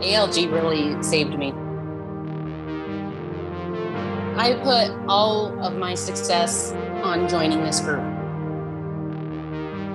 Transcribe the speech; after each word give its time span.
ALG 0.00 0.52
really 0.52 1.02
saved 1.02 1.38
me. 1.38 1.52
I 4.36 4.54
put 4.62 4.90
all 5.08 5.58
of 5.64 5.76
my 5.76 5.94
success 5.94 6.72
on 7.02 7.26
joining 7.26 7.64
this 7.64 7.80
group. 7.80 8.04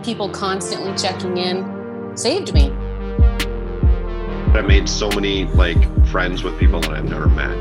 People 0.03 0.29
constantly 0.29 0.95
checking 0.97 1.37
in 1.37 2.17
saved 2.17 2.51
me. 2.53 2.71
I 4.53 4.61
made 4.61 4.89
so 4.89 5.07
many 5.09 5.45
like 5.45 5.77
friends 6.07 6.41
with 6.43 6.57
people 6.59 6.79
that 6.81 6.91
I've 6.91 7.05
never 7.07 7.27
met, 7.29 7.55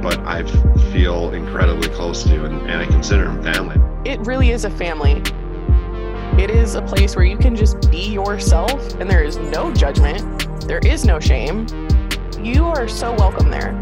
but 0.00 0.20
I 0.20 0.44
feel 0.92 1.32
incredibly 1.32 1.88
close 1.88 2.22
to 2.22 2.44
and, 2.44 2.60
and 2.70 2.80
I 2.80 2.86
consider 2.86 3.24
them 3.24 3.42
family. 3.42 3.76
It 4.08 4.20
really 4.20 4.50
is 4.50 4.64
a 4.64 4.70
family. 4.70 5.20
It 6.38 6.50
is 6.50 6.76
a 6.76 6.82
place 6.82 7.16
where 7.16 7.24
you 7.24 7.36
can 7.36 7.56
just 7.56 7.90
be 7.90 8.10
yourself 8.10 8.94
and 9.00 9.10
there 9.10 9.24
is 9.24 9.38
no 9.38 9.74
judgment. 9.74 10.46
There 10.68 10.78
is 10.78 11.04
no 11.04 11.18
shame. 11.18 11.66
You 12.40 12.64
are 12.66 12.86
so 12.86 13.12
welcome 13.14 13.50
there. 13.50 13.72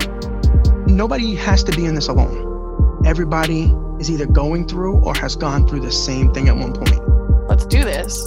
Nobody 0.87 1.35
has 1.35 1.63
to 1.65 1.77
be 1.77 1.85
in 1.85 1.95
this 1.95 2.09
alone. 2.09 3.03
Everybody 3.05 3.75
is 4.01 4.11
either 4.11 4.25
going 4.25 4.67
through 4.67 4.97
or 5.05 5.15
has 5.17 5.37
gone 5.37 5.69
through 5.69 5.81
the 5.81 5.93
same 5.93 6.33
thing 6.33 6.49
at 6.49 6.57
one 6.57 6.73
point. 6.73 6.99
Let's 7.47 7.67
do 7.67 7.85
this. 7.85 8.27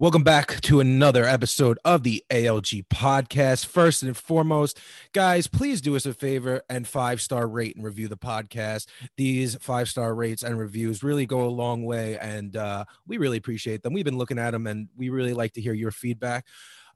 Welcome 0.00 0.22
back 0.22 0.62
to 0.62 0.80
another 0.80 1.26
episode 1.26 1.78
of 1.84 2.04
the 2.04 2.24
ALG 2.30 2.86
podcast. 2.86 3.66
First 3.66 4.02
and 4.02 4.16
foremost, 4.16 4.80
guys, 5.12 5.46
please 5.46 5.82
do 5.82 5.94
us 5.94 6.06
a 6.06 6.14
favor 6.14 6.62
and 6.70 6.88
five 6.88 7.20
star 7.20 7.46
rate 7.46 7.76
and 7.76 7.84
review 7.84 8.08
the 8.08 8.16
podcast. 8.16 8.86
These 9.18 9.56
five 9.56 9.90
star 9.90 10.14
rates 10.14 10.42
and 10.42 10.58
reviews 10.58 11.02
really 11.02 11.26
go 11.26 11.42
a 11.42 11.52
long 11.52 11.84
way, 11.84 12.16
and 12.16 12.56
uh, 12.56 12.86
we 13.06 13.18
really 13.18 13.36
appreciate 13.36 13.82
them. 13.82 13.92
We've 13.92 14.06
been 14.06 14.16
looking 14.16 14.38
at 14.38 14.52
them, 14.52 14.66
and 14.66 14.88
we 14.96 15.10
really 15.10 15.34
like 15.34 15.52
to 15.52 15.60
hear 15.60 15.74
your 15.74 15.90
feedback. 15.90 16.46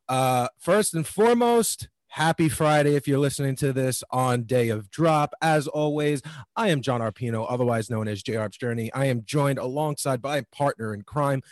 Uh, 0.08 0.48
first 0.58 0.94
and 0.94 1.06
foremost, 1.06 1.90
Happy 2.06 2.48
Friday 2.48 2.94
if 2.94 3.06
you're 3.06 3.18
listening 3.18 3.54
to 3.56 3.74
this 3.74 4.02
on 4.12 4.44
day 4.44 4.70
of 4.70 4.90
drop. 4.90 5.34
As 5.42 5.68
always, 5.68 6.22
I 6.56 6.68
am 6.68 6.80
John 6.80 7.02
Arpino, 7.02 7.44
otherwise 7.50 7.90
known 7.90 8.08
as 8.08 8.22
J 8.22 8.36
Arp's 8.36 8.56
Journey. 8.56 8.90
I 8.94 9.06
am 9.06 9.24
joined 9.26 9.58
alongside 9.58 10.22
by 10.22 10.40
partner 10.50 10.94
in 10.94 11.02
crime, 11.02 11.42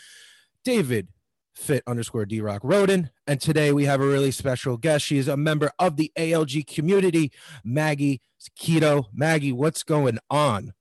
David 0.63 1.09
fit 1.55 1.83
underscore 1.87 2.25
D 2.25 2.41
Rock 2.41 2.61
Roden. 2.63 3.09
And 3.27 3.39
today 3.39 3.71
we 3.71 3.85
have 3.85 4.01
a 4.01 4.07
really 4.07 4.31
special 4.31 4.77
guest. 4.77 5.05
She 5.05 5.17
is 5.17 5.27
a 5.27 5.37
member 5.37 5.71
of 5.79 5.95
the 5.97 6.11
ALG 6.17 6.67
community, 6.67 7.31
Maggie 7.63 8.21
Keto. 8.59 9.05
Maggie, 9.13 9.51
what's 9.51 9.83
going 9.83 10.19
on? 10.29 10.73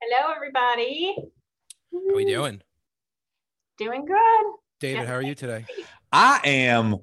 Hello, 0.00 0.32
everybody. 0.34 1.16
How 1.92 1.98
are 1.98 2.16
we 2.16 2.24
doing? 2.24 2.62
Doing 3.78 4.04
good. 4.04 4.46
David, 4.80 5.06
how 5.06 5.14
are 5.14 5.22
you 5.22 5.34
today? 5.34 5.66
I 6.12 6.40
am 6.44 6.98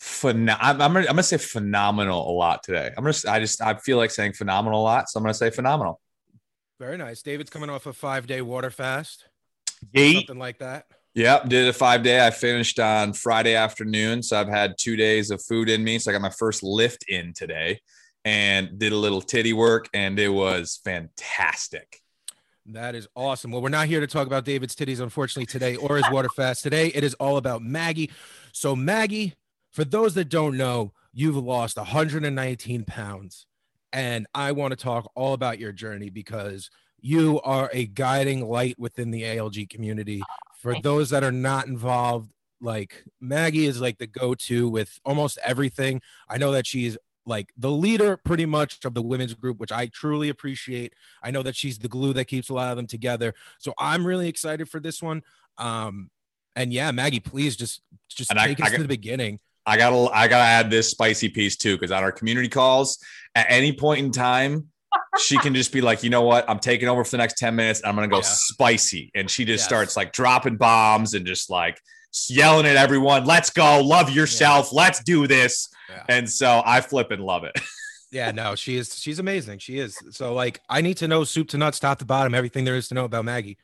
phenom- 0.00 0.56
I'm, 0.60 0.80
I'm, 0.80 0.92
gonna, 0.92 1.00
I'm 1.00 1.06
gonna 1.06 1.22
say 1.22 1.36
phenomenal 1.36 2.30
a 2.30 2.32
lot 2.32 2.62
today. 2.62 2.90
I'm 2.96 3.04
gonna 3.04 3.16
I 3.28 3.40
just 3.40 3.60
I 3.60 3.74
feel 3.74 3.96
like 3.96 4.10
saying 4.10 4.32
phenomenal 4.32 4.80
a 4.80 4.84
lot, 4.84 5.08
so 5.08 5.18
I'm 5.18 5.24
gonna 5.24 5.34
say 5.34 5.50
phenomenal. 5.50 6.00
Very 6.78 6.96
nice. 6.96 7.22
David's 7.22 7.50
coming 7.50 7.70
off 7.70 7.86
a 7.86 7.92
five 7.92 8.26
day 8.26 8.42
water 8.42 8.70
fast. 8.70 9.28
Yeet. 9.94 10.14
Something 10.14 10.38
like 10.38 10.58
that. 10.58 10.86
Yep, 11.16 11.48
did 11.48 11.66
a 11.66 11.72
five 11.72 12.02
day. 12.02 12.26
I 12.26 12.30
finished 12.30 12.78
on 12.78 13.14
Friday 13.14 13.54
afternoon, 13.54 14.22
so 14.22 14.38
I've 14.38 14.50
had 14.50 14.74
two 14.76 14.96
days 14.96 15.30
of 15.30 15.42
food 15.42 15.70
in 15.70 15.82
me. 15.82 15.98
So 15.98 16.10
I 16.10 16.12
got 16.12 16.20
my 16.20 16.28
first 16.28 16.62
lift 16.62 17.06
in 17.08 17.32
today, 17.32 17.80
and 18.26 18.78
did 18.78 18.92
a 18.92 18.98
little 18.98 19.22
titty 19.22 19.54
work, 19.54 19.88
and 19.94 20.18
it 20.18 20.28
was 20.28 20.78
fantastic. 20.84 22.02
That 22.66 22.94
is 22.94 23.08
awesome. 23.16 23.50
Well, 23.50 23.62
we're 23.62 23.70
not 23.70 23.86
here 23.86 24.00
to 24.00 24.06
talk 24.06 24.26
about 24.26 24.44
David's 24.44 24.76
titties, 24.76 25.00
unfortunately, 25.00 25.46
today 25.46 25.76
or 25.76 25.96
his 25.96 26.04
water 26.10 26.28
fast. 26.36 26.62
Today, 26.62 26.88
it 26.88 27.02
is 27.02 27.14
all 27.14 27.38
about 27.38 27.62
Maggie. 27.62 28.10
So, 28.52 28.76
Maggie, 28.76 29.32
for 29.70 29.84
those 29.84 30.12
that 30.16 30.28
don't 30.28 30.58
know, 30.58 30.92
you've 31.14 31.36
lost 31.36 31.78
119 31.78 32.84
pounds. 32.84 33.46
And 33.90 34.26
I 34.34 34.52
want 34.52 34.72
to 34.72 34.76
talk 34.76 35.10
all 35.14 35.32
about 35.32 35.58
your 35.58 35.72
journey 35.72 36.10
because 36.10 36.68
you 37.00 37.40
are 37.42 37.70
a 37.72 37.86
guiding 37.86 38.46
light 38.46 38.78
within 38.78 39.10
the 39.10 39.22
ALG 39.22 39.70
community. 39.70 40.22
For 40.60 40.80
those 40.80 41.10
that 41.10 41.22
are 41.22 41.32
not 41.32 41.66
involved, 41.66 42.30
like 42.60 43.04
Maggie 43.20 43.66
is 43.66 43.80
like 43.80 43.98
the 43.98 44.06
go 44.06 44.34
to 44.34 44.68
with 44.68 44.98
almost 45.04 45.38
everything. 45.44 46.00
I 46.28 46.38
know 46.38 46.52
that 46.52 46.66
she's 46.66 46.96
like 47.26 47.52
the 47.56 47.70
leader 47.70 48.16
pretty 48.16 48.46
much 48.46 48.84
of 48.84 48.94
the 48.94 49.02
women's 49.02 49.34
group, 49.34 49.58
which 49.58 49.72
I 49.72 49.86
truly 49.86 50.28
appreciate. 50.28 50.94
I 51.22 51.30
know 51.30 51.42
that 51.42 51.56
she's 51.56 51.78
the 51.78 51.88
glue 51.88 52.12
that 52.14 52.26
keeps 52.26 52.48
a 52.48 52.54
lot 52.54 52.70
of 52.70 52.76
them 52.76 52.86
together. 52.86 53.34
So 53.58 53.74
I'm 53.78 54.06
really 54.06 54.28
excited 54.28 54.68
for 54.68 54.80
this 54.80 55.02
one. 55.02 55.22
Um, 55.58 56.10
and 56.54 56.72
yeah, 56.72 56.90
Maggie, 56.92 57.20
please 57.20 57.56
just 57.56 57.82
just 58.08 58.30
And 58.30 58.38
I- 58.38 58.46
take 58.46 58.60
us 58.60 58.68
I 58.68 58.70
to 58.70 58.76
got- 58.78 58.82
the 58.82 58.88
beginning. 58.88 59.40
I 59.68 59.76
gotta 59.76 59.96
I 60.14 60.28
gotta 60.28 60.44
add 60.44 60.70
this 60.70 60.88
spicy 60.90 61.28
piece 61.28 61.56
too, 61.56 61.74
because 61.76 61.90
on 61.90 62.02
our 62.04 62.12
community 62.12 62.48
calls, 62.48 62.98
at 63.34 63.46
any 63.48 63.72
point 63.72 63.98
in 64.04 64.12
time, 64.12 64.68
she 65.18 65.38
can 65.38 65.54
just 65.54 65.72
be 65.72 65.80
like, 65.80 66.02
you 66.02 66.10
know 66.10 66.22
what, 66.22 66.48
I'm 66.48 66.58
taking 66.58 66.88
over 66.88 67.04
for 67.04 67.10
the 67.12 67.16
next 67.18 67.38
10 67.38 67.54
minutes. 67.56 67.80
And 67.80 67.88
I'm 67.88 67.94
gonna 67.94 68.08
go 68.08 68.18
Yeah. 68.18 68.22
spicy. 68.22 69.10
And 69.14 69.30
she 69.30 69.44
just 69.44 69.62
Yes. 69.62 69.68
starts 69.68 69.96
like 69.96 70.12
dropping 70.12 70.56
bombs 70.56 71.14
and 71.14 71.26
just 71.26 71.50
like 71.50 71.80
yelling 72.28 72.66
at 72.66 72.76
everyone, 72.76 73.24
let's 73.24 73.50
go, 73.50 73.80
love 73.82 74.10
yourself, 74.10 74.72
let's 74.72 75.02
do 75.04 75.26
this. 75.26 75.68
Yeah. 75.88 76.02
And 76.08 76.28
so 76.30 76.62
I 76.64 76.80
flip 76.80 77.10
and 77.10 77.22
love 77.22 77.44
it. 77.44 77.52
Yeah, 78.12 78.30
no, 78.30 78.54
she 78.54 78.76
is. 78.76 78.98
She's 78.98 79.18
amazing. 79.18 79.58
She 79.58 79.78
is. 79.78 79.98
So 80.12 80.32
like, 80.32 80.60
I 80.70 80.80
need 80.80 80.96
to 80.98 81.08
know 81.08 81.24
soup 81.24 81.48
to 81.48 81.58
nuts, 81.58 81.80
top 81.80 81.98
to 81.98 82.04
bottom, 82.04 82.34
everything 82.34 82.64
there 82.64 82.76
is 82.76 82.86
to 82.88 82.94
know 82.94 83.04
about 83.04 83.24
Maggie. 83.24 83.58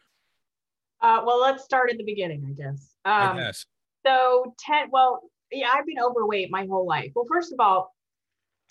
Uh, 1.01 1.23
well, 1.25 1.41
let's 1.41 1.65
start 1.65 1.91
at 1.91 1.97
the 1.97 2.05
beginning, 2.05 2.45
I 2.49 2.53
guess. 2.53 2.91
I 3.05 3.27
Um, 3.27 3.37
guess. 3.39 3.65
so 4.05 4.55
10, 4.59 4.89
well, 4.91 5.23
yeah, 5.53 5.69
I've 5.73 5.87
been 5.87 6.01
overweight 6.03 6.51
my 6.51 6.67
whole 6.67 6.87
life. 6.87 7.13
Well, 7.15 7.25
first 7.29 7.53
of 7.53 7.61
all, 7.61 7.95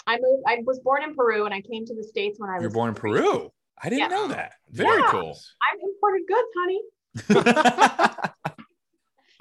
I 0.08 0.18
moved, 0.20 0.44
I 0.48 0.58
was 0.66 0.80
born 0.80 1.04
in 1.04 1.16
Peru 1.16 1.46
and 1.46 1.54
I 1.54 1.62
came 1.62 1.86
to 1.86 1.96
the 1.96 2.04
States 2.04 2.40
when 2.40 2.50
I 2.50 2.56
was 2.56 2.64
You're 2.64 2.70
born 2.72 2.90
in. 2.90 2.96
Peru. 2.96 3.52
I 3.82 3.90
didn't 3.90 4.00
Yeah. 4.00 4.08
know 4.18 4.28
that. 4.30 4.54
Very 4.70 5.02
Yeah. 5.02 5.12
cool. 5.12 5.40
I'm 5.72 5.80
imported 5.82 6.28
goods, 6.28 6.50
honey. 6.58 8.32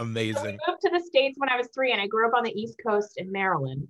So 0.01 0.05
Amazing. 0.05 0.59
I 0.67 0.71
moved 0.71 0.81
to 0.83 0.91
the 0.91 1.01
States 1.05 1.39
when 1.39 1.51
I 1.51 1.57
was 1.59 1.69
three 1.75 1.93
and 1.93 2.01
I 2.01 2.07
grew 2.07 2.27
up 2.27 2.33
on 2.35 2.43
the 2.43 2.59
East 2.59 2.77
Coast 2.87 3.19
in 3.19 3.31
Maryland. 3.31 3.87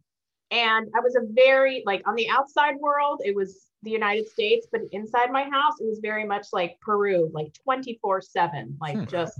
And 0.50 0.88
I 0.96 1.00
was 1.00 1.14
a 1.14 1.20
very, 1.32 1.84
like, 1.86 2.02
on 2.08 2.16
the 2.16 2.28
outside 2.28 2.74
world, 2.80 3.22
it 3.24 3.32
was 3.36 3.66
the 3.84 3.92
United 3.92 4.28
States, 4.28 4.66
but 4.72 4.80
inside 4.90 5.30
my 5.30 5.44
house, 5.44 5.74
it 5.80 5.86
was 5.86 6.00
very 6.02 6.24
much 6.26 6.48
like 6.52 6.76
Peru, 6.80 7.30
like 7.32 7.52
24 7.62 8.20
7, 8.22 8.76
like 8.80 8.98
Hmm. 8.98 9.04
just 9.04 9.38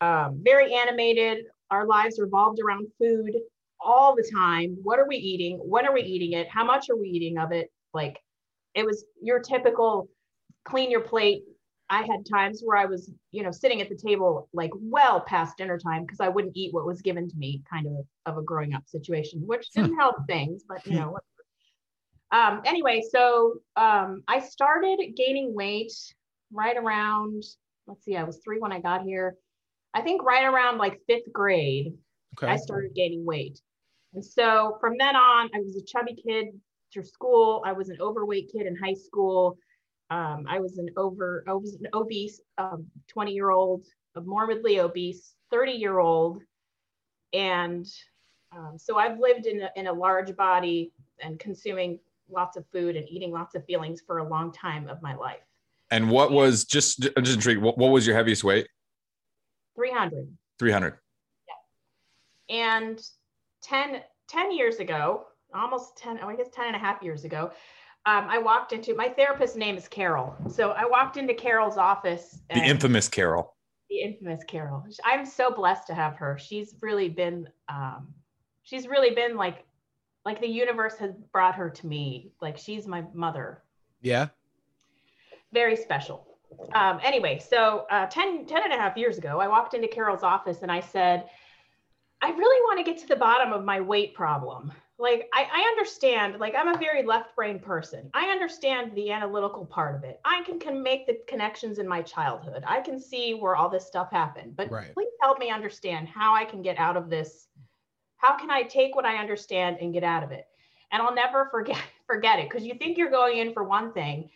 um, 0.00 0.40
very 0.42 0.74
animated. 0.74 1.44
Our 1.70 1.86
lives 1.86 2.18
revolved 2.18 2.58
around 2.58 2.88
food 2.98 3.32
all 3.84 4.14
the 4.16 4.28
time. 4.34 4.76
What 4.82 4.98
are 4.98 5.06
we 5.06 5.16
eating? 5.16 5.58
When 5.58 5.86
are 5.86 5.92
we 5.92 6.02
eating 6.02 6.32
it? 6.38 6.48
How 6.48 6.64
much 6.64 6.88
are 6.90 6.96
we 6.96 7.08
eating 7.08 7.38
of 7.38 7.52
it? 7.52 7.70
Like, 7.92 8.18
it 8.74 8.84
was 8.84 9.04
your 9.22 9.40
typical 9.40 10.08
clean 10.64 10.90
your 10.90 11.02
plate. 11.02 11.42
I 11.90 11.98
had 12.02 12.26
times 12.28 12.62
where 12.64 12.78
I 12.78 12.86
was, 12.86 13.12
you 13.30 13.42
know, 13.42 13.50
sitting 13.50 13.82
at 13.82 13.90
the 13.90 13.96
table 13.96 14.48
like 14.52 14.70
well 14.74 15.20
past 15.20 15.58
dinner 15.58 15.78
time 15.78 16.02
because 16.02 16.20
I 16.20 16.28
wouldn't 16.28 16.56
eat 16.56 16.72
what 16.72 16.86
was 16.86 17.02
given 17.02 17.28
to 17.28 17.36
me, 17.36 17.62
kind 17.70 17.86
of 17.86 18.06
of 18.26 18.38
a 18.38 18.42
growing 18.42 18.74
up 18.74 18.88
situation, 18.88 19.42
which 19.46 19.70
didn't 19.70 19.96
help 19.96 20.16
things, 20.26 20.64
but 20.66 20.84
you 20.86 20.94
know. 20.94 21.10
whatever. 21.10 21.24
Um, 22.32 22.62
anyway, 22.64 23.02
so 23.12 23.58
um, 23.76 24.24
I 24.26 24.40
started 24.40 24.98
gaining 25.14 25.54
weight 25.54 25.92
right 26.52 26.76
around. 26.76 27.44
Let's 27.86 28.04
see, 28.04 28.16
I 28.16 28.24
was 28.24 28.40
three 28.42 28.58
when 28.58 28.72
I 28.72 28.80
got 28.80 29.02
here. 29.02 29.36
I 29.92 30.00
think 30.00 30.24
right 30.24 30.44
around 30.44 30.78
like 30.78 31.00
fifth 31.06 31.32
grade, 31.32 31.92
Okay. 32.36 32.52
I 32.52 32.56
started 32.56 32.94
gaining 32.94 33.24
weight. 33.24 33.60
And 34.14 34.24
so 34.24 34.76
from 34.80 34.94
then 34.98 35.16
on, 35.16 35.50
I 35.54 35.58
was 35.58 35.76
a 35.76 35.84
chubby 35.84 36.14
kid 36.14 36.46
through 36.92 37.04
school. 37.04 37.62
I 37.66 37.72
was 37.72 37.88
an 37.88 37.98
overweight 38.00 38.50
kid 38.52 38.66
in 38.66 38.76
high 38.76 38.94
school. 38.94 39.58
Um, 40.10 40.46
I 40.48 40.60
was 40.60 40.78
an 40.78 40.88
over, 40.96 41.44
I 41.48 41.52
was 41.52 41.74
an 41.74 41.88
obese, 41.92 42.40
um, 42.58 42.86
20 43.08 43.32
year 43.32 43.50
old, 43.50 43.84
a 44.14 44.20
morbidly 44.20 44.78
obese 44.78 45.34
30 45.50 45.72
year 45.72 45.98
old. 45.98 46.42
And 47.32 47.86
um, 48.56 48.76
so 48.78 48.96
I've 48.96 49.18
lived 49.18 49.46
in 49.46 49.62
a, 49.62 49.70
in 49.76 49.88
a 49.88 49.92
large 49.92 50.36
body 50.36 50.92
and 51.20 51.38
consuming 51.40 51.98
lots 52.30 52.56
of 52.56 52.64
food 52.72 52.96
and 52.96 53.08
eating 53.08 53.32
lots 53.32 53.54
of 53.54 53.64
feelings 53.64 54.00
for 54.06 54.18
a 54.18 54.28
long 54.28 54.52
time 54.52 54.88
of 54.88 55.02
my 55.02 55.14
life. 55.14 55.40
and 55.90 56.10
what 56.10 56.30
was 56.30 56.64
just 56.64 57.08
I'm 57.16 57.24
just 57.24 57.36
intrigued, 57.36 57.60
what, 57.60 57.76
what 57.76 57.90
was 57.90 58.06
your 58.06 58.16
heaviest 58.16 58.44
weight? 58.44 58.68
300. 59.76 60.28
300. 60.58 60.98
Yeah. 61.48 62.56
And 62.56 63.00
10, 63.64 64.02
10 64.28 64.52
years 64.52 64.76
ago, 64.76 65.24
almost 65.54 65.96
10, 65.96 66.20
oh, 66.22 66.28
I 66.28 66.36
guess 66.36 66.48
10 66.52 66.66
and 66.66 66.76
a 66.76 66.78
half 66.78 67.02
years 67.02 67.24
ago, 67.24 67.50
um, 68.06 68.26
I 68.28 68.38
walked 68.38 68.72
into 68.72 68.94
my 68.94 69.08
therapist's 69.08 69.56
name 69.56 69.76
is 69.76 69.88
Carol. 69.88 70.36
So 70.50 70.70
I 70.72 70.84
walked 70.84 71.16
into 71.16 71.32
Carol's 71.32 71.78
office. 71.78 72.38
The 72.50 72.60
infamous 72.60 73.08
Carol. 73.08 73.54
the 73.88 74.00
infamous 74.00 74.42
Carol. 74.46 74.84
I'm 75.04 75.24
so 75.24 75.50
blessed 75.50 75.86
to 75.86 75.94
have 75.94 76.16
her. 76.16 76.36
She's 76.38 76.74
really 76.82 77.08
been, 77.08 77.48
um, 77.70 78.08
she's 78.62 78.86
really 78.86 79.14
been 79.14 79.36
like, 79.36 79.64
like 80.26 80.40
the 80.40 80.48
universe 80.48 80.96
has 80.98 81.12
brought 81.32 81.54
her 81.54 81.70
to 81.70 81.86
me. 81.86 82.32
Like 82.42 82.58
she's 82.58 82.86
my 82.86 83.04
mother. 83.14 83.62
Yeah. 84.02 84.28
Very 85.52 85.76
special. 85.76 86.26
um, 86.74 87.00
anyway, 87.02 87.38
so 87.38 87.86
uh, 87.90 88.06
10, 88.06 88.44
10 88.44 88.62
and 88.64 88.72
a 88.72 88.76
half 88.76 88.98
years 88.98 89.16
ago, 89.16 89.40
I 89.40 89.48
walked 89.48 89.72
into 89.72 89.88
Carol's 89.88 90.22
office 90.22 90.58
and 90.60 90.70
I 90.70 90.80
said, 90.80 91.30
I 92.22 92.30
really 92.30 92.62
want 92.62 92.78
to 92.78 92.90
get 92.90 93.00
to 93.02 93.08
the 93.08 93.16
bottom 93.16 93.52
of 93.52 93.64
my 93.64 93.80
weight 93.80 94.14
problem. 94.14 94.72
Like, 94.98 95.28
I, 95.34 95.46
I 95.52 95.60
understand, 95.62 96.38
like, 96.38 96.54
I'm 96.56 96.68
a 96.68 96.78
very 96.78 97.02
left 97.02 97.34
brain 97.34 97.58
person. 97.58 98.10
I 98.14 98.26
understand 98.26 98.94
the 98.94 99.10
analytical 99.10 99.66
part 99.66 99.96
of 99.96 100.04
it. 100.04 100.20
I 100.24 100.42
can, 100.44 100.60
can 100.60 100.82
make 100.82 101.06
the 101.06 101.18
connections 101.26 101.78
in 101.78 101.88
my 101.88 102.00
childhood. 102.00 102.62
I 102.66 102.80
can 102.80 103.00
see 103.00 103.34
where 103.34 103.56
all 103.56 103.68
this 103.68 103.86
stuff 103.86 104.10
happened. 104.12 104.56
But 104.56 104.70
Right. 104.70 104.94
please 104.94 105.10
help 105.20 105.40
me 105.40 105.50
understand 105.50 106.08
how 106.08 106.34
I 106.34 106.44
can 106.44 106.62
get 106.62 106.78
out 106.78 106.96
of 106.96 107.10
this. 107.10 107.48
How 108.16 108.36
can 108.36 108.50
I 108.50 108.62
take 108.62 108.94
what 108.94 109.04
I 109.04 109.16
understand 109.16 109.78
and 109.80 109.92
get 109.92 110.04
out 110.04 110.22
of 110.22 110.30
it? 110.30 110.46
And 110.92 111.02
I'll 111.02 111.14
never 111.14 111.48
forget 111.50 111.78
forget 112.06 112.38
it 112.38 112.48
because 112.48 112.64
you 112.64 112.74
think 112.74 112.96
you're 112.96 113.10
going 113.10 113.38
in 113.38 113.52
for 113.52 113.64
one 113.64 113.92
thing, 113.92 114.30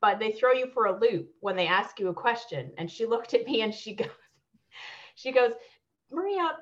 but 0.00 0.18
they 0.18 0.32
throw 0.32 0.52
you 0.52 0.66
for 0.74 0.86
a 0.86 0.98
loop 0.98 1.30
when 1.40 1.54
they 1.54 1.68
ask 1.68 2.00
you 2.00 2.08
a 2.08 2.14
question. 2.14 2.72
And 2.78 2.90
she 2.90 3.06
looked 3.12 3.32
at 3.32 3.46
me 3.46 3.62
and 3.62 3.72
she 3.72 3.94
goes, 3.94 4.08
she 5.14 5.30
goes, 5.30 5.52
Maria, 6.10 6.56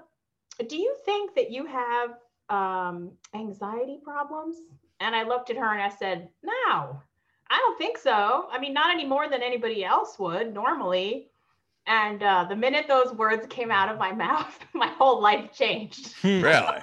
do 0.66 0.76
you 0.76 0.96
think 1.04 1.34
that 1.34 1.50
you 1.50 1.66
have 1.66 2.10
um, 2.48 3.12
anxiety 3.34 3.98
problems? 4.02 4.56
And 5.00 5.14
I 5.14 5.22
looked 5.22 5.50
at 5.50 5.56
her 5.56 5.72
and 5.72 5.82
I 5.82 5.90
said, 5.90 6.28
no, 6.42 7.00
I 7.50 7.58
don't 7.58 7.78
think 7.78 7.98
so. 7.98 8.48
I 8.50 8.58
mean, 8.58 8.72
not 8.72 8.92
any 8.92 9.04
more 9.04 9.28
than 9.28 9.42
anybody 9.42 9.84
else 9.84 10.18
would 10.18 10.52
normally. 10.52 11.28
And 11.86 12.22
uh, 12.22 12.46
the 12.48 12.56
minute 12.56 12.86
those 12.88 13.12
words 13.12 13.46
came 13.48 13.70
out 13.70 13.88
of 13.88 13.98
my 13.98 14.12
mouth, 14.26 14.58
my 14.74 14.88
whole 14.88 15.20
life 15.20 15.52
changed. 15.52 16.14
Really? 16.24 16.82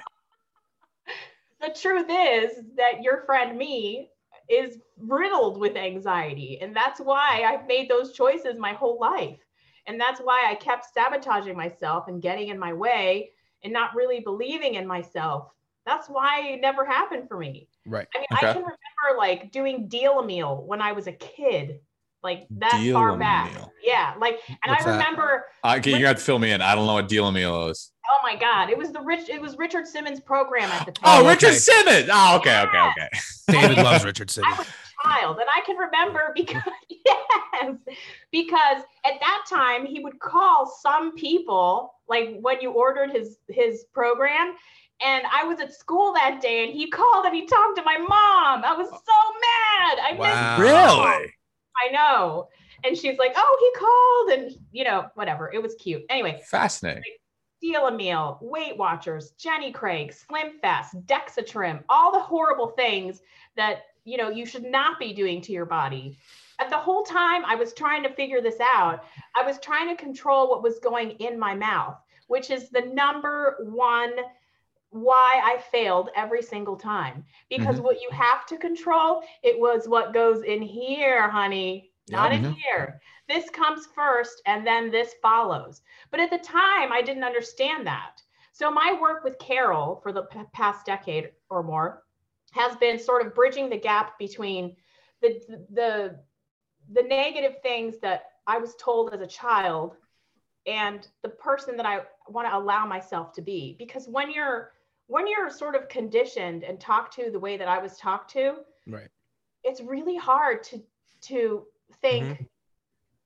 the 1.60 1.76
truth 1.80 2.06
is 2.08 2.62
that 2.76 3.02
your 3.02 3.24
friend 3.24 3.56
me 3.56 4.10
is 4.48 4.78
riddled 4.98 5.58
with 5.58 5.76
anxiety 5.76 6.58
and 6.60 6.74
that's 6.74 7.00
why 7.00 7.42
i've 7.46 7.66
made 7.66 7.90
those 7.90 8.12
choices 8.12 8.56
my 8.58 8.72
whole 8.72 8.98
life 9.00 9.38
and 9.86 10.00
that's 10.00 10.20
why 10.20 10.48
i 10.48 10.54
kept 10.54 10.86
sabotaging 10.94 11.56
myself 11.56 12.06
and 12.08 12.22
getting 12.22 12.48
in 12.48 12.58
my 12.58 12.72
way 12.72 13.30
and 13.66 13.72
not 13.72 13.94
really 13.94 14.20
believing 14.20 14.74
in 14.76 14.86
myself 14.86 15.50
that's 15.84 16.08
why 16.08 16.40
it 16.52 16.60
never 16.60 16.84
happened 16.86 17.26
for 17.28 17.36
me 17.36 17.68
Right. 17.84 18.06
i 18.14 18.18
mean 18.18 18.26
Okay. 18.32 18.46
i 18.48 18.52
can 18.52 18.62
remember 18.62 19.18
like 19.18 19.50
doing 19.52 19.88
deal 19.88 20.20
a 20.20 20.24
meal 20.24 20.62
when 20.66 20.80
i 20.80 20.92
was 20.92 21.06
a 21.08 21.12
kid 21.12 21.80
like 22.22 22.46
that 22.50 22.80
far 22.92 23.16
back 23.18 23.50
Deal-A-Meal. 23.50 23.72
yeah 23.84 24.14
like 24.18 24.38
and 24.48 24.58
What's 24.70 24.82
i 24.82 24.86
that? 24.86 24.92
remember 24.98 25.44
I, 25.64 25.74
you're 25.74 25.82
gonna 25.82 26.06
have 26.06 26.16
to 26.18 26.22
fill 26.22 26.38
me 26.38 26.52
in. 26.52 26.62
I 26.62 26.74
don't 26.76 26.86
know 26.86 26.94
what 26.94 27.08
deal 27.08 27.26
a 27.26 27.32
meal 27.32 27.66
is. 27.68 27.90
oh 28.08 28.18
my 28.22 28.36
god 28.36 28.70
it 28.70 28.78
was 28.78 28.90
the 28.92 29.00
rich 29.00 29.28
it 29.28 29.40
was 29.40 29.58
richard 29.58 29.86
simmons 29.86 30.20
program 30.20 30.70
at 30.70 30.86
the 30.86 30.92
oh, 30.92 31.04
time 31.04 31.22
Oh, 31.22 31.26
Oh, 31.26 31.28
Richard 31.28 31.48
okay. 31.48 31.56
Simmons. 31.58 32.08
Oh, 32.12 32.36
okay, 32.36 32.62
okay, 32.62 32.78
okay. 32.78 33.08
David 33.48 33.76
loves 33.84 34.04
Richard 34.10 34.30
Simmons. 34.30 34.54
I 34.54 34.58
was 34.58 34.66
a 34.68 35.08
child, 35.08 35.38
and 35.38 35.48
I 35.54 35.60
can 35.66 35.76
remember 35.76 36.32
because 36.34 36.62
yes, 37.06 37.76
because 38.30 38.82
at 39.04 39.20
that 39.20 39.44
time 39.48 39.86
he 39.86 40.00
would 40.00 40.18
call 40.20 40.66
some 40.82 41.14
people 41.16 41.94
like 42.08 42.36
when 42.40 42.60
you 42.60 42.70
ordered 42.70 43.10
his 43.10 43.38
his 43.48 43.84
program. 43.92 44.54
And 45.04 45.24
I 45.30 45.44
was 45.44 45.60
at 45.60 45.74
school 45.74 46.14
that 46.14 46.40
day, 46.40 46.64
and 46.64 46.72
he 46.72 46.88
called 46.88 47.26
and 47.26 47.34
he 47.34 47.44
talked 47.46 47.76
to 47.76 47.82
my 47.84 47.98
mom. 47.98 48.64
I 48.64 48.74
was 48.74 48.88
so 48.88 48.94
mad. 48.96 49.98
I 50.02 50.16
Wow. 50.18 50.56
missed. 50.56 50.72
Really? 50.72 51.34
I 51.84 51.92
know. 51.92 52.48
And 52.82 52.96
she's 52.96 53.18
like, 53.18 53.34
"Oh, 53.36 53.56
he 53.60 53.78
called," 53.78 54.38
and 54.54 54.66
you 54.72 54.84
know, 54.84 55.06
whatever. 55.14 55.52
It 55.52 55.62
was 55.62 55.74
cute. 55.74 56.02
Anyway, 56.08 56.40
Fascinating. 56.46 57.02
Deal 57.60 57.86
a 57.86 57.92
Meal, 57.92 58.38
Weight 58.40 58.76
Watchers, 58.76 59.32
Jenny 59.32 59.72
Craig, 59.72 60.12
Slim 60.12 60.58
Fast, 60.60 60.94
Dexatrim, 61.06 61.82
all 61.88 62.12
the 62.12 62.20
horrible 62.20 62.68
things 62.68 63.20
that 63.56 63.82
you 64.04 64.16
know 64.16 64.30
you 64.30 64.46
should 64.46 64.64
not 64.64 64.98
be 64.98 65.12
doing 65.12 65.40
to 65.42 65.52
your 65.52 65.66
body. 65.66 66.16
At 66.58 66.70
the 66.70 66.78
whole 66.78 67.02
time 67.02 67.44
I 67.44 67.54
was 67.54 67.74
trying 67.74 68.02
to 68.04 68.12
figure 68.14 68.40
this 68.40 68.60
out, 68.60 69.04
I 69.34 69.42
was 69.42 69.58
trying 69.60 69.88
to 69.88 70.02
control 70.02 70.48
what 70.48 70.62
was 70.62 70.78
going 70.78 71.10
in 71.12 71.38
my 71.38 71.54
mouth, 71.54 71.96
which 72.28 72.50
is 72.50 72.70
the 72.70 72.80
number 72.80 73.58
one 73.60 74.12
why 74.90 75.40
I 75.44 75.58
failed 75.58 76.10
every 76.16 76.42
single 76.42 76.76
time. 76.76 77.24
Because 77.50 77.80
what 77.80 78.00
you 78.00 78.08
have 78.10 78.46
to 78.46 78.56
control, 78.56 79.22
it 79.42 79.58
was 79.58 79.88
what 79.88 80.14
goes 80.14 80.42
in 80.42 80.62
here, 80.62 81.28
honey, 81.28 81.92
not 82.08 82.32
in 82.32 82.42
Mhm. 82.42 82.54
here. 82.54 83.00
This 83.28 83.50
comes 83.50 83.86
first 83.86 84.40
and 84.46 84.66
then 84.66 84.90
this 84.90 85.14
follows. 85.20 85.82
But 86.10 86.20
at 86.20 86.30
the 86.30 86.38
time, 86.38 86.92
I 86.92 87.02
didn't 87.02 87.24
understand 87.24 87.86
that. 87.86 88.22
So 88.52 88.70
my 88.70 88.96
work 88.98 89.24
with 89.24 89.38
Carol 89.38 89.96
for 89.96 90.12
the 90.12 90.22
p- 90.22 90.38
past 90.52 90.86
decade 90.86 91.32
or 91.50 91.62
more 91.62 92.04
has 92.52 92.74
been 92.76 92.98
sort 92.98 93.26
of 93.26 93.34
bridging 93.34 93.68
the 93.68 93.76
gap 93.76 94.18
between 94.18 94.76
the 95.20 95.66
the 95.70 96.24
the 96.92 97.02
negative 97.02 97.60
things 97.62 97.98
that 98.02 98.24
I 98.46 98.58
was 98.58 98.74
told 98.76 99.12
as 99.12 99.20
a 99.20 99.26
child 99.26 99.96
and 100.66 101.06
the 101.22 101.28
person 101.28 101.76
that 101.76 101.86
I 101.86 102.00
want 102.28 102.48
to 102.48 102.56
allow 102.56 102.86
myself 102.86 103.32
to 103.34 103.42
be 103.42 103.76
because 103.78 104.06
when 104.08 104.30
you're 104.30 104.72
when 105.08 105.26
you're 105.28 105.50
sort 105.50 105.74
of 105.76 105.88
conditioned 105.88 106.64
and 106.64 106.80
talked 106.80 107.14
to 107.14 107.30
the 107.30 107.38
way 107.38 107.56
that 107.56 107.68
I 107.68 107.78
was 107.78 107.96
talked 107.96 108.32
to 108.32 108.56
Right. 108.86 109.08
it's 109.64 109.80
really 109.80 110.16
hard 110.16 110.62
to 110.64 110.82
to 111.22 111.64
think 112.02 112.24
mm-hmm. 112.24 112.44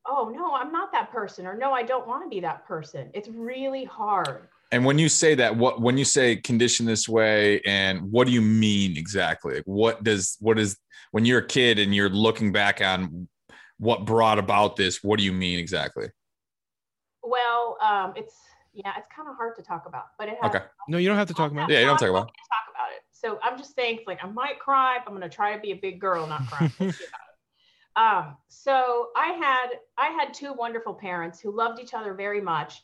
oh 0.07 0.31
no 0.35 0.55
i'm 0.55 0.71
not 0.71 0.93
that 0.93 1.11
person 1.11 1.47
or 1.47 1.57
no 1.57 1.73
i 1.73 1.83
don't 1.83 2.07
want 2.07 2.23
to 2.23 2.29
be 2.29 2.41
that 2.41 2.67
person 2.67 3.11
it's 3.15 3.29
really 3.29 3.85
hard 3.85 4.49
And 4.73 4.85
when 4.85 4.99
you 4.99 5.09
say 5.09 5.35
that, 5.35 5.57
what 5.57 5.81
when 5.81 5.99
you 5.99 6.05
say 6.05 6.37
condition 6.37 6.87
this 6.87 7.09
way, 7.09 7.61
and 7.67 8.03
what 8.13 8.27
do 8.29 8.33
you 8.33 8.41
mean 8.41 8.97
exactly? 8.97 9.55
Like, 9.57 9.65
what 9.65 10.05
does 10.05 10.37
what 10.39 10.59
is 10.61 10.77
when 11.11 11.25
you're 11.25 11.41
a 11.41 11.47
kid 11.47 11.81
and 11.81 11.93
you're 11.93 12.09
looking 12.09 12.53
back 12.53 12.81
on 12.81 13.29
what 13.81 14.05
brought 14.05 14.39
about 14.39 14.77
this? 14.77 15.03
What 15.03 15.19
do 15.19 15.25
you 15.25 15.33
mean 15.33 15.59
exactly? 15.59 16.09
well 17.23 17.77
um 17.83 18.15
it's 18.17 18.35
yeah 18.73 18.93
it's 18.97 19.07
kind 19.15 19.29
of 19.29 19.37
hard 19.37 19.55
to 19.55 19.63
talk 19.63 19.85
about 19.87 20.07
but 20.19 20.27
it 20.29 20.37
has 20.41 20.55
Okay. 20.55 20.65
No, 20.89 20.97
you 20.97 21.07
don't 21.07 21.19
have 21.19 21.29
to 21.29 21.35
talk 21.35 21.53
about 21.53 21.71
it. 21.71 21.75
Yeah, 21.75 21.81
you 21.81 21.87
don't 21.87 21.99
talk 21.99 22.09
about. 22.09 22.27
Let's 22.27 22.49
talk 22.49 22.75
about 22.75 22.91
it 22.97 23.03
so 23.11 23.39
i'm 23.43 23.59
just 23.59 23.75
saying 23.75 23.99
like 24.07 24.19
i 24.25 24.27
might 24.27 24.59
cry 24.59 24.97
but 25.05 25.11
i'm 25.13 25.19
going 25.19 25.29
to 25.29 25.35
try 25.35 25.55
to 25.55 25.61
be 25.61 25.73
a 25.73 25.77
big 25.77 26.01
girl 26.01 26.27
not 26.27 26.47
cry 26.47 26.71
We'll 26.79 26.91
see 26.93 27.05
about 27.05 27.21
it. 27.29 27.97
um 28.31 28.37
so 28.49 29.09
i 29.17 29.33
had 29.33 29.67
i 29.99 30.09
had 30.09 30.33
two 30.33 30.55
wonderful 30.55 30.95
parents 30.95 31.41
who 31.41 31.55
loved 31.55 31.79
each 31.79 31.93
other 31.93 32.15
very 32.15 32.41
much 32.41 32.83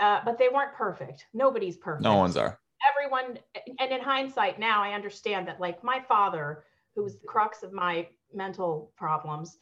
uh, 0.00 0.20
but 0.24 0.38
they 0.38 0.48
weren't 0.48 0.74
perfect 0.74 1.26
nobody's 1.34 1.76
perfect 1.76 2.04
No 2.04 2.14
one's 2.16 2.36
are. 2.36 2.60
everyone 2.94 3.38
and 3.80 3.90
in 3.90 4.00
hindsight 4.00 4.60
now 4.60 4.80
i 4.82 4.92
understand 4.92 5.48
that 5.48 5.58
like 5.60 5.82
my 5.82 6.00
father 6.06 6.62
who 6.94 7.02
was 7.02 7.18
the 7.18 7.26
crux 7.26 7.64
of 7.64 7.72
my 7.72 8.06
mental 8.32 8.92
problems 8.96 9.58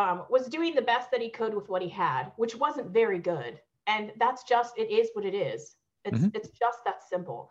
um, 0.00 0.24
was 0.30 0.46
doing 0.48 0.74
the 0.74 0.82
best 0.92 1.10
that 1.10 1.20
he 1.20 1.30
could 1.30 1.54
with 1.54 1.68
what 1.68 1.82
he 1.82 1.88
had 1.88 2.32
which 2.36 2.56
wasn't 2.56 2.90
very 2.90 3.18
good 3.18 3.60
and 3.86 4.12
that's 4.18 4.42
just 4.44 4.78
it 4.78 4.90
is 4.90 5.10
what 5.14 5.24
it 5.24 5.34
is 5.34 5.76
it's, 6.04 6.20
Mhm. 6.20 6.34
it's 6.34 6.50
just 6.50 6.78
that 6.84 7.02
simple 7.02 7.50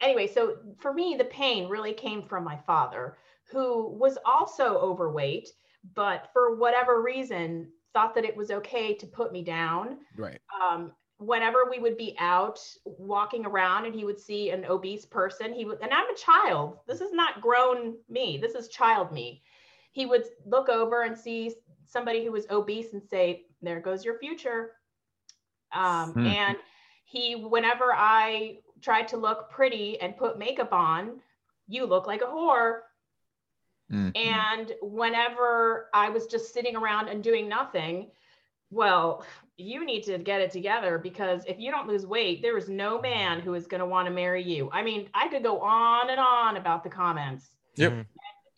anyway 0.00 0.26
so 0.26 0.58
for 0.78 0.92
me 0.92 1.16
the 1.18 1.24
pain 1.24 1.68
really 1.68 1.92
came 1.92 2.22
from 2.22 2.44
my 2.44 2.56
father 2.56 3.18
who 3.50 3.88
was 3.88 4.18
also 4.24 4.78
overweight 4.78 5.48
but 5.94 6.28
for 6.32 6.56
whatever 6.56 7.02
reason 7.02 7.72
thought 7.92 8.14
that 8.14 8.24
it 8.24 8.36
was 8.36 8.50
okay 8.50 8.94
to 8.94 9.06
put 9.06 9.32
me 9.32 9.42
down 9.42 9.98
Right. 10.16 10.40
um, 10.62 10.92
whenever 11.18 11.68
we 11.70 11.78
would 11.78 11.96
be 11.96 12.14
out 12.18 12.58
walking 12.84 13.44
around 13.44 13.86
and 13.86 13.94
he 13.94 14.04
would 14.04 14.20
see 14.20 14.50
an 14.50 14.64
obese 14.64 15.04
person, 15.04 15.52
he 15.52 15.64
would, 15.64 15.80
and 15.82 15.92
I'm 15.92 16.08
a 16.10 16.14
child. 16.16 16.78
This 16.86 17.00
is 17.00 17.12
not 17.12 17.40
grown 17.40 17.96
me. 18.08 18.38
This 18.38 18.54
is 18.54 18.68
child 18.68 19.12
me. 19.12 19.42
He 19.92 20.06
would 20.06 20.24
look 20.46 20.68
over 20.68 21.02
and 21.02 21.18
see 21.18 21.52
somebody 21.88 22.24
who 22.24 22.32
was 22.32 22.46
obese 22.50 22.92
and 22.92 23.02
say, 23.02 23.46
"There 23.62 23.80
goes 23.80 24.04
your 24.04 24.18
future." 24.18 24.76
Um, 25.72 26.12
Hmm. 26.12 26.26
And 26.26 26.58
he, 27.04 27.34
whenever 27.36 27.94
I 27.94 28.58
tried 28.80 29.08
to 29.08 29.16
look 29.16 29.50
pretty 29.50 30.00
and 30.00 30.16
put 30.16 30.38
makeup 30.38 30.72
on, 30.72 31.20
you 31.66 31.84
look 31.86 32.06
like 32.06 32.22
a 32.22 32.26
whore. 32.26 32.80
Mm. 33.90 34.16
And 34.16 34.72
whenever 34.82 35.88
I 35.94 36.10
was 36.10 36.26
just 36.26 36.52
sitting 36.52 36.76
around 36.76 37.08
and 37.08 37.24
doing 37.24 37.48
nothing, 37.48 38.10
well, 38.70 39.24
you 39.56 39.84
need 39.84 40.02
to 40.04 40.18
get 40.18 40.40
it 40.42 40.50
together 40.50 40.98
because 40.98 41.44
if 41.46 41.58
you 41.58 41.70
don't 41.70 41.88
lose 41.88 42.06
weight, 42.06 42.42
there 42.42 42.58
is 42.58 42.68
no 42.68 43.00
man 43.00 43.40
who 43.40 43.54
is 43.54 43.66
going 43.66 43.80
to 43.80 43.86
want 43.86 44.06
to 44.06 44.12
marry 44.12 44.42
you. 44.42 44.68
I 44.72 44.82
mean, 44.82 45.08
I 45.14 45.28
could 45.28 45.42
go 45.42 45.60
on 45.60 46.10
and 46.10 46.20
on 46.20 46.58
about 46.58 46.84
the 46.84 46.90
comments. 46.90 47.50
Yep. 47.76 47.92
Mhm. 47.92 48.06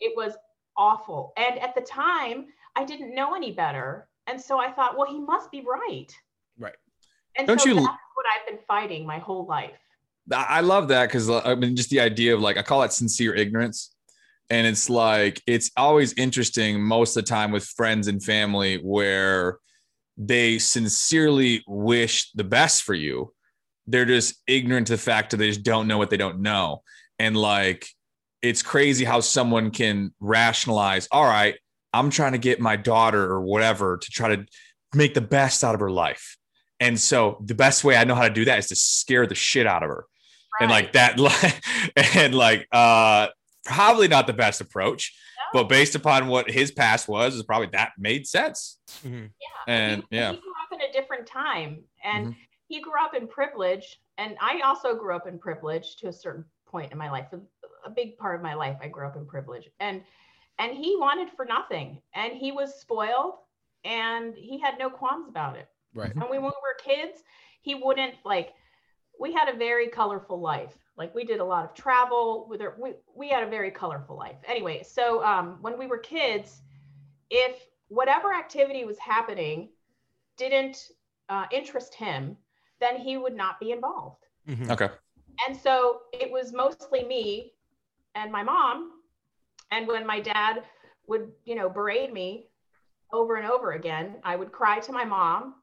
It 0.00 0.16
was 0.16 0.36
awful. 0.76 1.32
And 1.36 1.58
at 1.60 1.74
the 1.74 1.82
time, 1.82 2.48
I 2.76 2.84
didn't 2.84 3.14
know 3.14 3.34
any 3.34 3.52
better. 3.52 4.08
And 4.26 4.40
so 4.40 4.58
I 4.58 4.70
thought, 4.72 4.96
well, 4.96 5.10
he 5.10 5.18
must 5.18 5.50
be 5.50 5.64
right. 5.66 6.12
Right. 6.58 6.74
And 7.36 7.46
Don't 7.46 7.60
so 7.60 7.68
you- 7.68 7.74
that's 7.74 7.86
what 7.86 8.26
I've 8.26 8.46
been 8.48 8.64
fighting 8.66 9.06
my 9.06 9.18
whole 9.18 9.46
life. 9.46 9.78
I 10.32 10.46
I 10.48 10.60
love 10.60 10.88
that 10.88 11.06
because 11.06 11.28
uh, 11.30 11.40
I 11.40 11.54
mean, 11.54 11.74
just 11.76 11.90
the 11.90 12.00
idea 12.00 12.34
of 12.34 12.40
like 12.40 12.56
I 12.56 12.62
call 12.62 12.82
it 12.82 12.92
sincere 12.92 13.34
ignorance, 13.34 13.94
and 14.50 14.66
it's 14.66 14.88
like 14.90 15.42
it's 15.46 15.70
always 15.76 16.12
interesting 16.14 16.80
most 16.82 17.16
of 17.16 17.24
the 17.24 17.28
time 17.28 17.50
with 17.50 17.64
friends 17.64 18.06
and 18.06 18.22
family 18.22 18.76
where 18.76 19.58
they 20.16 20.58
sincerely 20.58 21.64
wish 21.66 22.30
the 22.32 22.44
best 22.44 22.82
for 22.82 22.94
you. 22.94 23.32
They're 23.86 24.04
just 24.04 24.34
ignorant 24.46 24.88
to 24.88 24.92
the 24.94 24.98
fact 24.98 25.30
that 25.30 25.38
they 25.38 25.48
just 25.48 25.62
don't 25.62 25.88
know 25.88 25.98
what 25.98 26.10
they 26.10 26.16
don't 26.18 26.40
know, 26.42 26.82
and 27.18 27.36
like 27.36 27.88
it's 28.42 28.62
crazy 28.62 29.04
how 29.04 29.20
someone 29.20 29.70
can 29.70 30.14
rationalize. 30.20 31.08
All 31.10 31.24
right, 31.24 31.56
I'm 31.92 32.10
trying 32.10 32.32
to 32.32 32.38
get 32.38 32.60
my 32.60 32.76
daughter 32.76 33.22
or 33.24 33.40
whatever 33.40 33.96
to 33.98 34.10
try 34.10 34.34
to 34.34 34.46
make 34.94 35.14
the 35.14 35.20
best 35.20 35.62
out 35.64 35.74
of 35.74 35.80
her 35.80 35.90
life. 35.90 36.36
And 36.78 36.98
so 36.98 37.42
the 37.44 37.54
best 37.54 37.84
way 37.84 37.96
I 37.96 38.04
know 38.04 38.14
how 38.14 38.26
to 38.26 38.32
do 38.34 38.44
that 38.46 38.58
is 38.58 38.68
to 38.68 38.76
scare 38.76 39.26
the 39.26 39.34
shit 39.34 39.66
out 39.66 39.82
of 39.82 39.88
her. 39.88 40.04
And 40.60 40.70
like 40.70 40.92
that, 40.92 41.18
like, 41.18 41.60
and 42.16 42.34
like, 42.34 42.66
uh, 42.72 43.28
probably 43.64 44.08
not 44.08 44.26
the 44.26 44.32
best 44.32 44.60
approach, 44.60 45.14
No. 45.54 45.60
but 45.62 45.68
based 45.68 45.94
upon 45.94 46.28
what 46.28 46.50
his 46.50 46.70
past 46.70 47.08
was, 47.08 47.34
is 47.34 47.42
probably 47.42 47.68
that 47.72 47.92
made 47.98 48.26
sense. 48.26 48.78
Mhm. 49.04 49.30
Yeah. 49.40 49.48
And 49.66 50.04
he, 50.10 50.16
yeah, 50.16 50.32
he 50.32 50.38
grew 50.38 50.52
up 50.64 50.72
in 50.72 50.80
a 50.88 50.92
different 50.92 51.26
time 51.26 51.84
and 52.04 52.28
Mhm. 52.28 52.36
he 52.68 52.80
grew 52.80 52.98
up 53.02 53.14
in 53.14 53.26
privilege 53.28 54.00
and 54.18 54.36
i 54.40 54.60
also 54.64 54.94
grew 54.94 55.14
up 55.14 55.26
in 55.26 55.38
privilege 55.38 55.96
to 55.96 56.08
a 56.08 56.12
certain 56.12 56.44
point 56.66 56.92
in 56.92 56.98
my 56.98 57.10
life 57.10 57.26
a, 57.32 57.40
a 57.86 57.90
big 57.90 58.16
part 58.18 58.36
of 58.36 58.42
my 58.42 58.54
life 58.54 58.76
i 58.82 58.88
grew 58.88 59.06
up 59.06 59.16
in 59.16 59.26
privilege 59.26 59.68
and 59.80 60.02
and 60.60 60.76
he 60.76 60.96
wanted 60.98 61.30
for 61.30 61.44
nothing 61.44 62.00
and 62.14 62.34
he 62.34 62.52
was 62.52 62.74
spoiled 62.74 63.34
and 63.84 64.34
he 64.36 64.60
had 64.60 64.78
no 64.78 64.90
qualms 64.90 65.26
about 65.28 65.56
it. 65.56 65.68
Right. 65.94 66.12
and 66.12 66.20
when 66.20 66.42
we 66.42 66.46
were 66.46 66.76
kids 66.84 67.22
he 67.62 67.74
wouldn't 67.74 68.14
like 68.24 68.50
we 69.18 69.32
had 69.32 69.48
a 69.48 69.56
very 69.56 69.88
colorful 69.88 70.40
life. 70.40 70.78
Like 70.96 71.14
we 71.14 71.24
did 71.24 71.40
a 71.40 71.44
lot 71.44 71.64
of 71.64 71.74
travel 71.74 72.46
with 72.48 72.60
our, 72.62 72.74
we, 72.80 72.92
we 73.14 73.28
had 73.28 73.42
a 73.42 73.50
very 73.50 73.70
colorful 73.70 74.16
life. 74.16 74.36
Anyway 74.46 74.82
so 74.82 75.24
um, 75.24 75.58
when 75.62 75.78
we 75.78 75.86
were 75.86 75.98
kids 75.98 76.62
if 77.30 77.56
whatever 77.88 78.32
activity 78.32 78.84
was 78.84 78.98
happening 78.98 79.70
didn't 80.36 80.90
uh, 81.28 81.46
interest 81.50 81.94
him 81.94 82.36
then 82.80 82.96
he 82.96 83.16
would 83.16 83.36
not 83.36 83.58
be 83.60 83.72
involved. 83.72 84.24
Mhm. 84.48 84.70
okay, 84.70 84.88
and 85.46 85.56
so 85.56 86.00
it 86.12 86.30
was 86.30 86.52
mostly 86.52 87.04
me 87.04 87.52
and 88.14 88.32
my 88.32 88.42
mom 88.42 88.99
and 89.70 89.86
when 89.86 90.06
my 90.06 90.20
dad 90.20 90.62
would 91.06 91.30
you 91.44 91.54
know 91.54 91.68
berate 91.68 92.12
me 92.12 92.46
over 93.12 93.36
and 93.36 93.46
over 93.46 93.72
again 93.72 94.16
i 94.24 94.36
would 94.36 94.52
cry 94.52 94.78
to 94.78 94.92
my 94.92 95.04
mom 95.04 95.54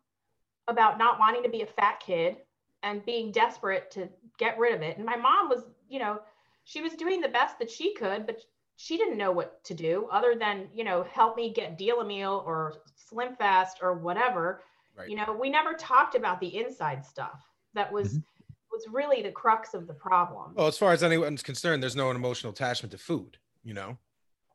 about 0.67 0.97
not 0.97 1.19
wanting 1.19 1.43
to 1.43 1.49
be 1.49 1.61
a 1.61 1.65
fat 1.65 1.99
kid 1.99 2.37
and 2.83 3.05
being 3.05 3.31
desperate 3.31 3.89
to 3.91 4.07
get 4.37 4.57
rid 4.57 4.73
of 4.73 4.81
it 4.81 4.97
and 4.97 5.05
my 5.05 5.15
mom 5.15 5.49
was 5.49 5.63
you 5.89 5.99
know 5.99 6.19
she 6.63 6.81
was 6.81 6.93
doing 6.93 7.21
the 7.21 7.29
best 7.29 7.57
that 7.59 7.71
she 7.71 7.93
could 7.93 8.25
but 8.25 8.41
she 8.75 8.97
didn't 8.97 9.17
know 9.17 9.31
what 9.31 9.63
to 9.63 9.73
do 9.73 10.07
other 10.11 10.35
than 10.35 10.67
you 10.73 10.83
know 10.83 11.03
help 11.11 11.35
me 11.35 11.51
get 11.51 11.77
deal 11.77 12.01
a 12.01 12.05
meal 12.05 12.43
or 12.45 12.75
slim 12.95 13.35
fast 13.35 13.79
or 13.81 13.93
whatever 13.93 14.61
Right. 14.97 15.09
you 15.09 15.15
know 15.15 15.37
we 15.39 15.51
never 15.51 15.73
talked 15.73 16.15
about 16.15 16.39
the 16.39 16.57
inside 16.57 17.05
stuff 17.05 17.43
that 17.75 17.91
was 17.91 18.13
mm-hmm. 18.13 18.19
was 18.71 18.85
really 18.91 19.21
the 19.21 19.31
crux 19.31 19.75
of 19.75 19.85
the 19.85 19.93
problem 19.93 20.53
Well, 20.55 20.65
as 20.65 20.77
far 20.77 20.91
as 20.91 21.03
anyone's 21.03 21.43
concerned, 21.43 21.83
there's 21.83 21.95
no 21.95 22.09
emotional 22.09 22.51
attachment 22.51 22.91
to 22.93 22.97
food. 22.97 23.37
You 23.67 23.73
know, 23.73 23.97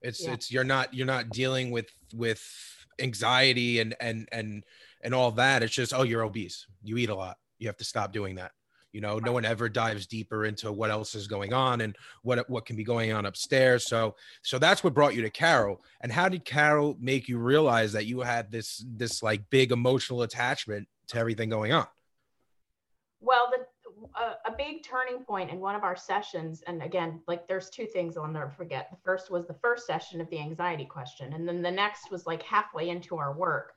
it's 0.00 0.24
Yeah. 0.24 0.32
it's 0.32 0.50
you're 0.50 0.64
not 0.64 0.94
you're 0.94 1.06
not 1.06 1.28
dealing 1.28 1.70
with 1.70 1.90
with 2.14 2.42
anxiety 2.98 3.80
and 3.80 3.94
and 4.00 4.26
and 4.32 4.64
and 5.02 5.14
all 5.14 5.30
that. 5.32 5.62
It's 5.62 5.74
just 5.74 5.92
oh, 5.92 6.02
you're 6.02 6.22
obese. 6.22 6.66
You 6.82 6.96
eat 6.96 7.10
a 7.10 7.14
lot. 7.14 7.36
You 7.58 7.68
have 7.68 7.76
to 7.76 7.84
stop 7.84 8.14
doing 8.14 8.36
that. 8.36 8.52
You 8.90 9.02
know, 9.02 9.18
no 9.18 9.32
one 9.32 9.44
ever 9.44 9.68
dives 9.68 10.06
deeper 10.06 10.46
into 10.46 10.72
what 10.72 10.90
else 10.90 11.14
is 11.14 11.26
going 11.26 11.52
on 11.52 11.82
and 11.82 11.94
what 12.22 12.48
what 12.48 12.64
can 12.64 12.74
be 12.74 12.84
going 12.84 13.12
on 13.12 13.26
upstairs. 13.26 13.86
So 13.86 14.16
so 14.42 14.58
that's 14.58 14.82
what 14.82 14.94
brought 14.94 15.14
you 15.14 15.20
to 15.20 15.30
Carol. 15.30 15.82
And 16.00 16.10
how 16.10 16.30
did 16.30 16.46
Carol 16.46 16.96
make 16.98 17.28
you 17.28 17.36
realize 17.36 17.92
that 17.92 18.06
you 18.06 18.20
had 18.20 18.50
this 18.50 18.82
this 18.96 19.22
like 19.22 19.42
big 19.50 19.72
emotional 19.72 20.22
attachment 20.22 20.88
to 21.08 21.18
everything 21.18 21.50
going 21.50 21.72
on? 21.74 21.86
Well, 23.20 23.50
the 23.50 23.66
a, 24.14 24.50
a 24.50 24.56
big 24.56 24.84
turning 24.84 25.24
point 25.24 25.50
in 25.50 25.60
one 25.60 25.74
of 25.74 25.84
our 25.84 25.96
sessions, 25.96 26.62
and 26.66 26.82
again, 26.82 27.20
like 27.26 27.46
there's 27.46 27.70
two 27.70 27.86
things 27.86 28.16
I'll 28.16 28.26
never 28.26 28.50
forget. 28.50 28.88
The 28.90 28.98
first 29.04 29.30
was 29.30 29.46
the 29.46 29.54
first 29.54 29.86
session 29.86 30.20
of 30.20 30.30
the 30.30 30.38
anxiety 30.38 30.84
question, 30.84 31.32
and 31.32 31.46
then 31.46 31.62
the 31.62 31.70
next 31.70 32.10
was 32.10 32.26
like 32.26 32.42
halfway 32.42 32.88
into 32.88 33.16
our 33.16 33.32
work, 33.32 33.74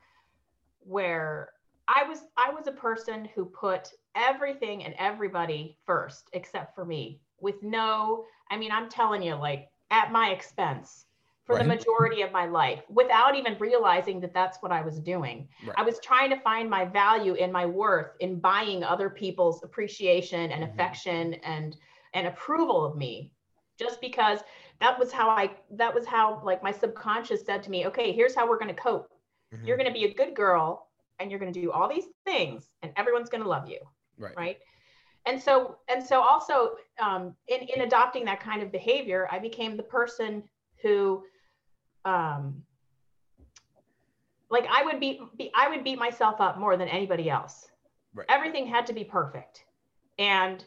where 0.80 1.50
I 1.88 2.04
was 2.04 2.22
I 2.38 2.52
was 2.52 2.68
a 2.68 2.72
person 2.72 3.30
who 3.36 3.46
put 3.46 3.90
everything 4.16 4.84
and 4.84 4.94
everybody 4.98 5.78
first 5.86 6.30
except 6.34 6.76
for 6.76 6.86
me, 6.86 7.22
with 7.40 7.62
no, 7.62 8.26
I 8.50 8.58
mean, 8.58 8.72
I'm 8.72 8.90
telling 8.90 9.22
you, 9.22 9.36
like 9.36 9.70
at 9.92 10.12
my 10.12 10.30
expense 10.30 11.05
for 11.46 11.58
the 11.58 11.64
majority 11.64 12.22
of 12.24 12.32
my 12.32 12.46
life, 12.46 12.84
without 12.90 13.36
even 13.36 13.58
realizing 13.60 14.20
that 14.22 14.34
that's 14.34 14.62
what 14.62 14.72
I 14.72 14.82
was 14.82 15.00
doing. 15.00 15.48
Right. 15.64 15.78
I 15.78 15.84
was 15.84 16.00
trying 16.00 16.30
to 16.32 16.40
find 16.40 16.70
my 16.70 16.86
value 16.86 17.36
and 17.36 17.54
my 17.54 17.66
worth 17.66 18.16
in 18.20 18.40
buying 18.40 18.84
other 18.84 19.10
people's 19.10 19.64
appreciation 19.64 20.52
and 20.52 20.64
Mhm. 20.64 20.70
affection 20.72 21.34
and 21.36 21.78
and 22.14 22.28
approval 22.28 22.84
of 22.86 22.96
me 22.98 23.32
just 23.78 24.00
because 24.02 24.40
that 24.80 24.98
was 24.98 25.12
how 25.12 25.30
I 25.30 25.58
that 25.72 25.94
was 25.94 26.06
how 26.06 26.42
like 26.44 26.64
my 26.64 26.72
subconscious 26.72 27.46
said 27.46 27.62
to 27.64 27.72
me, 27.72 27.86
okay, 27.88 28.12
here's 28.12 28.36
how 28.36 28.48
we're 28.48 28.60
going 28.60 28.74
to 28.74 28.82
cope. 28.82 29.14
Mhm. 29.54 29.68
You're 29.68 29.78
going 29.78 29.88
to 29.88 29.94
be 29.94 30.06
a 30.06 30.14
good 30.14 30.36
girl 30.36 30.90
and 31.20 31.30
you're 31.30 31.40
going 31.40 31.54
to 31.54 31.62
do 31.62 31.72
all 31.72 31.88
these 31.90 32.08
things 32.26 32.72
and 32.82 32.92
everyone's 32.96 33.30
going 33.30 33.44
to 33.44 33.50
love 33.50 33.70
you, 33.70 33.80
right. 34.18 34.36
right? 34.36 34.58
And 35.26 35.42
so 35.42 35.80
and 35.88 36.04
so 36.04 36.22
also 36.22 36.78
um, 37.00 37.36
in 37.48 37.62
in 37.64 37.82
adopting 37.82 38.26
that 38.26 38.40
kind 38.40 38.62
of 38.62 38.72
behavior, 38.72 39.28
I 39.32 39.40
became 39.40 39.76
the 39.78 39.84
person 39.84 40.44
who 40.82 41.24
um, 42.06 42.64
like 44.50 44.68
I 44.72 44.84
would 44.84 45.00
beat 45.00 45.20
be, 45.38 45.52
I 45.56 45.70
would 45.70 45.84
beat 45.84 46.00
myself 46.00 46.40
up 46.40 46.58
more 46.58 46.78
than 46.78 46.88
anybody 46.88 47.30
else. 47.30 47.68
Right. 48.14 48.26
Everything 48.30 48.66
had 48.66 48.86
to 48.88 48.94
be 48.94 49.04
perfect. 49.04 49.66
And 50.18 50.64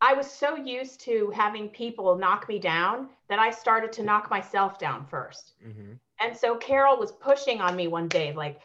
I 0.00 0.14
was 0.14 0.30
so 0.30 0.56
used 0.56 1.00
to 1.02 1.30
having 1.34 1.68
people 1.68 2.16
knock 2.18 2.48
me 2.48 2.58
down 2.58 3.08
that 3.28 3.38
I 3.38 3.50
started 3.50 3.92
to 3.92 4.02
knock 4.02 4.28
myself 4.28 4.78
down 4.78 5.06
first. 5.06 5.52
Mhm. 5.64 5.98
And 6.20 6.36
so 6.36 6.56
Carol 6.56 6.98
was 6.98 7.12
pushing 7.12 7.60
on 7.60 7.76
me 7.76 7.88
one 7.88 8.08
day, 8.08 8.32
like, 8.32 8.60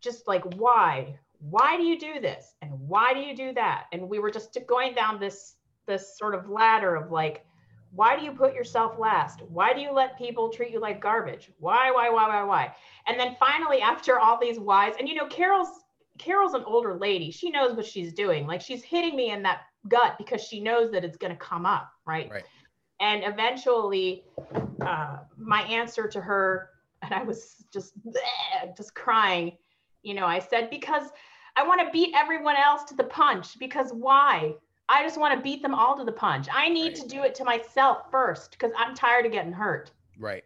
just 0.00 0.28
like, 0.28 0.44
why? 0.54 1.18
Why 1.40 1.76
do 1.76 1.82
you 1.82 1.98
do 1.98 2.20
this? 2.20 2.54
And 2.62 2.70
why 2.88 3.14
do 3.14 3.20
you 3.20 3.34
do 3.34 3.52
that? 3.54 3.86
And 3.92 4.08
we 4.08 4.18
were 4.18 4.30
just 4.30 4.56
going 4.66 4.94
down 4.94 5.18
this 5.18 5.56
this 5.86 6.18
sort 6.18 6.34
of 6.34 6.50
ladder 6.50 6.96
of 6.96 7.12
like, 7.12 7.46
why 7.92 8.18
do 8.18 8.24
you 8.24 8.32
put 8.32 8.54
yourself 8.54 8.98
last? 8.98 9.42
Why 9.48 9.72
do 9.72 9.80
you 9.80 9.92
let 9.92 10.18
people 10.18 10.50
treat 10.50 10.70
you 10.70 10.80
like 10.80 11.00
garbage? 11.00 11.50
Why, 11.58 11.90
why, 11.90 12.10
why, 12.10 12.28
why, 12.28 12.42
why? 12.42 12.74
And 13.06 13.18
then 13.18 13.36
finally, 13.38 13.80
after 13.82 14.18
all 14.18 14.38
these 14.40 14.58
whys, 14.58 14.94
and 14.98 15.08
you 15.08 15.14
know, 15.14 15.26
Carol's 15.26 15.84
Carol's 16.18 16.54
an 16.54 16.64
older 16.64 16.94
lady. 16.94 17.30
She 17.30 17.50
knows 17.50 17.76
what 17.76 17.86
she's 17.86 18.12
doing. 18.12 18.46
Like 18.46 18.60
she's 18.60 18.82
hitting 18.82 19.16
me 19.16 19.30
in 19.30 19.42
that 19.42 19.62
gut 19.88 20.16
because 20.18 20.42
she 20.42 20.60
knows 20.60 20.90
that 20.92 21.04
it's 21.04 21.16
going 21.16 21.32
to 21.32 21.38
come 21.38 21.66
up, 21.66 21.90
right? 22.06 22.30
Right. 22.30 22.44
And 23.00 23.22
eventually, 23.24 24.24
uh, 24.80 25.18
my 25.36 25.62
answer 25.62 26.08
to 26.08 26.20
her, 26.20 26.70
and 27.02 27.12
I 27.12 27.22
was 27.22 27.64
just 27.72 27.92
just 28.76 28.94
crying. 28.94 29.52
You 30.02 30.14
know, 30.14 30.26
I 30.26 30.38
said 30.38 30.70
because 30.70 31.10
I 31.56 31.66
want 31.66 31.80
to 31.80 31.90
beat 31.90 32.14
everyone 32.14 32.56
else 32.56 32.84
to 32.84 32.94
the 32.94 33.04
punch. 33.04 33.58
Because 33.58 33.90
why? 33.92 34.54
I 34.88 35.02
just 35.02 35.18
want 35.18 35.34
to 35.34 35.40
beat 35.42 35.62
them 35.62 35.74
all 35.74 35.96
to 35.96 36.04
the 36.04 36.12
punch. 36.12 36.46
I 36.52 36.68
need 36.68 36.94
Right. 36.94 37.02
to 37.02 37.08
do 37.08 37.22
it 37.22 37.34
to 37.36 37.44
myself 37.44 38.10
first 38.10 38.52
because 38.52 38.72
I'm 38.76 38.94
tired 38.94 39.26
of 39.26 39.32
getting 39.32 39.52
hurt. 39.52 39.90
Right. 40.18 40.44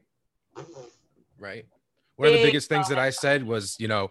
Right. 1.38 1.66
One 2.16 2.28
of 2.28 2.35
the 2.35 2.42
biggest 2.42 2.68
things 2.68 2.88
that 2.88 2.99
I 2.99 3.11
said 3.11 3.47
was, 3.47 3.76
you 3.78 3.88
know, 3.88 4.11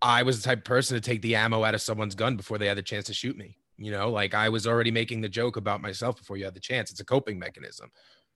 I 0.00 0.22
was 0.22 0.40
the 0.42 0.46
type 0.46 0.58
of 0.58 0.64
person 0.64 0.94
to 0.94 1.00
take 1.00 1.22
the 1.22 1.36
ammo 1.36 1.64
out 1.64 1.74
of 1.74 1.82
someone's 1.82 2.14
gun 2.14 2.36
before 2.36 2.58
they 2.58 2.66
had 2.66 2.76
the 2.76 2.82
chance 2.82 3.06
to 3.06 3.14
shoot 3.14 3.36
me. 3.36 3.58
You 3.76 3.90
know, 3.90 4.10
like 4.10 4.34
I 4.34 4.48
was 4.50 4.66
already 4.66 4.90
making 4.90 5.20
the 5.20 5.28
joke 5.28 5.56
about 5.56 5.80
myself 5.82 6.16
before 6.16 6.36
you 6.36 6.44
had 6.44 6.54
the 6.54 6.60
chance. 6.60 6.90
It's 6.90 7.00
a 7.00 7.04
coping 7.04 7.38
mechanism. 7.38 7.90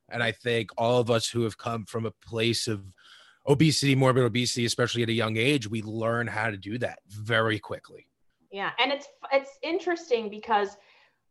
And 0.08 0.22
I 0.22 0.32
think 0.32 0.70
all 0.76 0.98
of 0.98 1.10
us 1.10 1.28
who 1.28 1.42
have 1.42 1.58
come 1.58 1.84
from 1.84 2.06
a 2.06 2.10
place 2.10 2.66
of 2.66 2.82
obesity, 3.46 3.94
morbid 3.94 4.24
obesity, 4.24 4.64
especially 4.64 5.02
at 5.02 5.08
a 5.10 5.12
young 5.12 5.36
age, 5.36 5.68
we 5.68 5.82
learn 5.82 6.26
how 6.26 6.50
to 6.50 6.56
do 6.56 6.78
that 6.78 6.98
very 7.08 7.58
quickly. 7.58 8.08
Yeah, 8.50 8.72
and 8.78 8.90
it's 8.90 9.06
it's 9.30 9.58
interesting 9.62 10.30
because 10.30 10.76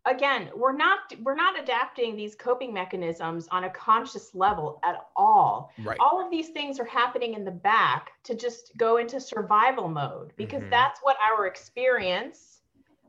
again, 0.08 0.50
we're 0.56 0.76
not 0.76 1.00
we're 1.24 1.36
not 1.36 1.60
adapting 1.60 2.16
these 2.16 2.36
coping 2.36 2.74
mechanisms 2.74 3.48
on 3.52 3.66
a 3.66 3.70
conscious 3.70 4.34
level 4.34 4.80
at 4.84 5.08
all. 5.16 5.72
Right. 5.84 5.98
All 6.00 6.24
of 6.24 6.32
these 6.32 6.50
things 6.50 6.80
are 6.80 6.86
happening 6.86 7.34
in 7.34 7.44
the 7.44 7.52
back 7.52 8.12
to 8.24 8.36
just 8.36 8.72
go 8.78 8.98
into 8.98 9.20
survival 9.20 9.88
mode 9.88 10.34
because 10.38 10.64
Mhm. 10.64 10.70
that's 10.72 11.00
what 11.02 11.18
our 11.22 11.46
experience, 11.46 12.62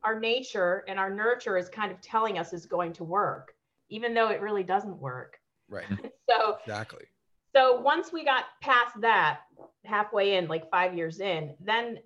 our 0.02 0.18
nature 0.18 0.84
and 0.88 0.98
our 0.98 1.10
nurture 1.10 1.56
is 1.56 1.68
kind 1.68 1.92
of 1.92 2.00
telling 2.00 2.38
us 2.38 2.52
is 2.52 2.66
going 2.66 2.92
to 2.94 3.04
work, 3.04 3.54
even 3.88 4.12
though 4.14 4.28
it 4.28 4.40
really 4.40 4.64
doesn't 4.64 4.98
work. 4.98 5.40
Right. 5.68 5.86
So 6.28 6.58
Exactly. 6.60 7.06
so 7.56 7.80
once 7.80 8.12
we 8.12 8.22
got 8.22 8.44
past 8.60 9.00
that 9.00 9.40
halfway 9.84 10.36
in 10.36 10.46
like 10.46 10.70
five 10.70 10.94
years 10.94 11.20
in 11.20 11.56
then 11.58 11.98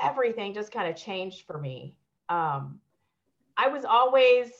everything 0.00 0.54
just 0.54 0.70
kind 0.70 0.88
of 0.88 0.94
changed 0.94 1.44
for 1.44 1.58
me 1.58 1.96
um, 2.28 2.80
i 3.56 3.68
was 3.68 3.84
always 3.84 4.50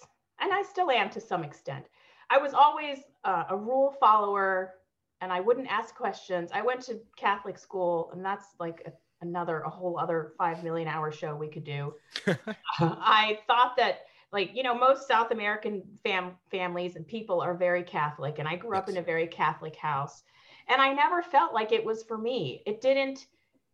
and 0.40 0.52
i 0.52 0.62
still 0.62 0.90
am 0.90 1.10
to 1.10 1.20
some 1.20 1.44
extent 1.44 1.84
i 2.30 2.38
was 2.38 2.54
always 2.54 2.98
uh, 3.24 3.44
a 3.50 3.56
rule 3.56 3.94
follower 4.00 4.74
and 5.20 5.32
i 5.32 5.40
wouldn't 5.40 5.68
ask 5.68 5.94
questions. 5.94 6.50
I 6.52 6.62
went 6.62 6.82
to 6.82 7.00
catholic 7.16 7.56
school 7.56 8.10
and 8.12 8.24
that's 8.24 8.46
like 8.58 8.82
a, 8.86 8.92
another 9.24 9.60
a 9.60 9.70
whole 9.70 9.98
other 9.98 10.32
five 10.36 10.62
million 10.64 10.88
hour 10.88 11.12
show 11.12 11.34
we 11.34 11.48
could 11.48 11.64
do. 11.64 11.94
I 12.80 13.38
thought 13.46 13.76
that 13.76 14.00
like 14.32 14.50
you 14.54 14.62
know 14.64 14.74
most 14.74 15.06
south 15.06 15.30
american 15.30 15.82
fam- 16.02 16.36
families 16.50 16.96
and 16.96 17.06
people 17.06 17.40
are 17.40 17.54
very 17.54 17.82
catholic 17.82 18.38
and 18.38 18.48
i 18.48 18.56
grew 18.56 18.76
up 18.76 18.88
in 18.88 18.96
a 18.96 19.02
very 19.02 19.26
catholic 19.28 19.76
house. 19.76 20.24
And 20.68 20.82
i 20.82 20.92
never 20.92 21.22
felt 21.22 21.54
like 21.54 21.72
it 21.72 21.84
was 21.84 22.02
for 22.02 22.18
me. 22.18 22.62
It 22.66 22.80
didn't 22.80 23.26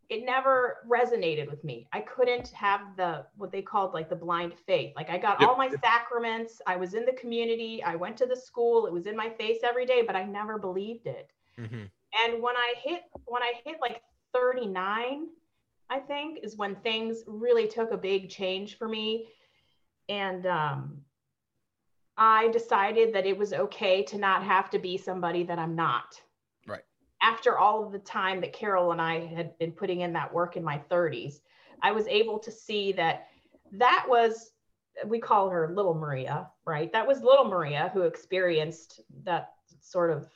it 0.09 0.25
never 0.25 0.79
resonated 0.89 1.51
with 1.51 1.63
me. 1.65 1.87
I 1.93 2.01
couldn't 2.01 2.49
have 2.49 2.97
the 2.97 3.27
what 3.37 3.53
they 3.53 3.61
called 3.63 3.93
like 3.93 4.09
the 4.09 4.17
blind 4.17 4.55
faith. 4.59 4.95
Like 4.97 5.11
I 5.11 5.19
got 5.19 5.41
Yep. 5.41 5.49
all 5.49 5.57
my 5.57 5.69
sacraments, 5.83 6.63
I 6.67 6.77
was 6.77 6.95
in 6.95 7.05
the 7.05 7.13
community, 7.13 7.83
I 7.83 7.95
went 7.97 8.17
to 8.19 8.27
the 8.27 8.37
school, 8.37 8.87
it 8.87 8.93
was 8.93 9.07
in 9.07 9.17
my 9.17 9.29
face 9.31 9.59
every 9.63 9.85
day, 9.85 10.03
but 10.03 10.17
I 10.17 10.25
never 10.25 10.59
believed 10.59 11.07
it. 11.07 11.31
Mhm. 11.59 11.91
And 12.25 12.43
when 12.43 12.57
I 12.57 12.75
hit 12.79 13.03
when 13.27 13.43
I 13.43 13.53
hit 13.65 13.81
like 13.81 14.03
39, 14.33 15.29
I 15.91 15.99
think 16.01 16.41
is 16.43 16.57
when 16.57 16.77
things 16.77 17.23
really 17.27 17.69
took 17.69 17.91
a 17.91 17.97
big 17.99 18.31
change 18.31 18.79
for 18.79 18.89
me. 18.89 19.29
And 20.09 20.47
um 20.47 21.05
I 22.17 22.49
decided 22.49 23.13
that 23.15 23.27
it 23.27 23.39
was 23.39 23.53
okay 23.53 24.03
to 24.05 24.19
not 24.19 24.43
have 24.43 24.71
to 24.71 24.79
be 24.79 24.97
somebody 24.99 25.45
that 25.45 25.59
I'm 25.59 25.77
not. 25.77 26.21
After 27.21 27.59
all 27.59 27.85
of 27.85 27.93
the 27.93 27.99
time 27.99 28.41
that 28.41 28.53
Carol 28.53 28.93
and 28.93 29.01
I 29.01 29.27
had 29.27 29.59
been 29.59 29.73
putting 29.73 30.01
in 30.01 30.13
that 30.13 30.33
work 30.33 30.57
in 30.57 30.63
my 30.63 30.81
30s, 30.91 31.41
I 31.83 31.93
was 31.93 32.07
able 32.07 32.39
to 32.41 32.51
see 32.51 32.93
that 32.93 33.29
that 33.73 34.07
was 34.09 34.53
we 35.07 35.21
call 35.21 35.49
her 35.49 35.73
little 35.75 35.95
Maria, 35.95 36.49
right? 36.65 36.93
That 36.93 37.07
was 37.07 37.23
little 37.23 37.45
Maria 37.45 37.91
who 37.95 38.03
experienced 38.03 39.01
that 39.25 39.53
sort 39.81 40.11
of 40.11 40.27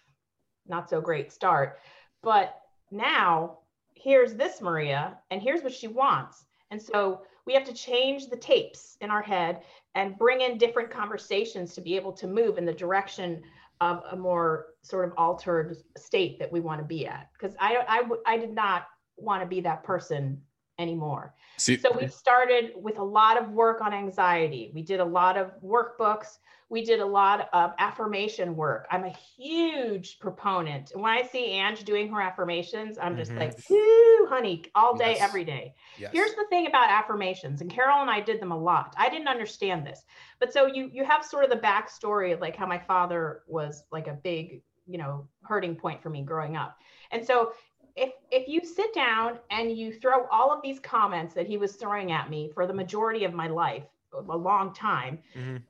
not 0.67 0.89
so 0.89 1.01
great 1.01 1.33
start. 1.33 1.79
But 2.23 2.61
now 2.91 3.59
here's 3.95 4.35
this 4.35 4.61
Maria, 4.61 5.19
and 5.31 5.43
here's 5.43 5.63
what 5.63 5.73
she 5.73 5.89
wants. 5.89 6.45
And 6.71 6.81
so 6.81 7.23
we 7.45 7.55
have 7.55 7.65
to 7.65 7.75
change 7.75 8.29
the 8.29 8.37
tapes 8.37 8.97
in 9.01 9.11
our 9.11 9.23
head 9.23 9.63
and 9.95 10.19
bring 10.19 10.41
in 10.41 10.59
different 10.59 10.91
conversations 10.91 11.75
to 11.75 11.81
be 11.81 11.97
able 11.97 12.13
to 12.13 12.27
move 12.27 12.59
in 12.59 12.65
the 12.65 12.73
direction 12.73 13.43
of 13.83 14.05
a 14.13 14.17
more 14.17 14.67
sort 14.83 15.05
of 15.05 15.13
altered 15.17 15.77
state 15.99 16.39
that 16.39 16.51
we 16.51 16.61
want 16.61 16.81
to 16.81 16.87
be 16.87 17.05
at. 17.07 17.29
Because 17.33 17.57
I, 17.59 17.85
I 17.89 18.35
i 18.35 18.39
did 18.39 18.55
not 18.55 18.87
want 19.17 19.43
to 19.43 19.47
be 19.47 19.61
that 19.61 19.83
person 19.83 20.41
anymore. 20.79 21.35
See, 21.59 21.77
So 21.77 21.91
we 22.01 22.07
started 22.07 22.73
with 22.77 22.99
a 22.99 23.03
lot 23.03 23.37
of 23.41 23.51
work 23.51 23.81
on 23.81 23.93
anxiety. 23.93 24.71
We 24.73 24.83
did 24.83 25.01
a 25.01 25.05
lot 25.05 25.37
of 25.37 25.51
workbooks. 25.63 26.39
We 26.73 26.83
did 26.83 27.01
a 27.01 27.07
lot 27.07 27.51
of 27.53 27.75
affirmation 27.79 28.57
work. 28.57 28.87
I'm 28.91 29.05
a 29.05 29.11
huge 29.37 30.19
proponent. 30.21 30.93
And 30.93 31.03
when 31.03 31.13
I 31.13 31.23
see 31.23 31.45
Ange 31.51 31.85
doing 31.85 32.11
her 32.11 32.19
affirmations, 32.23 32.97
I'm 32.99 33.15
just 33.15 33.31
Mhm. 33.33 33.41
like, 33.41 33.59
whoo, 33.69 34.27
honey, 34.27 34.65
all 34.75 34.97
day, 34.97 35.13
Yes. 35.13 35.21
every 35.21 35.45
day. 35.45 35.75
Yes. 35.99 36.13
Here's 36.13 36.35
the 36.35 36.47
thing 36.49 36.67
about 36.67 36.89
affirmations, 36.89 37.61
and 37.61 37.71
Carol 37.71 38.01
and 38.01 38.11
I 38.11 38.21
did 38.21 38.41
them 38.41 38.53
a 38.53 38.57
lot. 38.57 38.95
I 38.97 39.11
didn't 39.11 39.29
understand 39.29 39.87
this, 39.87 40.07
but 40.39 40.51
so 40.51 40.65
you 40.65 40.89
you 40.91 41.05
have 41.05 41.23
sort 41.27 41.45
of 41.45 41.51
the 41.51 41.59
backstory 41.59 42.33
of 42.33 42.41
like 42.41 42.57
how 42.57 42.65
my 42.65 42.79
father 42.79 43.43
was 43.47 43.85
like 43.93 44.07
a 44.09 44.15
big, 44.15 44.63
you 44.87 44.97
know, 44.97 45.29
hurting 45.43 45.77
point 45.77 46.03
for 46.03 46.09
me 46.09 46.23
growing 46.23 46.57
up. 46.57 46.79
And 47.11 47.23
so 47.23 47.53
if 47.97 48.15
if 48.31 48.49
you 48.49 48.65
sit 48.65 48.95
down 48.95 49.39
and 49.51 49.77
you 49.77 49.93
throw 49.93 50.27
all 50.29 50.51
of 50.51 50.63
these 50.63 50.81
comments 50.81 51.35
that 51.35 51.47
he 51.47 51.59
was 51.59 51.77
throwing 51.77 52.13
at 52.13 52.31
me 52.31 52.49
for 52.55 52.67
the 52.67 52.73
majority 52.73 53.25
of 53.25 53.35
my 53.35 53.49
life, 53.49 53.85
a 54.15 54.37
long 54.37 54.75
time, 54.75 55.23
Mhm. 55.35 55.63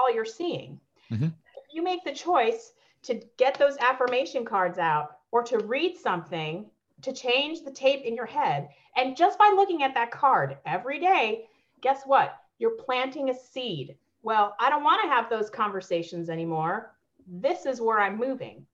All 0.00 0.12
you're 0.12 0.24
seeing. 0.24 0.80
Mhm. 1.10 1.32
If 1.56 1.74
you 1.74 1.82
make 1.82 2.04
the 2.04 2.14
choice 2.14 2.72
to 3.02 3.14
get 3.36 3.54
those 3.54 3.76
affirmation 3.78 4.44
cards 4.44 4.78
out 4.78 5.18
or 5.30 5.42
to 5.44 5.58
read 5.58 5.96
something 5.96 6.70
to 7.02 7.12
change 7.12 7.62
the 7.62 7.70
tape 7.70 8.02
in 8.02 8.14
your 8.14 8.26
head, 8.26 8.68
and 8.96 9.16
just 9.16 9.38
by 9.38 9.50
looking 9.54 9.82
at 9.82 9.94
that 9.94 10.10
card 10.10 10.58
every 10.66 10.98
day, 10.98 11.48
guess 11.80 12.04
what? 12.04 12.36
You're 12.58 12.76
planting 12.76 13.30
a 13.30 13.34
seed. 13.34 13.96
Well, 14.22 14.54
I 14.60 14.68
don't 14.68 14.84
want 14.84 15.02
to 15.02 15.08
have 15.08 15.30
those 15.30 15.48
conversations 15.48 16.28
anymore. 16.28 16.94
This 17.26 17.64
is 17.64 17.80
where 17.80 18.00
I'm 18.00 18.18
moving. 18.18 18.66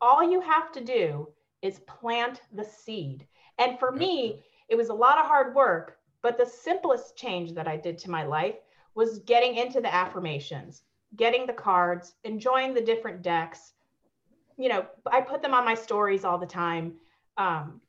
All 0.00 0.22
you 0.22 0.40
have 0.40 0.72
to 0.72 0.80
do 0.82 1.28
is 1.60 1.80
plant 1.80 2.40
the 2.52 2.64
seed. 2.64 3.26
And 3.58 3.78
for 3.78 3.92
me, 3.92 4.44
it 4.68 4.76
was 4.76 4.88
a 4.88 4.94
lot 4.94 5.18
of 5.18 5.26
hard 5.26 5.54
work, 5.54 5.98
but 6.22 6.38
the 6.38 6.46
simplest 6.46 7.16
change 7.16 7.52
that 7.52 7.68
I 7.68 7.76
did 7.76 7.98
to 7.98 8.10
my 8.10 8.24
life 8.24 8.56
was 8.94 9.18
getting 9.20 9.56
into 9.56 9.80
the 9.80 9.92
affirmations, 9.92 10.82
getting 11.16 11.46
the 11.46 11.52
cards, 11.52 12.14
enjoying 12.24 12.74
the 12.74 12.80
different 12.80 13.22
decks. 13.22 13.72
You 14.56 14.68
know, 14.68 14.86
I 15.10 15.20
put 15.20 15.42
them 15.42 15.54
on 15.54 15.64
my 15.64 15.74
stories 15.74 16.24
all 16.24 16.38
the 16.38 16.46
time. 16.46 16.94
Um, 17.36 17.80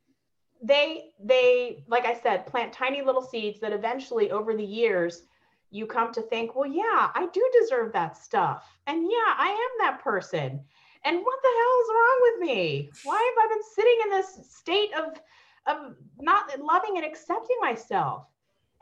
they 0.61 1.11
they 1.23 1.83
like 1.87 2.05
I 2.05 2.19
said, 2.19 2.47
plant 2.47 2.73
tiny 2.73 3.01
little 3.01 3.21
seeds 3.21 3.59
that 3.59 3.73
eventually 3.73 4.31
over 4.31 4.55
the 4.55 4.63
years 4.63 5.23
you 5.71 5.85
come 5.85 6.11
to 6.13 6.21
think, 6.21 6.55
well, 6.55 6.69
yeah, 6.69 7.09
I 7.13 7.27
do 7.33 7.51
deserve 7.61 7.91
that 7.93 8.17
stuff. 8.17 8.65
And 8.87 9.03
yeah, 9.03 9.33
I 9.37 9.49
am 9.49 9.85
that 9.85 10.01
person. 10.01 10.61
And 11.03 11.17
what 11.17 11.39
the 11.43 11.49
hell 11.57 11.81
is 11.81 11.89
wrong 11.89 12.19
with 12.21 12.49
me? 12.49 12.89
Why 13.03 13.33
have 13.35 13.45
I 13.45 13.53
been 13.53 13.63
sitting 13.75 13.97
in 14.03 14.09
this 14.09 14.55
state 14.55 14.91
of 14.95 15.19
of 15.67 15.95
not 16.19 16.59
loving 16.59 16.97
and 16.97 17.05
accepting 17.05 17.57
myself? 17.59 18.27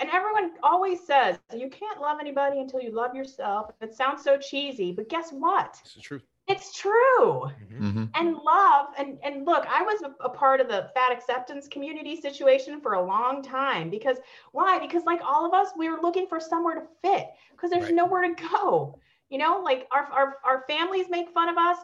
And 0.03 0.19
everyone 0.19 0.67
always 0.73 1.15
says 1.17 1.51
you 1.55 1.69
can't 1.69 2.01
love 2.01 2.19
anybody 2.21 2.61
until 2.61 2.81
you 2.81 2.91
love 2.93 3.15
yourself. 3.15 3.71
It 3.81 3.93
sounds 3.93 4.23
so 4.23 4.37
cheesy, 4.37 4.91
but 4.91 5.09
guess 5.09 5.31
what? 5.31 5.81
It's 5.81 5.95
is 5.95 6.03
true. 6.03 6.21
It's 6.47 6.73
true 6.77 7.49
Mhm. 7.71 7.81
Mhm. 7.81 8.09
and 8.15 8.35
love 8.37 8.87
and 8.97 9.17
and 9.23 9.45
look 9.45 9.65
i 9.69 9.81
was 9.83 10.01
a, 10.03 10.13
a 10.23 10.29
part 10.29 10.59
of 10.61 10.67
the 10.67 10.89
fat 10.95 11.11
acceptance 11.11 11.67
community 11.67 12.15
situation 12.15 12.79
for 12.81 12.93
a 12.93 13.05
long 13.05 13.41
time 13.41 13.89
because 13.89 14.17
why 14.51 14.79
because 14.79 15.05
like 15.05 15.21
all 15.25 15.45
of 15.45 15.53
us 15.53 15.69
we 15.77 15.89
were 15.89 16.01
looking 16.01 16.27
for 16.27 16.39
somewhere 16.39 16.75
to 16.75 16.87
fit 17.01 17.27
because 17.51 17.71
there's 17.71 17.85
Right. 17.85 17.95
nowhere 17.95 18.21
to 18.21 18.35
go 18.51 18.99
you 19.29 19.37
know 19.37 19.61
like 19.63 19.87
our, 19.91 20.05
our 20.11 20.37
our 20.43 20.63
families 20.67 21.09
make 21.09 21.29
fun 21.31 21.49
of 21.49 21.57
us 21.57 21.77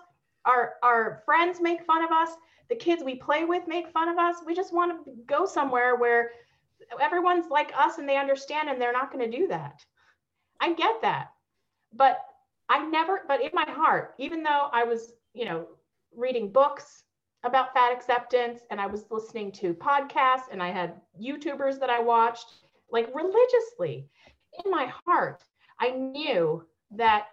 our 0.45 0.75
our 0.84 1.21
friends 1.25 1.62
make 1.62 1.84
fun 1.86 2.03
of 2.03 2.12
us 2.12 2.36
the 2.69 2.75
kids 2.75 3.03
we 3.03 3.15
play 3.15 3.45
with 3.45 3.67
make 3.67 3.89
fun 3.89 4.10
of 4.10 4.17
us 4.17 4.38
we 4.45 4.55
just 4.55 4.73
want 4.73 5.05
to 5.05 5.12
go 5.27 5.45
somewhere 5.45 5.95
where 5.95 6.32
everyone's 7.02 7.49
like 7.49 7.71
us 7.78 7.97
and 7.97 8.08
they 8.08 8.17
understand 8.17 8.69
and 8.69 8.82
they're 8.82 8.93
not 8.93 9.12
going 9.12 9.30
to 9.30 9.38
do 9.38 9.47
that 9.47 9.84
i 10.60 10.73
get 10.73 11.02
that 11.02 11.30
but 11.93 12.25
I 12.69 12.86
never, 12.86 13.21
but 13.28 13.41
in 13.41 13.49
my 13.54 13.65
heart, 13.67 14.13
even 14.19 14.43
though 14.43 14.69
I 14.71 14.84
was, 14.84 15.13
you 15.34 15.45
know, 15.45 15.67
reading 16.15 16.52
books 16.52 17.04
about 17.43 17.73
fat 17.73 17.91
acceptance 17.91 18.62
and 18.69 18.80
I 18.80 18.86
was 18.86 19.10
listening 19.10 19.52
to 19.54 19.73
podcasts 19.73 20.52
and 20.52 20.62
I 20.62 20.69
had 20.69 21.02
YouTubers 21.19 21.80
that 21.80 21.89
I 21.89 21.99
watched 21.99 22.54
like 22.91 23.13
religiously, 23.13 24.08
in 24.63 24.71
my 24.71 24.91
heart, 25.06 25.43
I 25.80 25.91
knew 25.91 26.65
that 26.91 27.28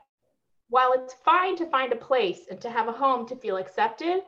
while 0.69 0.93
it's 0.93 1.15
fine 1.25 1.57
to 1.57 1.67
find 1.67 1.93
a 1.93 1.97
place 1.97 2.41
and 2.51 2.61
to 2.61 2.71
have 2.71 2.89
a 2.89 2.93
home 2.93 3.27
to 3.29 3.37
feel 3.37 3.57
accepted, 3.57 4.21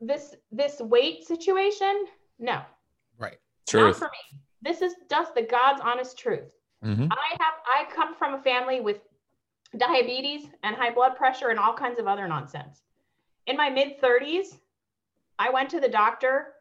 this 0.00 0.36
this 0.52 0.80
weight 0.80 1.26
situation, 1.26 2.06
no, 2.38 2.62
Right. 3.18 3.38
Not 3.74 3.96
for 3.98 4.10
me. 4.10 4.40
This 4.62 4.82
is 4.82 4.94
just 5.10 5.34
the 5.34 5.42
God's 5.42 5.80
honest 5.80 6.18
truth. 6.18 6.52
Mhm. 6.82 7.08
I 7.10 7.36
have 7.40 7.54
I 7.66 7.84
come 7.94 8.14
from 8.14 8.34
a 8.34 8.42
family 8.42 8.80
with 8.80 9.00
diabetes 9.76 10.48
and 10.62 10.76
high 10.76 10.90
blood 10.90 11.16
pressure 11.16 11.48
and 11.48 11.58
all 11.58 11.74
kinds 11.74 11.98
of 11.98 12.06
other 12.06 12.26
nonsense. 12.28 12.82
In 13.46 13.56
my 13.56 13.70
mid 13.70 14.00
30s, 14.00 14.58
I 15.38 15.50
went 15.50 15.70
to 15.70 15.80
the 15.80 15.88
doctor 15.88 16.54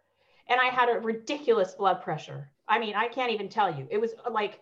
and 0.48 0.60
I 0.60 0.66
had 0.66 0.90
a 0.90 1.00
ridiculous 1.00 1.74
blood 1.76 2.02
pressure. 2.02 2.52
I 2.68 2.80
mean, 2.80 2.96
I 2.96 3.08
can't 3.08 3.32
even 3.32 3.50
tell 3.50 3.74
you. 3.74 3.88
It 3.90 4.00
was 4.00 4.14
like 4.30 4.62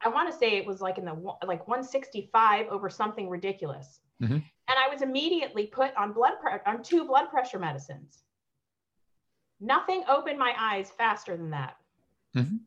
I 0.00 0.08
want 0.08 0.30
to 0.30 0.36
say 0.36 0.56
it 0.56 0.66
was 0.66 0.80
like 0.80 0.98
in 0.98 1.04
the 1.04 1.14
like 1.44 1.66
165 1.66 2.68
over 2.68 2.88
something 2.88 3.28
ridiculous. 3.28 4.00
Mhm. 4.20 4.42
And 4.68 4.78
I 4.78 4.88
was 4.88 5.02
immediately 5.02 5.66
put 5.66 5.94
on 5.96 6.12
blood 6.12 6.34
pre- 6.40 6.60
on 6.66 6.82
two 6.82 7.04
blood 7.04 7.30
pressure 7.30 7.58
medicines. 7.58 8.22
Nothing 9.60 10.04
opened 10.08 10.38
my 10.38 10.54
eyes 10.58 10.90
faster 10.90 11.36
than 11.36 11.50
that. 11.50 11.76
Mhm. 12.34 12.60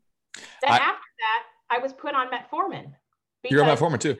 Then 0.62 0.71
I- 0.71 0.77
after 0.77 1.08
that, 1.19 1.43
I 1.69 1.77
was 1.80 1.93
put 1.93 2.13
on 2.15 2.27
metformin. 2.30 2.93
You're 3.43 3.63
on 3.63 3.69
metformin 3.75 3.99
too. 3.99 4.17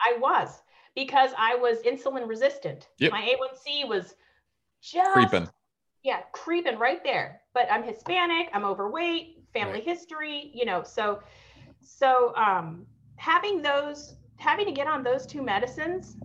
I 0.00 0.16
was 0.18 0.62
because 0.94 1.32
I 1.36 1.54
was 1.56 1.80
insulin 1.82 2.28
resistant. 2.28 2.88
Yep. 2.98 3.12
My 3.12 3.22
A1C 3.22 3.84
was 3.84 4.16
just 4.80 5.12
Creeping. 5.12 5.48
yeah, 6.02 6.22
creeping 6.32 6.78
right 6.78 7.02
there. 7.04 7.42
But 7.52 7.70
I'm 7.70 7.82
Hispanic, 7.82 8.48
I'm 8.52 8.64
overweight, 8.64 9.44
family 9.52 9.74
Right. 9.74 9.84
history, 9.84 10.50
you 10.54 10.64
know, 10.64 10.82
so 10.82 11.22
so 11.80 12.34
um 12.36 12.86
having 13.16 13.62
those 13.62 14.16
having 14.36 14.66
to 14.66 14.72
get 14.72 14.86
on 14.86 15.02
those 15.02 15.26
two 15.26 15.42
medicines 15.42 16.16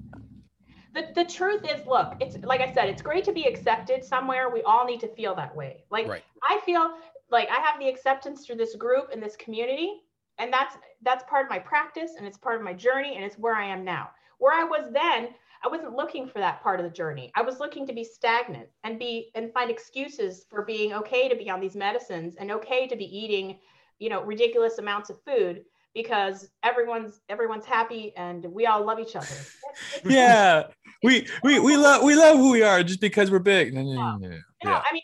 the, 0.93 1.07
the 1.15 1.25
truth 1.25 1.63
is 1.69 1.85
look 1.87 2.13
it's 2.19 2.37
like 2.43 2.61
i 2.61 2.71
said 2.73 2.87
it's 2.87 3.01
great 3.01 3.23
to 3.25 3.33
be 3.33 3.45
accepted 3.45 4.03
somewhere. 4.03 4.49
We 4.49 4.61
all 4.63 4.85
need 4.85 4.99
to 5.01 5.07
feel 5.15 5.35
that 5.35 5.55
way. 5.55 5.83
Like 5.89 6.07
Right. 6.07 6.23
i 6.47 6.59
feel 6.65 6.93
like 7.31 7.49
i 7.49 7.59
have 7.59 7.79
the 7.79 7.87
acceptance 7.87 8.45
through 8.45 8.57
this 8.57 8.75
group 8.75 9.09
and 9.11 9.21
this 9.21 9.35
community 9.35 10.01
and 10.39 10.51
that's 10.51 10.75
that's 11.03 11.23
part 11.29 11.45
of 11.45 11.49
my 11.49 11.59
practice 11.59 12.11
and 12.17 12.25
it's 12.27 12.37
part 12.37 12.55
of 12.57 12.63
my 12.63 12.73
journey 12.73 13.15
and 13.15 13.23
it's 13.23 13.37
where 13.37 13.55
i 13.55 13.65
am 13.65 13.83
now. 13.83 14.09
Where 14.39 14.53
i 14.59 14.63
was 14.63 14.91
then 14.93 15.29
i 15.63 15.67
wasn't 15.67 15.95
looking 15.95 16.27
for 16.27 16.39
that 16.39 16.61
part 16.61 16.79
of 16.79 16.85
the 16.85 16.91
journey. 16.91 17.31
I 17.35 17.41
was 17.41 17.59
looking 17.59 17.87
to 17.87 17.93
be 17.93 18.03
stagnant 18.03 18.67
and 18.83 18.99
be 18.99 19.31
and 19.35 19.53
find 19.53 19.71
excuses 19.71 20.45
for 20.49 20.63
being 20.63 20.93
okay 20.93 21.27
to 21.29 21.35
be 21.35 21.49
on 21.49 21.59
these 21.59 21.75
medicines 21.75 22.35
and 22.39 22.51
okay 22.51 22.87
to 22.87 22.95
be 22.95 23.05
eating 23.05 23.57
you 23.99 24.09
know 24.09 24.21
ridiculous 24.23 24.77
amounts 24.77 25.09
of 25.09 25.17
food 25.23 25.63
because 25.93 26.49
everyone's 26.63 27.21
everyone's 27.29 27.65
happy 27.65 28.13
and 28.17 28.45
we 28.45 28.65
all 28.65 28.83
love 28.85 28.99
each 28.99 29.15
other. 29.15 29.27
Yeah. 30.05 30.63
We 31.03 31.27
we 31.43 31.59
we 31.59 31.77
love 31.77 32.03
we 32.03 32.15
love 32.15 32.37
who 32.37 32.51
we 32.51 32.63
are 32.63 32.83
just 32.83 33.01
because 33.01 33.29
we're 33.29 33.39
big. 33.39 33.73
No, 33.73 33.81
no, 33.83 33.93
no, 33.93 34.17
no. 34.17 34.29
No, 34.29 34.39
Yeah. 34.63 34.83
I 34.89 34.93
mean, 34.93 35.03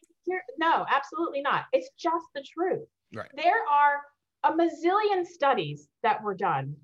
No, 0.58 0.86
absolutely 0.94 1.42
not. 1.42 1.66
It's 1.74 1.90
just 1.98 2.26
the 2.36 2.44
truth. 2.44 2.88
Right. 3.14 3.30
There 3.36 3.64
are 3.70 4.02
a 4.44 4.52
mazillion 4.54 5.26
studies 5.26 5.88
that 6.04 6.22
were 6.24 6.36
done, 6.36 6.76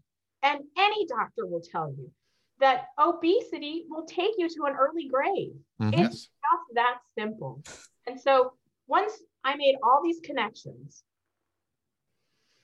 and 0.43 0.59
any 0.77 1.05
doctor 1.07 1.45
will 1.45 1.61
tell 1.61 1.89
you 1.97 2.11
that 2.59 2.87
obesity 2.99 3.85
will 3.89 4.05
take 4.05 4.31
you 4.37 4.47
to 4.49 4.63
an 4.65 4.75
early 4.75 5.07
grave. 5.07 5.53
Mhm. 5.81 6.05
It's 6.05 6.21
just 6.25 6.65
that 6.73 6.99
simple. 7.17 7.61
And 8.07 8.19
so 8.19 8.53
once 8.87 9.21
I 9.43 9.55
made 9.55 9.75
all 9.83 10.01
these 10.03 10.19
connections, 10.21 11.03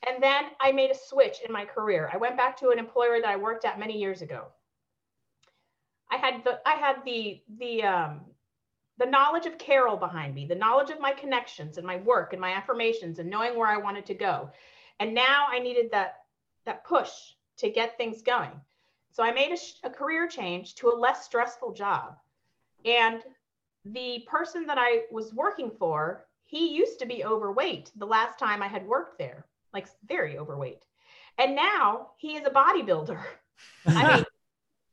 and 0.07 0.21
then 0.21 0.45
I 0.59 0.71
made 0.71 0.91
a 0.91 0.95
switch 0.95 1.41
in 1.45 1.51
my 1.51 1.65
career. 1.65 2.09
I 2.11 2.17
went 2.17 2.35
back 2.37 2.57
to 2.57 2.69
an 2.69 2.79
employer 2.79 3.19
that 3.21 3.29
I 3.29 3.35
worked 3.35 3.65
at 3.65 3.77
many 3.79 3.97
years 3.99 4.21
ago. 4.21 4.51
I 6.11 6.17
had 6.17 6.43
the 6.43 6.59
I 6.65 6.73
had 6.73 6.97
the 7.05 7.41
the 7.57 7.83
um, 7.83 8.21
the 8.97 9.05
knowledge 9.05 9.45
of 9.45 9.57
Carol 9.57 9.97
behind 9.97 10.35
me, 10.35 10.45
the 10.45 10.55
knowledge 10.55 10.89
of 10.89 10.99
my 10.99 11.11
connections 11.11 11.77
and 11.77 11.87
my 11.87 11.97
work 11.97 12.33
and 12.33 12.41
my 12.41 12.51
affirmations 12.51 13.19
and 13.19 13.29
knowing 13.29 13.57
where 13.57 13.67
I 13.67 13.77
wanted 13.77 14.05
to 14.07 14.13
go. 14.13 14.51
And 14.99 15.13
now 15.13 15.47
I 15.49 15.59
needed 15.59 15.89
that 15.91 16.15
that 16.65 16.85
push 16.85 17.09
to 17.57 17.69
get 17.69 17.97
things 17.97 18.21
going. 18.21 18.51
So 19.11 19.23
I 19.23 19.31
made 19.31 19.51
a, 19.51 19.87
a 19.87 19.89
career 19.89 20.27
change 20.27 20.75
to 20.75 20.89
a 20.89 20.95
less 20.95 21.25
stressful 21.25 21.73
job. 21.73 22.17
And 22.85 23.23
the 23.85 24.23
person 24.27 24.65
that 24.67 24.77
I 24.77 25.03
was 25.11 25.33
working 25.33 25.71
for, 25.71 26.27
he 26.45 26.75
used 26.75 26.99
to 26.99 27.05
be 27.05 27.25
overweight 27.25 27.91
the 27.95 28.05
last 28.05 28.37
time 28.37 28.61
I 28.61 28.67
had 28.67 28.85
worked 28.85 29.17
there, 29.17 29.45
like 29.73 29.87
very 30.05 30.37
overweight. 30.37 30.85
And 31.37 31.55
now 31.55 32.11
he 32.17 32.35
is 32.35 32.45
a 32.45 32.51
bodybuilder. 32.51 33.19
I 33.87 34.15
mean, 34.15 34.25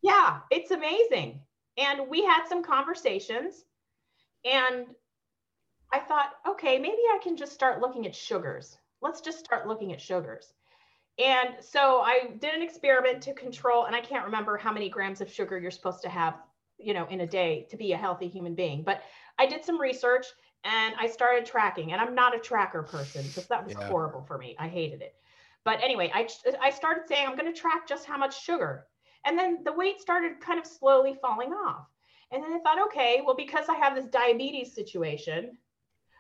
yeah, 0.09 0.41
it's 0.51 0.71
amazing. 0.71 1.41
And 1.77 2.09
we 2.09 2.25
had 2.25 2.47
some 2.49 2.63
conversations, 2.63 3.65
and 4.45 4.87
I 5.93 6.01
thought, 6.01 6.33
okay, 6.47 6.79
maybe 6.79 7.03
I 7.15 7.19
can 7.23 7.37
just 7.37 7.53
start 7.53 7.81
looking 7.81 8.07
at 8.07 8.15
sugars. 8.15 8.77
Let's 9.01 9.21
just 9.21 9.39
start 9.39 9.69
looking 9.69 9.93
at 9.93 10.01
sugars. 10.01 10.53
And 11.19 11.57
so 11.61 12.01
I 12.01 12.31
did 12.39 12.55
an 12.55 12.63
experiment 12.63 13.23
to 13.25 13.35
control, 13.35 13.85
and 13.87 13.95
I 13.97 14.01
can't 14.01 14.25
remember 14.25 14.57
how 14.57 14.73
many 14.73 14.89
grams 14.89 15.21
of 15.21 15.33
sugar 15.33 15.59
you're 15.59 15.71
supposed 15.71 16.03
to 16.03 16.09
have, 16.09 16.35
you 16.79 16.95
know, 16.95 17.07
in 17.09 17.21
a 17.21 17.27
day 17.27 17.67
to 17.71 17.77
be 17.77 17.93
a 17.93 17.97
healthy 17.97 18.29
human 18.29 18.55
being. 18.55 18.83
But 18.83 19.03
I 19.39 19.47
did 19.47 19.65
some 19.65 19.81
research 19.81 20.27
and 20.65 20.95
I 20.99 21.07
started 21.09 21.47
tracking, 21.47 21.93
and 21.93 22.01
I'm 22.01 22.15
not 22.15 22.37
a 22.37 22.41
tracker 22.41 22.83
person 22.83 23.29
because 23.29 23.47
that 23.49 23.65
was 23.65 23.75
Yeah. 23.75 23.87
horrible 23.89 24.23
for 24.23 24.39
me. 24.39 24.57
I 24.59 24.69
hated 24.69 25.03
it. 25.03 25.15
But 25.65 25.83
anyway, 25.83 26.11
I, 26.15 26.29
I 26.61 26.71
started 26.71 27.09
saying 27.09 27.27
I'm 27.27 27.37
going 27.37 27.53
to 27.53 27.61
track 27.61 27.87
just 27.89 28.07
how 28.07 28.19
much 28.19 28.43
sugar. 28.43 28.88
And 29.25 29.39
then 29.39 29.63
the 29.65 29.73
weight 29.73 30.01
started 30.01 30.41
kind 30.41 30.59
of 30.59 30.67
slowly 30.67 31.17
falling 31.21 31.51
off. 31.53 31.87
And 32.31 32.43
then 32.43 32.53
I 32.53 32.59
thought, 32.59 32.87
okay, 32.87 33.23
well, 33.25 33.37
because 33.37 33.69
I 33.69 33.75
have 33.77 33.95
this 33.95 34.07
diabetes 34.07 34.75
situation, 34.75 35.57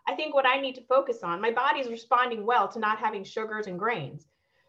I 0.06 0.14
think 0.14 0.34
what 0.34 0.46
I 0.46 0.60
need 0.60 0.74
to 0.76 0.82
focus 0.82 1.22
on, 1.22 1.40
my 1.40 1.50
body's 1.50 1.88
responding 1.88 2.46
well 2.46 2.66
to 2.68 2.78
not 2.78 2.98
having 2.98 3.24
sugars 3.24 3.66
and 3.66 3.78
grains. 3.78 4.26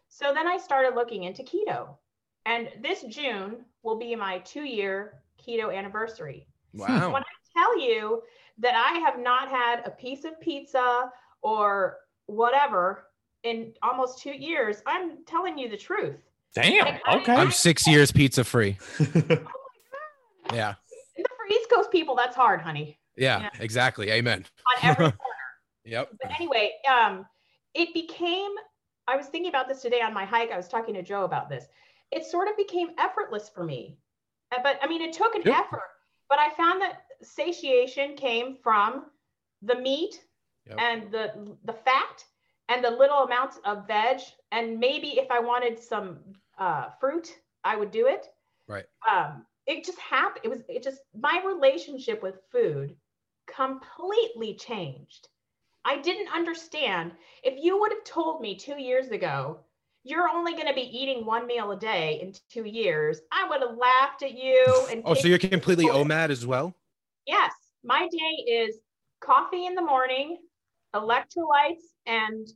So 0.08 0.34
then 0.34 0.46
I 0.46 0.58
started 0.58 0.94
looking 0.94 1.24
into 1.24 1.42
keto. 1.42 1.96
And 2.44 2.68
this 2.82 3.02
June 3.04 3.64
will 3.82 3.96
be 3.96 4.14
my 4.16 4.38
two 4.40 4.64
year 4.64 5.22
keto 5.40 5.74
anniversary. 5.74 6.46
Wow. 6.74 7.12
When 7.12 7.22
I 7.22 7.58
tell 7.58 7.80
you 7.80 8.22
that 8.58 8.74
I 8.74 8.98
have 8.98 9.18
not 9.18 9.48
had 9.48 9.86
a 9.86 9.90
piece 9.90 10.24
of 10.24 10.40
pizza 10.40 11.10
or 11.42 11.98
whatever 12.26 13.06
in 13.42 13.72
almost 13.82 14.20
two 14.20 14.32
years, 14.32 14.82
I'm 14.86 15.24
telling 15.24 15.56
you 15.56 15.68
the 15.68 15.76
truth. 15.76 16.29
Damn. 16.54 16.84
Like, 16.86 17.00
Okay. 17.08 17.34
I'm 17.34 17.50
six 17.50 17.86
years 17.86 18.10
pizza 18.12 18.44
free. 18.44 18.76
Yeah. 20.52 20.74
For 21.16 21.46
East 21.54 21.70
Coast 21.70 21.92
people, 21.92 22.16
that's 22.16 22.34
hard, 22.34 22.60
honey. 22.60 22.98
Yeah, 23.16 23.40
Yeah. 23.42 23.50
exactly. 23.60 24.10
Amen. 24.10 24.44
On 24.82 24.90
every 24.90 24.96
corner. 25.12 25.44
Yep. 25.84 26.10
but 26.20 26.32
anyway, 26.32 26.72
um, 26.90 27.24
it 27.74 27.94
became, 27.94 28.50
I 29.06 29.16
was 29.16 29.26
thinking 29.26 29.48
about 29.48 29.68
this 29.68 29.80
today 29.80 30.00
on 30.00 30.12
my 30.12 30.24
hike. 30.24 30.50
I 30.50 30.56
was 30.56 30.66
talking 30.66 30.92
to 30.94 31.02
Joe 31.02 31.22
about 31.24 31.48
this. 31.48 31.66
It 32.10 32.24
sort 32.24 32.48
of 32.48 32.56
became 32.56 32.88
effortless 32.98 33.48
for 33.48 33.62
me. 33.64 33.96
Uh, 34.50 34.58
But 34.62 34.78
I 34.82 34.88
mean, 34.88 35.02
it 35.02 35.12
took 35.12 35.34
an 35.36 35.42
Yep. 35.44 35.54
effort, 35.56 35.88
but 36.28 36.40
I 36.40 36.50
found 36.50 36.82
that 36.82 37.02
satiation 37.22 38.16
came 38.16 38.56
from 38.62 39.06
the 39.62 39.76
meat 39.76 40.20
Yep. 40.66 40.78
and 40.80 41.12
the 41.12 41.56
the 41.64 41.72
fat 41.72 42.24
and 42.70 42.84
the 42.84 42.90
little 42.90 43.18
amounts 43.18 43.58
of 43.64 43.86
veg. 43.86 44.20
And 44.52 44.78
maybe 44.78 45.18
if 45.18 45.30
I 45.30 45.40
wanted 45.40 45.78
some 45.78 46.18
uh, 46.58 46.86
fruit, 47.00 47.36
I 47.64 47.76
would 47.76 47.90
do 47.90 48.06
it. 48.06 48.26
Right. 48.68 48.86
Um, 49.10 49.44
it 49.66 49.84
just 49.84 49.98
happened. 49.98 50.44
It 50.44 50.48
was, 50.48 50.60
it 50.68 50.82
just, 50.82 51.00
my 51.14 51.42
relationship 51.44 52.22
with 52.22 52.36
food 52.50 52.96
completely 53.46 54.54
changed. 54.54 55.28
I 55.84 56.00
didn't 56.00 56.32
understand. 56.32 57.12
If 57.42 57.62
you 57.62 57.78
would 57.80 57.92
have 57.92 58.04
told 58.04 58.40
me 58.40 58.54
two 58.54 58.80
years 58.80 59.08
ago, 59.08 59.60
you're 60.04 60.28
only 60.28 60.52
going 60.52 60.68
to 60.68 60.74
be 60.74 60.82
eating 60.96 61.26
one 61.26 61.46
meal 61.46 61.72
a 61.72 61.78
day 61.78 62.20
in 62.22 62.32
two 62.50 62.66
years, 62.66 63.20
I 63.30 63.48
would 63.48 63.60
have 63.60 63.76
laughed 63.76 64.22
at 64.22 64.32
you. 64.32 64.86
And 64.90 65.02
Oh, 65.04 65.14
so 65.14 65.28
you're 65.28 65.38
completely 65.38 65.86
OMAD 65.86 66.30
as 66.30 66.46
well? 66.46 66.74
yes, 67.26 67.52
my 67.84 68.08
day 68.08 68.52
is 68.52 68.78
coffee 69.20 69.66
in 69.66 69.74
the 69.74 69.82
morning, 69.82 70.38
electrolytes 70.94 71.84
and 72.10 72.46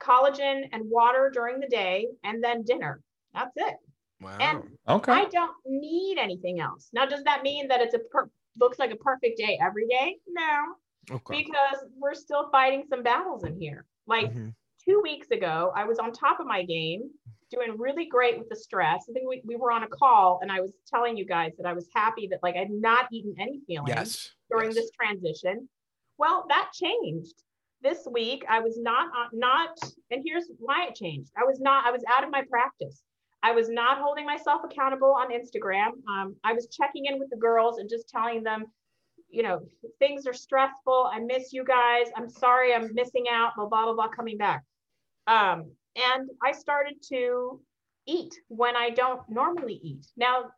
collagen 0.00 0.68
and 0.72 0.82
water 0.90 1.30
during 1.32 1.60
the 1.60 1.68
day, 1.68 2.06
and 2.24 2.42
then 2.42 2.62
dinner. 2.64 3.00
That's 3.34 3.52
it. 3.56 3.76
Wow. 4.20 4.36
And 4.40 4.62
Okay. 4.88 5.12
I 5.12 5.24
don't 5.26 5.54
need 5.66 6.18
anything 6.18 6.60
else. 6.60 6.88
Now, 6.92 7.06
does 7.06 7.22
that 7.24 7.42
mean 7.42 7.68
that 7.68 7.80
it's 7.80 7.94
a 7.94 8.00
per- 8.10 8.30
looks 8.58 8.78
like 8.78 8.90
a 8.90 8.96
perfect 8.96 9.38
day 9.38 9.58
every 9.62 9.86
day? 9.86 10.16
No, 10.28 10.74
okay. 11.16 11.42
because 11.44 11.84
we're 11.96 12.14
still 12.14 12.48
fighting 12.50 12.84
some 12.88 13.02
battles 13.02 13.44
in 13.44 13.58
here. 13.60 13.84
Like 14.06 14.32
Mhm. 14.32 14.54
two 14.84 15.00
weeks 15.02 15.30
ago, 15.30 15.72
I 15.76 15.84
was 15.84 15.98
on 16.00 16.12
top 16.12 16.40
of 16.40 16.46
my 16.46 16.64
game, 16.64 17.10
doing 17.50 17.76
really 17.78 18.06
great 18.06 18.38
with 18.38 18.48
the 18.48 18.56
stress. 18.56 19.06
I 19.08 19.12
think 19.12 19.28
we, 19.28 19.40
we 19.44 19.56
were 19.56 19.70
on 19.72 19.82
a 19.84 19.88
call 19.88 20.40
and 20.42 20.50
I 20.50 20.60
was 20.60 20.72
telling 20.86 21.16
you 21.16 21.24
guys 21.24 21.52
that 21.56 21.66
I 21.66 21.72
was 21.72 21.88
happy 21.94 22.26
that 22.28 22.40
like 22.42 22.56
I'd 22.56 22.70
not 22.70 23.06
eaten 23.12 23.34
any 23.38 23.60
feelings 23.66 23.88
Yes. 23.94 24.32
during 24.50 24.66
yes. 24.70 24.74
this 24.74 24.90
transition. 24.90 25.68
Well, 26.18 26.44
that 26.48 26.70
changed. 26.74 27.42
This 27.82 28.06
week, 28.10 28.44
I 28.48 28.60
was 28.60 28.78
not 28.78 29.06
uh, 29.08 29.28
not, 29.32 29.78
and 30.10 30.22
here's 30.24 30.46
why 30.58 30.86
it 30.86 30.96
changed. 30.96 31.30
I 31.36 31.44
was 31.44 31.60
not. 31.60 31.86
I 31.86 31.92
was 31.92 32.02
out 32.08 32.24
of 32.24 32.30
my 32.30 32.42
practice. 32.50 33.02
I 33.42 33.52
was 33.52 33.68
not 33.68 33.98
holding 33.98 34.26
myself 34.26 34.62
accountable 34.64 35.14
on 35.14 35.30
Instagram. 35.30 35.92
Um, 36.08 36.34
I 36.42 36.54
was 36.54 36.66
checking 36.68 37.06
in 37.06 37.20
with 37.20 37.30
the 37.30 37.36
girls 37.36 37.78
and 37.78 37.88
just 37.88 38.08
telling 38.08 38.42
them, 38.42 38.64
you 39.30 39.44
know, 39.44 39.60
things 40.00 40.26
are 40.26 40.32
stressful. 40.32 41.08
I 41.12 41.20
miss 41.20 41.52
you 41.52 41.64
guys. 41.64 42.08
I'm 42.16 42.28
sorry 42.28 42.74
I'm 42.74 42.92
missing 42.94 43.26
out. 43.30 43.52
Blah 43.56 43.66
blah 43.66 43.84
blah 43.84 43.94
blah. 43.94 44.08
Coming 44.08 44.38
back. 44.38 44.64
Um, 45.28 45.70
and 45.94 46.30
I 46.42 46.52
started 46.52 46.96
to 47.10 47.60
eat 48.06 48.34
when 48.48 48.74
I 48.74 48.90
don't 48.90 49.20
normally 49.28 49.78
eat. 49.82 50.06
Now, 50.16 50.50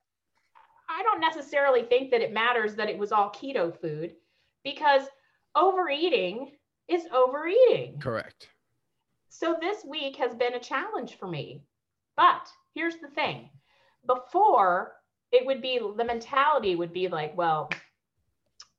I 0.88 1.02
don't 1.02 1.20
necessarily 1.20 1.83
think 1.83 2.11
that 2.12 2.20
it 2.20 2.33
matters 2.33 2.76
that 2.76 2.88
it 2.88 2.98
was 2.98 3.12
all 3.12 3.30
keto 3.30 3.78
food 3.80 4.12
because 4.64 5.02
overeating 5.54 6.52
is 6.90 7.05
overeating. 7.12 7.98
Correct. 8.00 8.48
So 9.29 9.57
this 9.61 9.85
week 9.85 10.16
has 10.16 10.35
been 10.35 10.55
a 10.55 10.61
challenge 10.61 11.16
for 11.16 11.29
me. 11.29 11.62
But 12.16 12.48
here's 12.74 12.96
the 12.96 13.09
thing 13.09 13.48
before, 14.07 14.92
it 15.33 15.46
would 15.46 15.62
be 15.62 15.81
the 15.96 16.05
mentality 16.05 16.74
would 16.74 16.92
be 16.92 17.09
like, 17.09 17.37
well, 17.37 17.70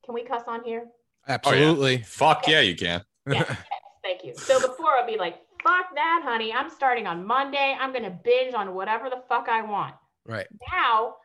can 0.03 0.13
we 0.13 0.23
cuss 0.23 0.43
on 0.47 0.63
here? 0.63 0.87
Absolutely. 1.27 1.99
Oh, 2.01 2.05
fuck 2.05 2.47
yeah, 2.47 2.61
you 2.61 2.75
can. 2.75 3.01
Yes, 3.27 3.45
yes, 3.49 3.57
thank 4.03 4.23
you. 4.23 4.33
So 4.35 4.59
before 4.59 4.97
I'd 4.97 5.07
be 5.07 5.17
like, 5.17 5.37
fuck 5.63 5.93
that, 5.95 6.21
honey. 6.23 6.51
I'm 6.53 6.69
starting 6.69 7.07
on 7.07 7.25
Monday. 7.25 7.75
I'm 7.79 7.91
going 7.91 8.03
to 8.03 8.17
binge 8.23 8.53
on 8.53 8.73
whatever 8.73 9.09
the 9.09 9.23
fuck 9.29 9.47
I 9.47 9.61
want. 9.61 9.95
right. 10.25 10.47
Now, 10.71 11.15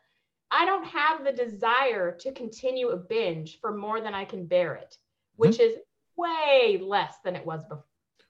I 0.49 0.65
don't 0.65 0.85
have 0.85 1.25
the 1.25 1.31
desire 1.31 2.15
to 2.21 2.31
continue 2.31 2.89
a 2.89 2.97
binge 2.97 3.59
for 3.59 3.75
more 3.75 3.99
than 3.99 4.13
I 4.13 4.23
can 4.23 4.45
bear 4.45 4.75
it, 4.75 4.97
which 5.35 5.57
mm-hmm. 5.57 5.63
is 5.63 5.75
way 6.17 6.79
less 6.83 7.15
than 7.23 7.35
it 7.35 7.45
was 7.45 7.63
bef- 7.65 7.83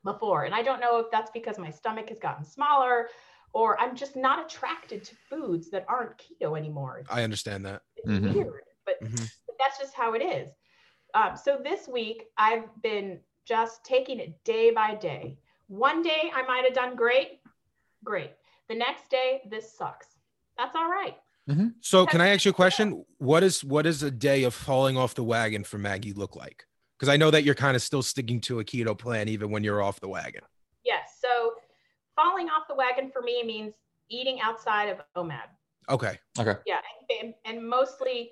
before. 0.04 0.44
And 0.44 0.54
I 0.54 0.62
don't 0.62 0.80
know 0.80 1.00
if 1.00 1.08
that's 1.12 1.32
because 1.32 1.58
my 1.58 1.72
stomach 1.72 2.10
has 2.10 2.20
gotten 2.20 2.46
smaller 2.46 3.10
or 3.54 3.80
I'm 3.80 3.96
just 3.96 4.16
not 4.16 4.46
attracted 4.46 5.04
to 5.06 5.16
foods 5.30 5.70
that 5.72 5.86
aren't 5.88 6.18
keto 6.18 6.58
anymore. 6.58 7.04
I 7.10 7.24
understand 7.24 7.66
that. 7.66 7.82
it's 7.96 8.08
Mhm. 8.10 8.34
weird, 8.36 8.64
but 8.86 9.02
Mhm. 9.02 9.32
but 9.48 9.56
that's 9.58 9.80
just 9.80 9.96
how 9.96 10.14
it 10.14 10.22
is. 10.22 10.52
Um, 11.16 11.36
so 11.36 11.58
this 11.58 11.88
week, 11.88 12.28
I've 12.38 12.70
been 12.84 13.22
just 13.44 13.84
taking 13.84 14.20
it 14.20 14.44
day 14.44 14.70
by 14.72 14.94
day. 14.96 15.40
One 15.68 16.02
day, 16.04 16.32
I 16.36 16.44
might 16.44 16.64
have 16.66 16.74
done 16.76 16.96
great, 16.96 17.42
great. 18.04 18.34
The 18.68 18.76
next 18.76 19.10
day, 19.10 19.42
this 19.50 19.76
sucks. 19.76 20.16
That's 20.58 20.76
all 20.76 20.90
right. 20.90 21.18
So 21.80 22.06
can 22.06 22.20
I 22.22 22.28
ask 22.30 22.44
you 22.46 22.52
a 22.52 22.54
question? 22.54 23.06
What 23.18 23.42
is 23.42 23.64
what 23.64 23.86
is 23.86 24.04
a 24.04 24.12
day 24.12 24.44
of 24.44 24.54
falling 24.54 24.96
off 24.98 25.16
the 25.16 25.24
wagon 25.24 25.64
for 25.64 25.78
Maggie 25.78 26.14
look 26.14 26.36
like? 26.36 26.67
Because 26.98 27.10
I 27.14 27.18
know 27.18 27.30
that 27.32 27.44
you're 27.44 27.56
kind 27.56 27.76
of 27.76 27.82
still 27.82 28.02
sticking 28.02 28.42
to 28.42 28.60
a 28.60 28.64
keto 28.64 28.98
plan 28.98 29.28
even 29.30 29.52
when 29.52 29.64
you're 29.64 29.82
off 29.82 30.00
the 30.00 30.08
wagon. 30.08 30.42
Yes. 30.84 31.20
So 31.22 31.54
falling 32.16 32.48
off 32.48 32.68
the 32.68 32.76
wagon 32.76 33.12
for 33.12 33.22
me 33.22 33.44
means 33.44 33.74
eating 34.10 34.40
outside 34.42 34.90
of 34.90 35.00
OMAD. 35.16 35.48
Okay. 35.90 36.18
Okay. 36.40 36.56
Yeah, 36.66 36.80
and, 37.22 37.34
and 37.46 37.68
mostly 37.68 38.32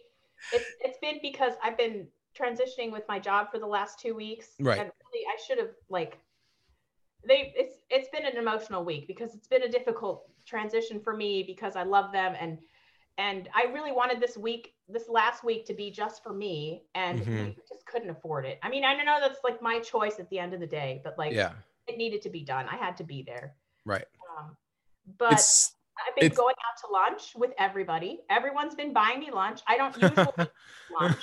it's 0.51 0.65
it's 0.82 0.97
been 0.99 1.19
because 1.21 1.54
I've 1.63 1.78
been 1.78 2.08
transitioning 2.38 2.91
with 2.91 3.04
my 3.08 3.19
job 3.19 3.47
for 3.51 3.60
the 3.60 3.67
last 3.67 3.99
two 3.99 4.15
weeks. 4.15 4.47
Right. 4.60 4.80
And 4.80 4.89
really, 5.13 5.25
I 5.28 5.38
should 5.45 5.58
have 5.60 5.71
like 5.89 6.17
they 7.28 7.54
it's 7.56 7.78
it's 7.89 8.10
been 8.10 8.25
an 8.25 8.38
emotional 8.38 8.84
week 8.84 9.08
because 9.08 9.36
it's 9.36 9.47
been 9.47 9.63
a 9.63 9.69
difficult 9.69 10.30
transition 10.45 10.99
for 10.99 11.15
me 11.15 11.43
because 11.43 11.75
I 11.75 11.84
love 11.84 12.12
them 12.12 12.36
and 12.39 12.60
and 13.17 13.47
I 13.56 13.65
really 13.71 13.91
wanted 13.91 14.19
this 14.19 14.38
week 14.38 14.73
this 14.88 15.08
last 15.10 15.43
week 15.43 15.65
to 15.67 15.73
be 15.73 15.89
just 15.91 16.21
for 16.23 16.34
me 16.34 16.84
and 16.95 17.19
Mhm. 17.21 17.56
we 17.56 17.62
just 17.67 17.86
couldn't 17.86 18.10
afford 18.10 18.45
it. 18.45 18.60
I 18.62 18.69
mean, 18.69 18.84
I 18.84 18.95
don't 18.95 19.06
know 19.06 19.19
that's 19.21 19.39
like 19.43 19.62
my 19.62 19.80
choice 19.80 20.19
at 20.19 20.30
the 20.30 20.38
end 20.39 20.54
of 20.54 20.60
the 20.60 20.67
day, 20.67 21.01
but 21.04 21.17
like 21.17 21.34
Yeah. 21.34 21.54
it 21.88 21.97
needed 21.97 22.21
to 22.23 22.30
be 22.30 22.43
done. 22.43 22.67
I 22.69 22.75
had 22.75 22.95
to 22.97 23.04
be 23.04 23.23
there. 23.23 23.56
Right. 23.86 24.06
Um, 24.38 24.58
but 25.17 25.34
It's 25.34 25.75
I've 25.97 26.15
been 26.15 26.34
going 26.34 26.56
out 26.67 26.82
to 26.82 26.91
lunch 26.91 27.36
with 27.36 27.51
everybody. 27.58 28.19
Everyone's 28.30 28.75
been 28.75 28.91
buying 28.91 29.19
me 29.21 29.32
lunch. 29.32 29.62
I 29.65 29.78
don't 29.78 29.95
usually 30.01 30.47
lunch. 30.99 31.17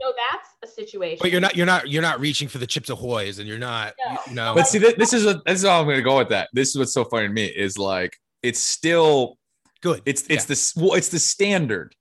So 0.00 0.12
that's 0.30 0.48
a 0.62 0.66
situation. 0.66 1.18
but 1.20 1.32
you're 1.32 1.40
not 1.40 1.56
you're 1.56 1.66
not 1.66 1.88
you're 1.88 2.02
not 2.02 2.20
reaching 2.20 2.48
for 2.48 2.58
the 2.58 2.66
chips 2.66 2.90
ahoy's 2.90 3.38
and 3.40 3.48
you're 3.48 3.58
not 3.58 3.94
No. 4.06 4.18
you 4.28 4.34
know 4.34 4.54
but 4.54 4.66
see 4.68 4.78
thi- 4.78 4.92
this 4.96 5.12
is 5.12 5.24
what 5.24 5.44
this 5.46 5.62
is 5.62 5.68
how 5.68 5.80
I'm 5.80 5.86
gonna 5.88 6.02
go 6.02 6.18
with 6.18 6.28
that. 6.28 6.48
This 6.52 6.68
is 6.70 6.76
what's 6.78 6.92
so 6.92 7.04
funny 7.04 7.26
to 7.28 7.32
me 7.32 7.46
is 7.46 7.78
like 7.78 8.16
it's 8.42 8.60
still 8.60 9.36
good. 9.82 10.02
it's 10.06 10.22
it's 10.28 10.48
Yeah. 10.48 10.54
the 10.54 10.72
well, 10.86 10.94
it's 10.94 11.08
the 11.08 11.18
standard. 11.18 11.94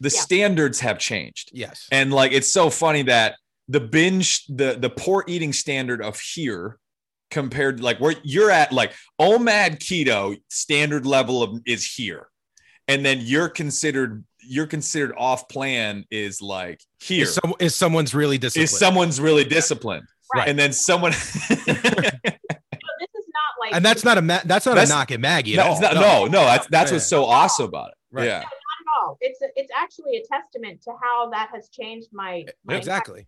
The 0.00 0.10
Yeah. 0.10 0.20
standards 0.20 0.80
have 0.80 0.98
changed. 0.98 1.50
yes. 1.52 1.86
And 1.92 2.12
like 2.12 2.32
it's 2.32 2.52
so 2.52 2.70
funny 2.70 3.02
that 3.02 3.36
the 3.68 3.80
binge, 3.80 4.44
the 4.46 4.76
the 4.78 4.90
poor 4.90 5.24
eating 5.28 5.52
standard 5.52 6.02
of 6.02 6.18
here 6.20 6.78
compared 7.30 7.80
like 7.80 7.98
where 7.98 8.14
you're 8.22 8.50
at, 8.50 8.72
like 8.72 8.92
OMAD 9.20 9.78
keto 9.78 10.36
standard 10.50 11.06
level 11.06 11.42
of 11.42 11.60
is 11.66 11.84
here. 11.94 12.28
And 12.88 13.06
then 13.06 13.20
you're 13.22 13.48
considered 13.48 14.24
you're 14.44 14.66
considered 14.66 15.14
off 15.16 15.48
plan 15.48 16.04
is 16.10 16.42
like 16.42 16.80
here. 17.00 17.22
Is, 17.22 17.34
some, 17.34 17.54
is 17.60 17.76
someone's 17.76 18.12
really 18.12 18.38
disciplined? 18.38 18.64
Is 18.64 18.76
someone's 18.76 19.20
really 19.20 19.44
disciplined. 19.44 20.06
Right. 20.34 20.48
And 20.48 20.58
then 20.58 20.72
someone 20.72 21.12
So 21.52 21.54
this 21.54 23.10
is 23.14 23.28
not 23.28 23.51
like 23.62 23.74
and 23.74 23.84
that's 23.84 24.04
not 24.04 24.18
a 24.18 24.22
ma- 24.22 24.40
that's 24.44 24.66
not 24.66 24.74
That's- 24.74 24.90
a 24.90 24.94
knock 24.94 25.10
at 25.10 25.20
Maggie. 25.20 25.58
at 25.58 25.64
no, 25.64 25.72
all. 25.72 25.80
not, 25.80 25.94
no, 25.94 26.24
no, 26.26 26.40
that's 26.44 26.66
that's 26.68 26.90
Yeah. 26.90 26.96
what's 26.96 27.06
so 27.06 27.24
awesome 27.24 27.66
about 27.66 27.88
it. 27.90 27.94
Right. 28.10 28.26
Yeah. 28.26 28.38
not 28.38 28.46
at 28.46 29.06
all. 29.06 29.18
It's 29.20 29.40
a, 29.42 29.46
it's 29.56 29.70
actually 29.76 30.16
a 30.16 30.22
testament 30.30 30.82
to 30.82 30.92
how 31.02 31.30
that 31.30 31.48
has 31.54 31.68
changed 31.70 32.08
my, 32.12 32.44
my 32.64 32.76
Exactly. 32.76 33.26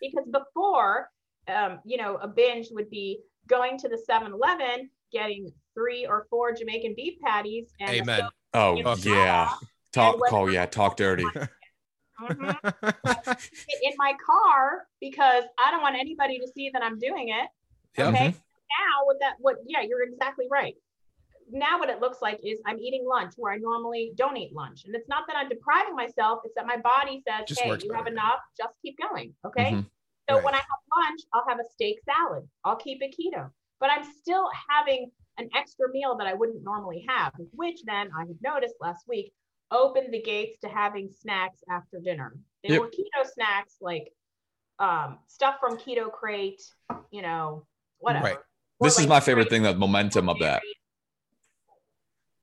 because 0.00 0.26
before 0.32 1.10
um, 1.48 1.78
you 1.84 1.96
know 1.96 2.16
a 2.16 2.26
binge 2.28 2.68
would 2.72 2.90
be 2.90 3.20
going 3.48 3.76
to 3.78 3.88
the 3.88 4.02
7-eleven 4.10 4.88
getting 5.12 5.52
three 5.74 6.06
or 6.06 6.26
four 6.30 6.52
jamaican 6.52 6.94
beef 6.96 7.14
patties 7.22 7.68
and 7.80 7.90
Amen. 7.90 8.18
Soda 8.20 8.30
Oh 8.54 8.76
in 8.76 8.84
my 8.84 8.94
yeah. 9.02 9.50
Talk 9.92 10.18
when- 10.20 10.32
oh 10.34 10.46
yeah, 10.46 10.66
talk 10.66 10.96
dirty. 10.96 11.24
Mhm. 12.20 12.56
in 13.82 13.92
my 13.98 14.14
car 14.24 14.86
because 15.00 15.42
i 15.58 15.70
don't 15.72 15.82
want 15.82 15.96
anybody 15.98 16.38
to 16.38 16.46
see 16.54 16.70
that 16.72 16.80
i'm 16.82 16.98
doing 16.98 17.28
it 17.30 17.48
Yep. 17.98 18.08
okay 18.14 18.34
now 18.80 19.06
with 19.06 19.18
that 19.20 19.34
what 19.38 19.56
yeah 19.66 19.80
you're 19.82 20.02
exactly 20.02 20.46
right. 20.50 20.74
Now 21.50 21.78
what 21.78 21.90
it 21.90 22.00
looks 22.00 22.22
like 22.22 22.40
is 22.42 22.58
i'm 22.66 22.78
eating 22.78 23.04
lunch 23.06 23.34
where 23.36 23.52
i 23.52 23.58
normally 23.58 24.12
don't 24.16 24.36
eat 24.36 24.52
lunch. 24.54 24.84
And 24.86 24.94
it's 24.94 25.08
not 25.08 25.24
that 25.28 25.36
i'm 25.36 25.48
depriving 25.48 25.94
myself 25.94 26.40
it's 26.44 26.54
that 26.56 26.66
my 26.66 26.78
body 26.78 27.22
says 27.28 27.44
Just 27.46 27.60
hey 27.60 27.76
you 27.82 27.92
have 27.92 28.06
enough 28.06 28.40
just 28.56 28.78
keep 28.82 28.96
going. 28.98 29.34
Okay? 29.46 29.72
Mhm. 29.72 29.86
so 30.28 30.36
Right. 30.36 30.44
when 30.44 30.54
i 30.54 30.58
have 30.58 30.80
lunch 30.96 31.20
i'll 31.32 31.44
have 31.48 31.60
a 31.60 31.68
steak 31.74 31.98
salad. 32.04 32.48
I'll 32.64 32.76
keep 32.76 32.98
it 33.02 33.14
keto. 33.18 33.50
But 33.80 33.90
i'm 33.90 34.04
still 34.04 34.48
having 34.70 35.10
an 35.36 35.50
extra 35.54 35.90
meal 35.90 36.16
that 36.16 36.26
i 36.26 36.34
wouldn't 36.34 36.62
normally 36.64 37.04
have 37.08 37.32
which 37.52 37.80
then 37.84 38.10
i 38.16 38.20
have 38.20 38.40
noticed 38.42 38.76
last 38.80 39.04
week 39.08 39.32
opened 39.70 40.12
the 40.14 40.22
gates 40.22 40.56
to 40.62 40.68
having 40.68 41.10
snacks 41.10 41.60
after 41.70 41.98
dinner. 42.00 42.32
They 42.62 42.70
Yep. 42.74 42.80
were 42.80 42.88
keto 42.88 43.26
snacks 43.26 43.76
like 43.80 44.12
um, 44.78 45.18
stuff 45.28 45.56
from 45.60 45.76
Keto 45.78 46.10
Krate 46.10 46.62
you 47.10 47.22
know 47.22 47.66
whatever. 47.98 48.24
Right. 48.24 48.38
Or 48.80 48.88
This 48.88 48.98
is 48.98 49.06
my 49.06 49.20
favorite 49.20 49.50
thing, 49.50 49.62
the 49.62 49.74
momentum 49.74 50.28
of 50.28 50.38
that. 50.40 50.62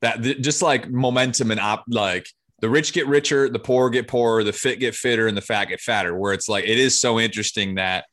that 0.01 0.23
th- 0.23 0.41
just 0.41 0.61
like 0.61 0.89
momentum 0.89 1.51
and 1.51 1.59
op 1.59 1.83
like 1.87 2.27
the 2.59 2.69
rich 2.69 2.93
get 2.93 3.07
richer 3.07 3.49
the 3.49 3.59
poor 3.59 3.89
get 3.89 4.07
poorer 4.07 4.43
the 4.43 4.53
fit 4.53 4.79
get 4.79 4.95
fitter 4.95 5.27
and 5.27 5.37
the 5.37 5.41
fat 5.41 5.65
get 5.65 5.79
fatter 5.79 6.15
where 6.15 6.33
it's 6.33 6.49
like 6.49 6.63
it 6.63 6.77
is 6.77 6.99
so 6.99 7.19
interesting 7.19 7.75
that 7.75 8.05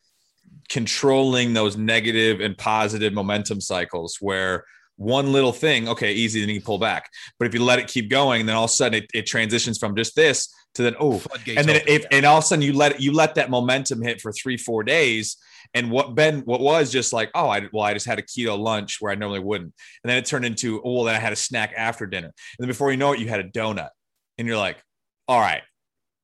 controlling 0.68 1.54
those 1.54 1.76
negative 1.76 2.40
and 2.40 2.57
positive 2.59 3.12
momentum 3.12 3.61
cycles 3.61 4.18
where 4.20 4.64
one 4.96 5.33
little 5.33 5.52
thing 5.52 5.88
okay 5.88 6.12
easy 6.12 6.40
then 6.40 6.50
you 6.50 6.61
pull 6.61 6.78
back 6.78 7.09
but 7.38 7.46
if 7.46 7.54
you 7.54 7.62
let 7.62 7.78
it 7.78 7.87
keep 7.87 8.11
going 8.11 8.46
then 8.46 8.54
all 8.54 8.64
of 8.64 8.70
a 8.70 8.72
sudden 8.72 9.02
it, 9.02 9.11
it 9.14 9.26
transitions 9.26 9.78
from 9.78 9.94
just 9.96 10.14
this 10.16 10.52
to 10.74 10.83
then 10.83 10.94
oh 11.00 11.18
Floodgates 11.18 11.59
and 11.59 11.68
then 11.68 11.76
open, 11.76 11.88
if 11.88 12.04
and 12.11 12.26
all 12.26 12.38
of 12.38 12.44
a 12.44 12.46
sudden 12.46 12.62
you 12.62 12.72
let 12.72 12.92
it, 12.92 13.00
you 13.00 13.12
let 13.12 13.35
that 13.37 13.48
momentum 13.48 14.02
hit 14.02 14.20
for 14.20 14.33
three 14.33 14.57
four 14.57 14.83
days 14.83 15.37
and 15.74 15.90
what 15.90 16.14
Ben 16.14 16.40
what 16.40 16.61
was 16.61 16.90
just 16.90 17.12
like 17.12 17.31
oh 17.35 17.48
I 17.48 17.68
well 17.72 17.85
I 17.85 17.94
just 17.94 18.07
had 18.07 18.18
a 18.18 18.22
keto 18.22 18.59
lunch 18.59 19.00
where 19.00 19.12
I 19.12 19.14
normally 19.14 19.40
wouldn't. 19.40 19.72
And 20.02 20.11
then 20.11 20.18
it 20.18 20.26
turned 20.26 20.44
into 20.44 20.81
oh 20.83 20.92
well, 20.92 21.04
then 21.04 21.14
I 21.14 21.18
had 21.18 21.33
a 21.33 21.37
snack 21.37 21.72
after 21.76 22.07
dinner. 22.07 22.28
And 22.28 22.35
then 22.59 22.68
before 22.68 22.90
you 22.90 22.96
know 22.96 23.12
it 23.12 23.20
you 23.20 23.28
had 23.28 23.40
a 23.40 23.44
donut. 23.44 23.90
And 24.37 24.46
you're 24.46 24.57
like 24.57 24.83
all 25.26 25.40
right. 25.40 25.62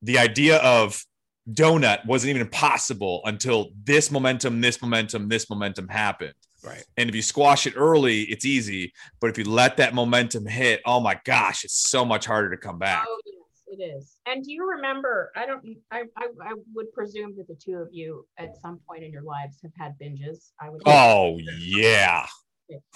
The 0.01 0.17
idea 0.19 0.57
of 0.57 1.03
donut 1.49 2.05
wasn't 2.05 2.35
even 2.35 2.47
possible 2.49 3.21
until 3.25 3.69
this 3.83 4.09
momentum 4.11 4.61
this 4.61 4.81
momentum 4.81 5.29
this 5.29 5.49
momentum 5.49 5.87
happened. 5.87 6.33
Right. 6.63 6.83
and 6.97 7.07
if 7.07 7.15
you 7.15 7.21
squash 7.21 7.67
it 7.67 7.73
early 7.75 8.21
it's 8.23 8.45
easy. 8.45 8.93
But 9.21 9.29
if 9.29 9.37
you 9.37 9.43
let 9.43 9.77
that 9.77 9.93
momentum 9.93 10.45
hit 10.45 10.81
oh 10.85 10.99
my 10.99 11.19
gosh 11.25 11.63
it's 11.63 11.89
so 11.89 12.03
much 12.03 12.25
harder 12.25 12.49
to 12.51 12.57
come 12.57 12.79
back. 12.79 13.05
Oh 13.07 13.19
yes, 13.25 13.34
it 13.77 13.83
is. 13.83 14.17
And 14.25 14.43
do 14.43 14.51
you 14.51 14.69
remember? 14.69 15.31
I 15.35 15.45
don't. 15.45 15.63
I, 15.91 16.03
I 16.17 16.27
I 16.41 16.53
would 16.73 16.91
presume 16.93 17.35
that 17.37 17.47
the 17.47 17.55
two 17.55 17.75
of 17.77 17.89
you 17.91 18.25
at 18.37 18.55
some 18.61 18.79
point 18.87 19.03
in 19.03 19.11
your 19.11 19.23
lives 19.23 19.59
have 19.63 19.71
had 19.77 19.93
binges. 20.01 20.51
I 20.59 20.69
would. 20.69 20.81
oh 20.85 21.39
yeah 21.59 22.25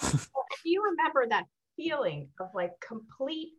do 0.02 0.10
you 0.64 0.82
remember 0.82 1.26
that 1.28 1.44
feeling 1.76 2.28
of 2.40 2.48
like 2.54 2.72
complete 2.86 3.50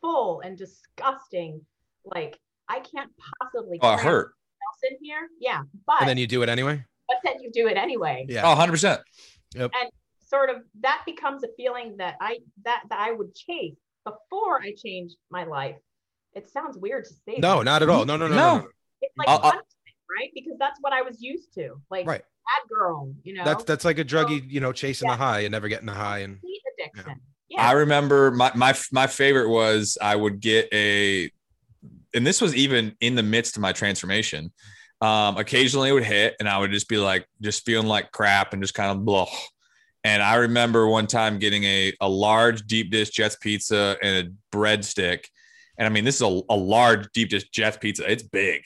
full 0.00 0.40
and 0.40 0.56
disgusting? 0.56 1.60
Like 2.04 2.38
I 2.68 2.80
can't 2.80 3.10
possibly. 3.40 3.78
oh 3.82 3.96
hurt 3.96 4.32
myself 4.60 4.90
in 4.90 4.96
here. 5.00 5.28
Yeah, 5.40 5.62
but 5.86 6.00
And 6.00 6.08
then 6.08 6.18
you 6.18 6.26
do 6.26 6.42
it 6.42 6.48
anyway. 6.48 6.84
but 7.08 7.18
then 7.24 7.40
you 7.40 7.50
do 7.52 7.68
it 7.68 7.76
anyway. 7.76 8.26
Yeah. 8.28 8.42
oh 8.44 8.56
100% 8.56 9.00
Yep. 9.54 9.70
And 9.80 9.90
Sort 10.26 10.48
of 10.48 10.62
that 10.80 11.02
becomes 11.04 11.44
a 11.44 11.48
feeling 11.58 11.96
that 11.98 12.16
I 12.18 12.38
that 12.64 12.84
that 12.88 12.98
I 12.98 13.12
would 13.12 13.34
chase 13.34 13.76
before 14.04 14.62
I 14.62 14.72
changed 14.74 15.16
my 15.30 15.44
life. 15.44 15.76
It 16.34 16.48
sounds 16.50 16.76
weird 16.78 17.04
to 17.04 17.10
say. 17.26 17.36
No, 17.38 17.58
that. 17.58 17.64
not 17.64 17.82
at 17.82 17.88
all. 17.88 18.04
No, 18.04 18.16
no, 18.16 18.26
no, 18.28 18.34
no. 18.34 18.36
No. 18.36 18.58
no. 18.62 18.68
it's 19.00 19.16
like 19.18 19.28
I'll- 19.28 19.40
I'll- 19.42 19.52
right? 19.52 20.30
Because 20.34 20.58
that's 20.58 20.78
what 20.80 20.92
I 20.92 21.02
was 21.02 21.20
used 21.22 21.54
to. 21.54 21.80
Like 21.90 22.06
Right. 22.06 22.20
bad 22.22 22.68
girl, 22.68 23.14
you 23.24 23.34
know. 23.34 23.44
That's 23.44 23.64
that's 23.64 23.84
like 23.84 23.98
a 23.98 24.04
druggie, 24.04 24.44
you 24.50 24.60
know, 24.60 24.72
chasing 24.72 25.08
Yeah. 25.08 25.14
the 25.16 25.22
high 25.22 25.40
and 25.40 25.52
never 25.52 25.68
getting 25.68 25.86
the 25.86 25.94
high. 25.94 26.18
And 26.20 26.38
addiction. 26.78 27.20
I 27.58 27.72
Yeah. 27.72 27.72
remember 27.72 28.30
my 28.30 28.52
my 28.54 28.74
my 28.92 29.06
favorite 29.06 29.48
was 29.48 29.96
I 30.00 30.16
would 30.16 30.40
get 30.40 30.68
a, 30.72 31.30
and 32.14 32.26
this 32.26 32.40
was 32.40 32.54
even 32.54 32.96
in 33.00 33.14
the 33.14 33.22
midst 33.22 33.56
of 33.56 33.62
my 33.62 33.72
transformation. 33.72 34.52
Um, 35.00 35.36
occasionally 35.36 35.88
it 35.88 35.92
would 35.92 36.04
hit, 36.04 36.36
and 36.38 36.48
I 36.48 36.58
would 36.58 36.70
just 36.70 36.88
be 36.88 36.96
like, 36.96 37.26
just 37.40 37.64
feeling 37.64 37.88
like 37.88 38.12
crap, 38.12 38.52
and 38.52 38.62
just 38.62 38.74
kind 38.74 38.90
of 38.90 39.04
blah. 39.04 39.26
And 40.04 40.22
I 40.22 40.36
remember 40.36 40.86
one 40.86 41.06
time 41.06 41.38
getting 41.38 41.64
a 41.64 41.92
a 42.00 42.08
large 42.08 42.66
deep 42.66 42.90
dish 42.90 43.10
Jets 43.10 43.36
pizza 43.36 43.96
and 44.02 44.28
a 44.28 44.56
breadstick, 44.56 45.24
and 45.82 45.88
I 45.88 45.90
mean 45.90 46.04
this 46.04 46.14
is 46.16 46.22
a, 46.22 46.40
a 46.48 46.56
large 46.56 47.08
deep 47.12 47.30
dish 47.30 47.48
Jets 47.50 47.76
pizza. 47.76 48.08
It's 48.08 48.22
big 48.22 48.62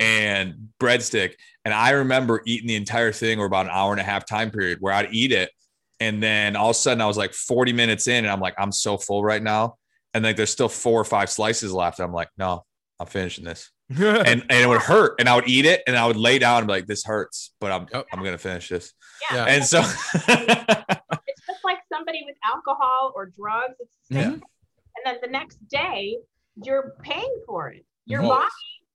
and 0.00 0.68
breadstick. 0.78 1.34
And 1.64 1.74
I 1.74 1.90
remember 1.90 2.42
eating 2.46 2.68
the 2.68 2.76
entire 2.76 3.10
thing 3.10 3.40
or 3.40 3.46
about 3.46 3.66
an 3.66 3.72
hour 3.72 3.90
and 3.90 4.00
a 4.00 4.04
half 4.04 4.24
time 4.24 4.52
period 4.52 4.78
where 4.80 4.94
I'd 4.94 5.12
eat 5.12 5.32
it. 5.32 5.50
And 5.98 6.22
then 6.22 6.54
all 6.54 6.70
of 6.70 6.76
a 6.76 6.78
sudden 6.78 7.00
I 7.00 7.06
was 7.06 7.16
like 7.16 7.34
40 7.34 7.72
minutes 7.72 8.06
in 8.06 8.24
and 8.24 8.28
I'm 8.28 8.40
like, 8.40 8.54
I'm 8.56 8.70
so 8.70 8.96
full 8.96 9.24
right 9.24 9.42
now. 9.42 9.76
And 10.14 10.24
like 10.24 10.36
there's 10.36 10.50
still 10.50 10.68
four 10.68 11.00
or 11.00 11.04
five 11.04 11.28
slices 11.28 11.72
left. 11.72 11.98
I'm 11.98 12.12
like, 12.12 12.28
no, 12.38 12.64
I'm 13.00 13.06
finishing 13.06 13.44
this. 13.44 13.70
And 13.98 14.26
and 14.28 14.52
it 14.52 14.68
would 14.68 14.80
hurt. 14.80 15.16
And 15.18 15.28
I 15.28 15.34
would 15.34 15.48
eat 15.48 15.66
it 15.66 15.82
and 15.88 15.96
I 15.96 16.06
would 16.06 16.16
lay 16.16 16.38
down 16.38 16.58
and 16.58 16.68
be 16.68 16.74
like, 16.74 16.86
this 16.86 17.04
hurts, 17.04 17.52
but 17.60 17.72
I'm 17.72 17.88
Yep. 17.92 18.06
I'm 18.12 18.22
gonna 18.22 18.38
finish 18.38 18.68
this. 18.68 18.92
Yeah. 19.32 19.46
And 19.46 19.64
so 19.64 19.80
It's 19.80 21.46
just 21.46 21.64
like 21.64 21.78
somebody 21.92 22.22
with 22.24 22.36
alcohol 22.44 23.12
or 23.16 23.26
drugs. 23.26 23.74
It's 23.80 23.96
the 24.08 24.14
same. 24.14 24.22
Yeah. 24.22 24.38
And 24.96 25.04
then 25.04 25.16
the 25.22 25.28
next 25.28 25.58
day, 25.68 26.18
you're 26.56 26.94
paying 27.02 27.40
for 27.46 27.68
it. 27.70 27.84
Your 28.06 28.22
body 28.22 28.46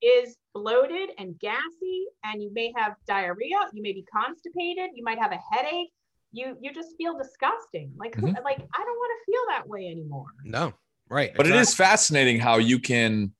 is 0.02 0.36
bloated 0.54 1.10
and 1.18 1.40
gassy, 1.40 2.06
and 2.24 2.42
you 2.44 2.52
may 2.54 2.74
have 2.76 2.94
diarrhea. 3.08 3.58
You 3.74 3.82
may 3.82 3.94
be 3.94 4.04
constipated. 4.14 4.92
You 4.94 5.04
might 5.04 5.20
have 5.20 5.32
a 5.32 5.40
headache. 5.52 5.92
You 6.32 6.58
you 6.60 6.74
just 6.74 6.96
feel 6.98 7.18
disgusting. 7.18 7.94
Like 7.98 8.16
who- 8.16 8.28
Mhm. 8.28 8.44
like 8.44 8.58
I 8.60 8.84
don't 8.84 8.98
want 8.98 9.12
to 9.20 9.32
feel 9.32 9.42
that 9.50 9.68
way 9.70 9.88
anymore. 9.88 10.28
no, 10.44 10.74
right. 11.10 11.32
but 11.36 11.46
it 11.46 11.50
exactly. 11.50 11.62
is 11.62 11.76
fascinating 11.76 12.40
how 12.40 12.58
you 12.58 12.80
can 12.80 13.34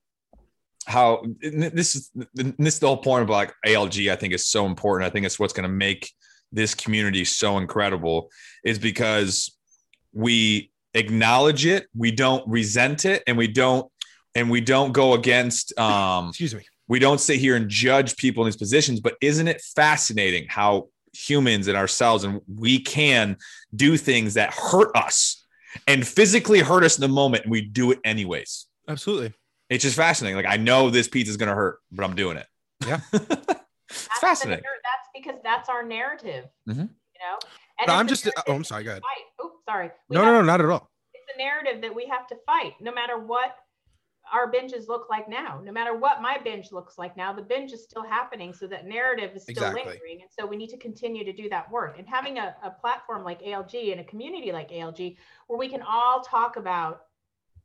how 0.88 1.24
this 1.42 1.96
is 1.96 2.12
this 2.36 2.76
is 2.76 2.80
the 2.80 2.88
whole 2.88 2.98
point 2.98 3.24
of 3.24 3.30
like 3.30 3.52
ALG 3.66 4.12
I 4.12 4.16
think 4.16 4.34
is 4.34 4.46
so 4.48 4.66
important. 4.66 5.10
I 5.10 5.12
think 5.12 5.26
it's 5.26 5.40
what's 5.40 5.52
going 5.54 5.68
to 5.68 5.76
make 5.76 6.10
this 6.52 6.74
community 6.76 7.26
so 7.26 7.58
incredible 7.58 8.30
is 8.64 8.78
because 8.80 9.58
we 10.14 10.72
acknowledge 10.94 11.66
it, 11.66 11.88
we 11.94 12.12
don't 12.12 12.48
resent 12.48 13.04
it, 13.04 13.24
and 13.28 13.36
we 13.38 13.48
don't 13.48 13.92
and 14.36 14.50
we 14.50 14.62
don't 14.62 14.92
go 14.92 15.14
against 15.14 15.78
um 15.80 16.30
Excuse 16.30 16.54
me. 16.56 16.62
we 16.88 17.00
don't 17.00 17.20
sit 17.20 17.40
here 17.40 17.56
and 17.56 17.70
judge 17.70 18.16
people 18.18 18.44
in 18.44 18.48
these 18.48 18.58
positions, 18.58 19.00
but 19.00 19.16
isn't 19.22 19.48
it 19.48 19.62
fascinating 19.76 20.46
how 20.50 20.90
humans 21.14 21.68
and 21.68 21.78
ourselves 21.78 22.24
and 22.26 22.42
we 22.54 22.80
can 22.80 23.38
do 23.76 23.96
things 23.98 24.34
that 24.34 24.54
hurt 24.54 24.96
us 24.96 25.44
and 25.88 26.06
physically 26.06 26.60
hurt 26.60 26.84
us 26.84 26.98
in 26.98 27.02
the 27.02 27.08
moment 27.08 27.44
and 27.44 27.52
we 27.52 27.62
do 27.62 27.92
it 27.92 28.00
anyways. 28.04 28.66
Absolutely. 28.88 29.34
It's 29.70 29.84
just 29.84 29.96
fascinating. 29.96 30.36
Like 30.36 30.46
I 30.54 30.58
know 30.58 30.90
this 30.90 31.08
pizza 31.08 31.30
is 31.32 31.38
going 31.38 31.50
to 31.50 31.56
hurt, 31.56 31.80
but 31.92 32.04
I'm 32.04 32.16
doing 32.16 32.38
it. 32.38 32.46
Yeah. 32.86 33.00
it's 33.14 33.28
That's 33.38 34.20
fascinating. 34.20 34.64
The, 34.64 34.70
that's 34.84 35.10
because 35.16 35.42
that's 35.44 35.70
our 35.70 35.84
narrative. 35.84 36.46
Mhm. 36.70 36.76
You 36.78 37.22
know. 37.22 37.40
and 37.80 37.90
I'm 37.90 38.08
just. 38.08 38.28
Oh, 38.48 38.54
I'm 38.54 38.64
sorry. 38.66 38.84
Go 38.84 38.92
ahead. 38.92 39.02
we 39.02 39.24
Fight. 39.24 39.26
Oh, 39.42 39.52
sorry. 39.68 39.90
We 40.10 40.16
No, 40.16 40.24
have- 40.24 40.34
no, 40.34 40.40
no, 40.42 40.46
not 40.46 40.60
at 40.62 40.68
all. 40.70 40.92
It's 41.14 41.24
a 41.34 41.38
narrative 41.38 41.82
that 41.82 41.96
we 41.96 42.06
have 42.08 42.28
to 42.28 42.36
fight, 42.46 42.74
no 42.82 42.92
matter 42.94 43.18
what 43.18 43.56
our 44.32 44.52
binges 44.52 44.88
look 44.88 45.08
like 45.10 45.30
now. 45.30 45.62
No 45.64 45.72
matter 45.72 45.96
what 45.96 46.22
my 46.22 46.38
binge 46.44 46.72
looks 46.72 46.98
like 46.98 47.16
now, 47.16 47.32
the 47.34 47.42
binge 47.42 47.72
is 47.72 47.84
still 47.84 48.04
happening. 48.04 48.54
So 48.54 48.68
that 48.68 48.86
narrative 48.86 49.32
is 49.36 49.44
still 49.44 49.72
Exactly. 49.72 49.94
lingering. 49.94 50.22
And 50.22 50.32
so 50.38 50.46
we 50.46 50.56
need 50.58 50.70
to 50.70 50.78
continue 50.78 51.24
to 51.24 51.34
do 51.34 51.50
that 51.50 51.70
work. 51.72 51.98
And 51.98 52.08
having 52.08 52.38
a, 52.38 52.56
a 52.64 52.72
platform 52.72 53.24
like 53.24 53.42
ALG 53.42 53.92
and 53.92 54.02
a 54.02 54.06
community 54.06 54.52
like 54.52 54.70
ALG 54.72 55.18
where 55.48 55.60
we 55.60 55.70
can 55.70 55.82
all 55.82 56.22
talk 56.22 56.58
about 56.58 57.04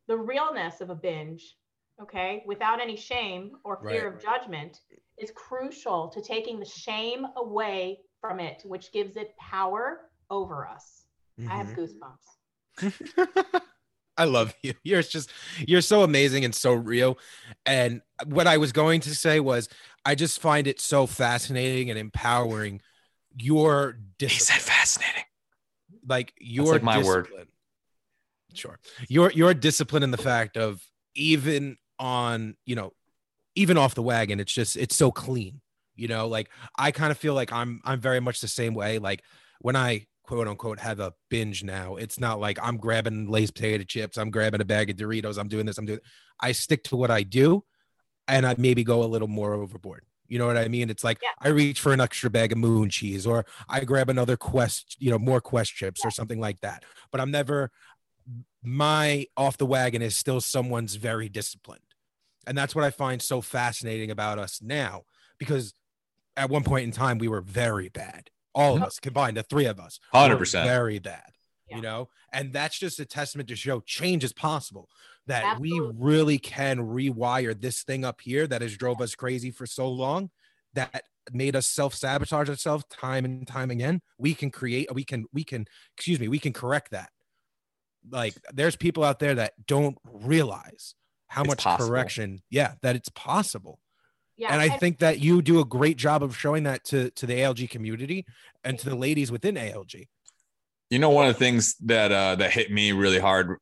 the 0.07 0.17
realness 0.17 0.81
of 0.81 0.91
a 0.91 0.95
binge, 0.95 1.57
okay, 2.03 2.43
without 2.47 2.81
any 2.81 2.97
shame 2.97 3.53
or 3.65 3.77
fear 3.89 4.07
Right. 4.07 4.15
of 4.15 4.23
judgment 4.23 4.81
is 5.19 5.31
crucial 5.33 6.09
to 6.09 6.21
taking 6.21 6.59
the 6.59 6.65
shame 6.67 7.27
away 7.37 8.01
from 8.21 8.41
it, 8.41 8.63
which 8.65 8.93
gives 8.93 9.17
it 9.17 9.37
power 9.39 10.11
over 10.31 10.67
us. 10.67 11.05
I 11.49 11.57
have 11.57 11.69
Mhm. 11.69 11.77
goosebumps. 11.77 12.37
I 14.21 14.25
love 14.25 14.55
you. 14.63 14.75
You're 14.85 15.03
just 15.03 15.31
you're 15.67 15.81
so 15.81 16.03
amazing 16.03 16.45
and 16.45 16.55
so 16.55 16.73
real. 16.75 17.19
And 17.65 18.03
what 18.27 18.47
I 18.47 18.59
was 18.59 18.73
going 18.73 19.01
to 19.03 19.15
say 19.15 19.41
was 19.41 19.69
I 20.05 20.15
just 20.15 20.41
find 20.41 20.67
it 20.67 20.81
so 20.81 21.07
fascinating 21.07 21.91
and 21.91 21.99
empowering 21.99 22.81
your 23.37 23.99
He 24.19 24.29
said 24.29 24.57
discipline. 24.57 24.61
fascinating. 24.61 25.25
Like 26.07 26.33
your 26.39 26.75
like 26.75 26.83
my 26.83 27.03
word. 27.03 27.25
discipline. 27.25 27.49
Sure. 28.55 28.79
Your 29.09 29.31
your 29.33 29.55
discipline 29.55 30.03
in 30.03 30.11
the 30.11 30.19
fact 30.19 30.57
of 30.57 30.83
even 31.15 31.77
on, 31.99 32.57
you 32.67 32.75
know, 32.75 32.93
even 33.55 33.79
off 33.79 33.95
the 33.95 34.03
wagon, 34.03 34.41
it's 34.41 34.53
just 34.53 34.77
it's 34.77 34.97
so 34.97 35.11
clean. 35.11 35.61
You 35.95 36.09
know, 36.09 36.29
like 36.29 36.51
I 36.79 36.91
kind 36.91 37.11
of 37.11 37.19
feel 37.19 37.35
like 37.35 37.53
I'm 37.53 37.81
I'm 37.85 38.01
very 38.01 38.21
much 38.21 38.41
the 38.41 38.49
same 38.49 38.75
way. 38.75 38.99
Like 38.99 39.23
when 39.61 39.77
I 39.77 40.07
quote 40.31 40.47
unquote 40.47 40.79
have 40.79 41.01
a 41.01 41.13
binge 41.29 41.65
now, 41.65 41.97
it's 41.97 42.21
not 42.21 42.39
like 42.39 42.57
I'm 42.63 42.77
grabbing 42.77 43.29
Lay's 43.29 43.51
potato 43.51 43.83
chips, 43.83 44.17
I'm 44.17 44.31
grabbing 44.31 44.61
a 44.61 44.65
bag 44.65 44.89
of 44.89 44.95
Doritos, 44.95 45.39
I'm 45.39 45.49
doing 45.49 45.67
this, 45.67 45.77
I'm 45.77 45.87
doing 45.87 45.99
I 46.39 46.53
stick 46.53 46.85
to 46.85 46.97
what 46.97 47.11
I 47.11 47.25
do 47.25 47.65
and 48.29 48.47
I 48.47 48.55
maybe 48.57 48.85
go 48.85 49.03
a 49.03 49.07
little 49.07 49.27
more 49.27 49.55
overboard. 49.55 50.05
You 50.29 50.39
know 50.39 50.47
what 50.47 50.57
I 50.57 50.69
mean? 50.69 50.89
It's 50.89 51.03
like 51.03 51.19
Yeah. 51.21 51.31
I 51.41 51.49
reach 51.49 51.81
for 51.81 51.93
an 51.93 52.01
extra 52.01 52.31
bag 52.31 52.53
of 52.53 52.59
moon 52.59 52.91
cheese 52.91 53.27
or 53.27 53.45
I 53.69 53.81
grab 53.81 54.09
another 54.09 54.37
quest, 54.37 54.95
you 55.01 55.11
know, 55.11 55.19
more 55.19 55.41
quest 55.41 55.75
chips 55.75 56.05
or 56.05 56.13
something 56.13 56.39
like 56.39 56.61
that. 56.61 56.85
But 57.11 57.21
I'm 57.21 57.33
never 57.33 57.73
my 58.63 59.27
off 59.37 59.59
the 59.59 59.67
wagon 59.67 60.01
is 60.01 60.17
still 60.17 60.41
someone's 60.41 60.95
very 60.95 61.29
disciplined. 61.29 61.81
And 62.47 62.57
that's 62.57 62.77
what 62.77 62.85
I 62.85 62.91
find 62.91 63.21
so 63.21 63.41
fascinating 63.41 64.13
about 64.13 64.39
us 64.39 64.61
now 64.63 65.03
because 65.41 65.75
at 66.37 66.51
one 66.51 66.63
point 66.63 66.85
in 66.85 66.93
time 66.93 67.19
we 67.19 67.27
were 67.27 67.41
very 67.41 67.89
bad. 67.89 68.31
All 68.55 68.77
of 68.77 68.83
us 68.83 68.99
combined, 68.99 69.37
the 69.37 69.43
three 69.43 69.67
of 69.67 69.79
us, 69.79 70.01
100%. 70.15 70.65
very 70.65 70.99
bad. 70.99 71.23
Yeah. 71.69 71.77
You 71.77 71.83
know, 71.83 72.09
and 72.33 72.53
that's 72.53 72.77
just 72.79 72.99
a 72.99 73.05
testament 73.05 73.49
to 73.51 73.57
show 73.57 73.81
change 73.81 74.25
is 74.25 74.33
possible. 74.33 74.89
That 75.27 75.61
we 75.61 75.79
really 75.95 76.39
can 76.39 76.79
rewire 76.79 77.59
this 77.61 77.85
thing 77.85 78.05
up 78.05 78.21
here 78.21 78.49
that 78.49 78.63
has 78.63 78.77
drove 78.77 79.01
us 79.01 79.15
crazy 79.15 79.53
for 79.53 79.67
so 79.67 79.89
long, 79.89 80.31
that 80.75 81.05
made 81.33 81.55
us 81.55 81.69
self 81.69 81.95
sabotage 81.95 82.49
ourselves 82.49 82.85
time 82.91 83.25
and 83.25 83.47
time 83.47 83.71
again. 83.71 84.01
We 84.19 84.35
can 84.35 84.51
create. 84.51 84.93
We 84.93 85.05
can. 85.05 85.27
We 85.33 85.45
can. 85.45 85.67
Excuse 85.97 86.19
me. 86.19 86.27
We 86.27 86.41
can 86.41 86.53
correct 86.53 86.91
that. 86.91 87.11
Like 88.11 88.35
there's 88.53 88.75
people 88.75 89.05
out 89.05 89.21
there 89.21 89.37
that 89.37 89.53
don't 89.67 89.97
realize 90.05 90.95
how 91.29 91.43
It's 91.43 91.49
much 91.49 91.63
possible. 91.63 91.89
correction. 91.91 92.43
Yeah, 92.51 92.73
that 92.83 92.97
it's 92.97 93.11
possible 93.11 93.79
Yeah. 94.41 94.53
and 94.53 94.61
I 94.61 94.69
think 94.71 94.99
that 95.01 95.21
you 95.21 95.43
do 95.43 95.61
a 95.61 95.65
great 95.65 95.97
job 95.99 96.23
of 96.23 96.37
showing 96.37 96.63
that 96.65 96.83
to 96.85 97.11
to 97.11 97.27
the 97.27 97.35
ALG 97.35 97.69
community 97.71 98.25
and 98.65 98.79
to 98.79 98.89
the 98.89 98.97
ladies 98.97 99.31
within 99.31 99.55
ALG. 99.57 100.09
You 100.89 100.99
know, 100.99 101.11
one 101.11 101.27
of 101.29 101.35
the 101.35 101.39
things 101.39 101.77
that 101.85 102.11
uh, 102.11 102.35
that 102.37 102.51
hit 102.51 102.73
me 102.73 102.93
really 102.93 103.19
hard, 103.21 103.59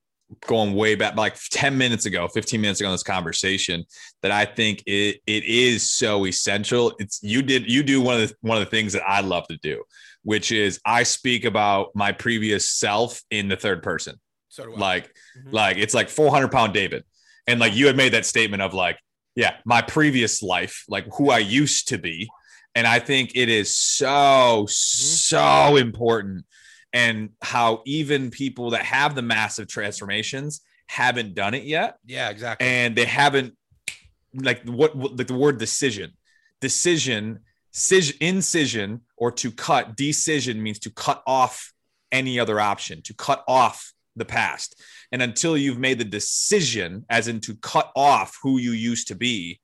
going 0.47 0.75
way 0.75 0.95
back, 0.95 1.17
like 1.17 1.37
ten 1.51 1.77
minutes 1.77 2.07
ago, 2.07 2.29
fifteen 2.29 2.61
minutes 2.61 2.81
ago 2.81 2.89
in 2.91 2.95
this 2.95 3.03
conversation, 3.03 3.85
that 4.23 4.31
I 4.31 4.45
think 4.45 4.83
it 4.87 5.21
it 5.27 5.45
is 5.45 5.83
so 5.91 6.27
essential. 6.27 6.95
It's 6.99 7.21
you 7.23 7.43
did 7.43 7.71
you 7.71 7.83
do 7.83 8.01
one 8.01 8.21
of 8.21 8.29
the 8.29 8.35
one 8.43 8.57
of 8.59 8.65
the 8.65 8.71
things 8.71 8.93
that 8.95 9.03
I 9.07 9.21
love 9.21 9.47
to 9.49 9.57
do, 9.59 9.83
which 10.23 10.53
is 10.53 10.81
I 10.87 11.03
speak 11.03 11.45
about 11.45 11.89
my 11.95 12.13
previous 12.13 12.71
self 12.71 13.21
in 13.31 13.49
the 13.49 13.57
third 13.57 13.83
person. 13.83 14.15
So 14.49 14.65
do 14.65 14.75
I. 14.75 14.79
Like, 14.79 15.13
Mhm. 15.39 15.53
like 15.53 15.77
it's 15.77 15.93
like 15.95 16.09
400 16.09 16.49
pound 16.53 16.73
David. 16.73 17.05
And 17.47 17.59
like 17.61 17.75
you 17.75 17.87
had 17.89 17.97
made 17.97 18.13
that 18.15 18.25
statement 18.27 18.63
of 18.63 18.75
like, 18.75 18.99
yeah, 19.39 19.55
my 19.65 19.81
previous 19.81 20.43
life, 20.43 20.85
like 20.89 21.07
who 21.15 21.31
I 21.31 21.39
used 21.39 21.89
to 21.89 21.99
be. 21.99 22.29
And 22.75 22.89
I 22.89 22.99
think 22.99 23.37
it 23.37 23.49
is 23.49 23.77
so, 23.77 24.07
mm-hmm. 24.09 24.67
so 24.67 25.77
important. 25.77 26.45
And 26.93 27.31
how 27.41 27.83
even 27.87 28.33
people 28.33 28.71
that 28.71 28.83
have 28.83 29.15
the 29.15 29.23
massive 29.23 29.69
transformations 29.69 30.61
haven't 30.89 31.37
done 31.37 31.55
it 31.55 31.63
yet. 31.63 31.99
yeah, 32.05 32.31
exactly. 32.31 32.67
And 32.67 32.97
they 32.97 33.05
haven't, 33.05 33.55
like, 34.35 34.65
what, 34.65 34.97
what 34.97 35.17
like 35.17 35.29
the 35.29 35.35
word 35.35 35.59
decision, 35.59 36.15
decision, 36.61 37.39
cis- 37.71 38.17
incision, 38.21 39.03
or 39.17 39.31
to 39.33 39.53
cut, 39.53 39.95
decision 39.95 40.61
means 40.61 40.81
to 40.81 40.91
cut 40.91 41.23
off 41.29 41.73
any 42.11 42.41
other 42.41 42.59
option, 42.59 43.03
to 43.03 43.15
cut 43.15 43.45
off 43.47 43.93
the 44.19 44.25
past. 44.25 44.81
And 45.13 45.23
until 45.23 45.57
you've 45.57 45.79
made 45.79 45.99
the 45.99 46.05
decision, 46.05 47.05
as 47.09 47.29
in 47.29 47.41
to 47.41 47.57
cut 47.57 47.91
off 47.97 48.37
who 48.43 48.59
you 48.59 48.73
used 48.73 49.09
to 49.09 49.15
be, 49.15 49.61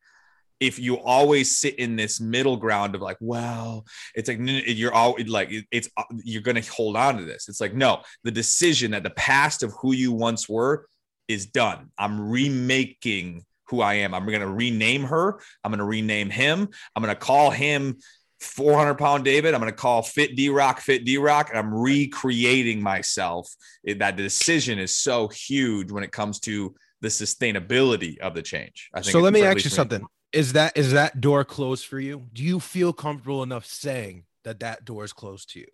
if 0.60 0.78
you 0.78 0.98
always 0.98 1.58
sit 1.58 1.78
in 1.78 1.96
this 1.96 2.20
middle 2.20 2.56
ground 2.56 2.94
of 2.94 3.02
like, 3.02 3.18
well, 3.20 3.84
it's 4.14 4.28
like 4.28 4.38
you're 4.40 4.94
all 4.94 5.16
like 5.26 5.50
it's 5.70 5.88
uh, 5.96 6.04
you're 6.22 6.42
gonna 6.42 6.62
hold 6.62 6.96
on 6.96 7.18
to 7.18 7.24
this. 7.24 7.48
It's 7.48 7.60
like 7.60 7.74
no, 7.74 8.02
the 8.22 8.30
decision 8.30 8.92
that 8.92 9.02
the 9.02 9.10
past 9.10 9.62
of 9.62 9.72
who 9.80 9.92
you 9.92 10.12
once 10.12 10.48
were 10.48 10.86
is 11.28 11.46
done. 11.46 11.90
I'm 11.98 12.30
remaking 12.30 13.44
who 13.68 13.80
I 13.80 13.94
am. 13.94 14.14
I'm 14.14 14.26
gonna 14.26 14.50
rename 14.50 15.04
her. 15.04 15.40
I'm 15.62 15.72
gonna 15.72 15.84
rename 15.84 16.30
him. 16.30 16.68
I'm 16.94 17.02
gonna 17.02 17.16
call 17.16 17.50
him 17.50 17.98
400 18.44 18.94
pound 18.94 19.24
David. 19.24 19.54
I'm 19.54 19.60
going 19.60 19.72
to 19.72 19.76
call 19.76 20.02
Fit 20.02 20.36
D 20.36 20.48
Rock, 20.48 20.80
Fit 20.80 21.04
D 21.04 21.18
Rock, 21.18 21.50
and 21.50 21.58
I'm 21.58 21.74
recreating 21.74 22.82
myself. 22.82 23.52
It- 23.82 23.98
that 23.98 24.16
decision 24.16 24.78
is 24.78 24.94
so 24.94 25.28
huge 25.28 25.90
when 25.90 26.04
it 26.04 26.12
comes 26.12 26.40
to 26.40 26.74
the 27.00 27.08
sustainability 27.08 28.18
of 28.18 28.34
the 28.34 28.42
change. 28.42 28.90
I 28.94 29.00
think. 29.00 29.12
so 29.12 29.20
let 29.20 29.32
me 29.32 29.42
ask 29.42 29.50
you 29.58 29.64
least 29.64 29.66
me. 29.66 29.70
something. 29.70 30.06
Is 30.32 30.52
that 30.54 30.76
is 30.76 30.92
that 30.92 31.20
door 31.20 31.44
closed 31.44 31.86
for 31.86 32.00
you? 32.00 32.26
Do 32.32 32.42
you 32.42 32.58
feel 32.60 32.92
comfortable 32.92 33.42
enough 33.42 33.66
saying 33.66 34.24
that 34.44 34.60
that 34.60 34.84
door 34.84 35.04
is 35.04 35.12
closed 35.12 35.50
to 35.52 35.60
you? 35.60 35.66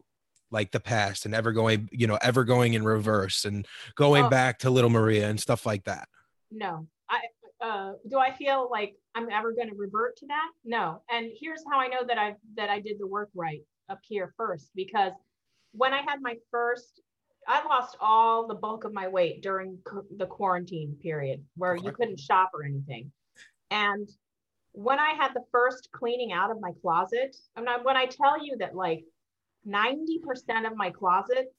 Like 0.51 0.73
the 0.73 0.81
past 0.81 1.25
and 1.27 1.35
ever 1.35 1.53
going, 1.53 1.89
you 1.93 2.07
know, 2.09 2.19
ever 2.21 2.45
going 2.45 2.75
in 2.75 2.83
reverse 2.85 3.45
and 3.45 3.67
going 3.95 4.25
Oh. 4.25 4.29
back 4.29 4.59
to 4.61 4.71
little 4.71 4.91
Maria 4.91 5.29
and 5.31 5.41
stuff 5.41 5.65
like 5.67 5.85
that. 5.85 6.09
no. 6.51 6.87
I 7.09 7.21
uh, 7.61 7.93
do 8.09 8.19
I 8.19 8.33
feel 8.33 8.69
like 8.71 8.95
I'm 9.15 9.29
ever 9.31 9.53
going 9.53 9.69
to 9.69 9.75
revert 9.75 10.17
to 10.19 10.27
that? 10.27 10.51
No. 10.65 11.03
And 11.11 11.31
here's 11.39 11.63
how 11.71 11.79
I 11.79 11.89
know 11.89 12.05
that 12.07 12.19
I 12.19 12.37
that 12.57 12.71
I 12.71 12.81
did 12.81 12.99
the 12.99 13.07
work 13.07 13.31
right 13.35 13.63
up 13.89 14.01
here 14.03 14.33
first 14.37 14.71
because 14.75 15.13
when 15.73 15.93
I 15.93 16.03
had 16.03 16.21
my 16.21 16.37
first, 16.51 17.01
I 17.47 17.65
lost 17.67 17.97
all 18.01 18.47
the 18.47 18.55
bulk 18.55 18.85
of 18.85 18.93
my 18.93 19.09
weight 19.09 19.43
during 19.43 19.79
the 20.17 20.27
quarantine 20.27 20.97
period 21.03 21.45
where 21.57 21.77
you 21.77 21.93
couldn't 21.93 22.21
shop 22.21 22.51
or 22.55 22.65
anything. 22.65 23.13
And 23.71 24.09
when 24.73 24.99
I 24.99 25.11
had 25.11 25.33
the 25.35 25.45
first 25.51 25.91
cleaning 25.93 26.33
out 26.33 26.51
of 26.51 26.61
my 26.61 26.73
closet, 26.81 27.37
I 27.57 27.79
when 27.83 27.97
I 27.97 28.07
tell 28.07 28.45
you 28.45 28.57
that 28.59 28.75
like 28.75 29.05
90% 29.67 30.67
of 30.67 30.77
my 30.77 30.91
closet 30.91 31.53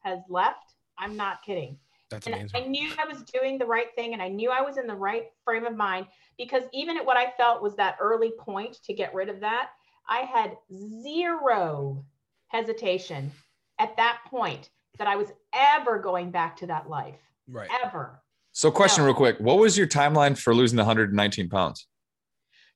has 0.00 0.18
left, 0.28 0.74
I'm 0.98 1.16
not 1.16 1.42
kidding. 1.42 1.78
That's 2.14 2.26
And 2.26 2.36
amazing. 2.36 2.62
I 2.62 2.66
knew 2.68 2.92
I 3.02 3.06
was 3.12 3.22
doing 3.24 3.58
the 3.58 3.66
right 3.66 3.88
thing 3.96 4.12
and 4.12 4.22
I 4.22 4.28
knew 4.28 4.50
I 4.50 4.62
was 4.62 4.76
in 4.76 4.86
the 4.86 4.94
right 4.94 5.24
frame 5.44 5.66
of 5.66 5.74
mind 5.76 6.06
because 6.38 6.62
even 6.72 6.96
at 6.96 7.04
what 7.04 7.16
I 7.16 7.32
felt 7.36 7.60
was 7.60 7.74
that 7.76 7.96
early 8.00 8.32
point 8.38 8.78
to 8.84 8.94
get 8.94 9.12
rid 9.12 9.28
of 9.28 9.40
that, 9.40 9.70
I 10.08 10.18
had 10.20 10.56
zero 11.02 12.04
hesitation 12.48 13.32
at 13.80 13.96
that 13.96 14.20
point 14.26 14.70
that 14.98 15.08
I 15.08 15.16
was 15.16 15.32
ever 15.52 15.98
going 15.98 16.30
back 16.30 16.56
to 16.58 16.66
that 16.68 16.88
life, 16.88 17.18
Right. 17.48 17.68
ever. 17.84 18.22
So, 18.52 18.70
question 18.70 19.02
No. 19.02 19.06
real 19.06 19.16
quick: 19.16 19.38
What 19.40 19.58
was 19.58 19.76
your 19.76 19.88
timeline 19.88 20.38
for 20.38 20.54
losing 20.54 20.76
the 20.76 20.84
119 20.84 21.48
pounds? 21.48 21.88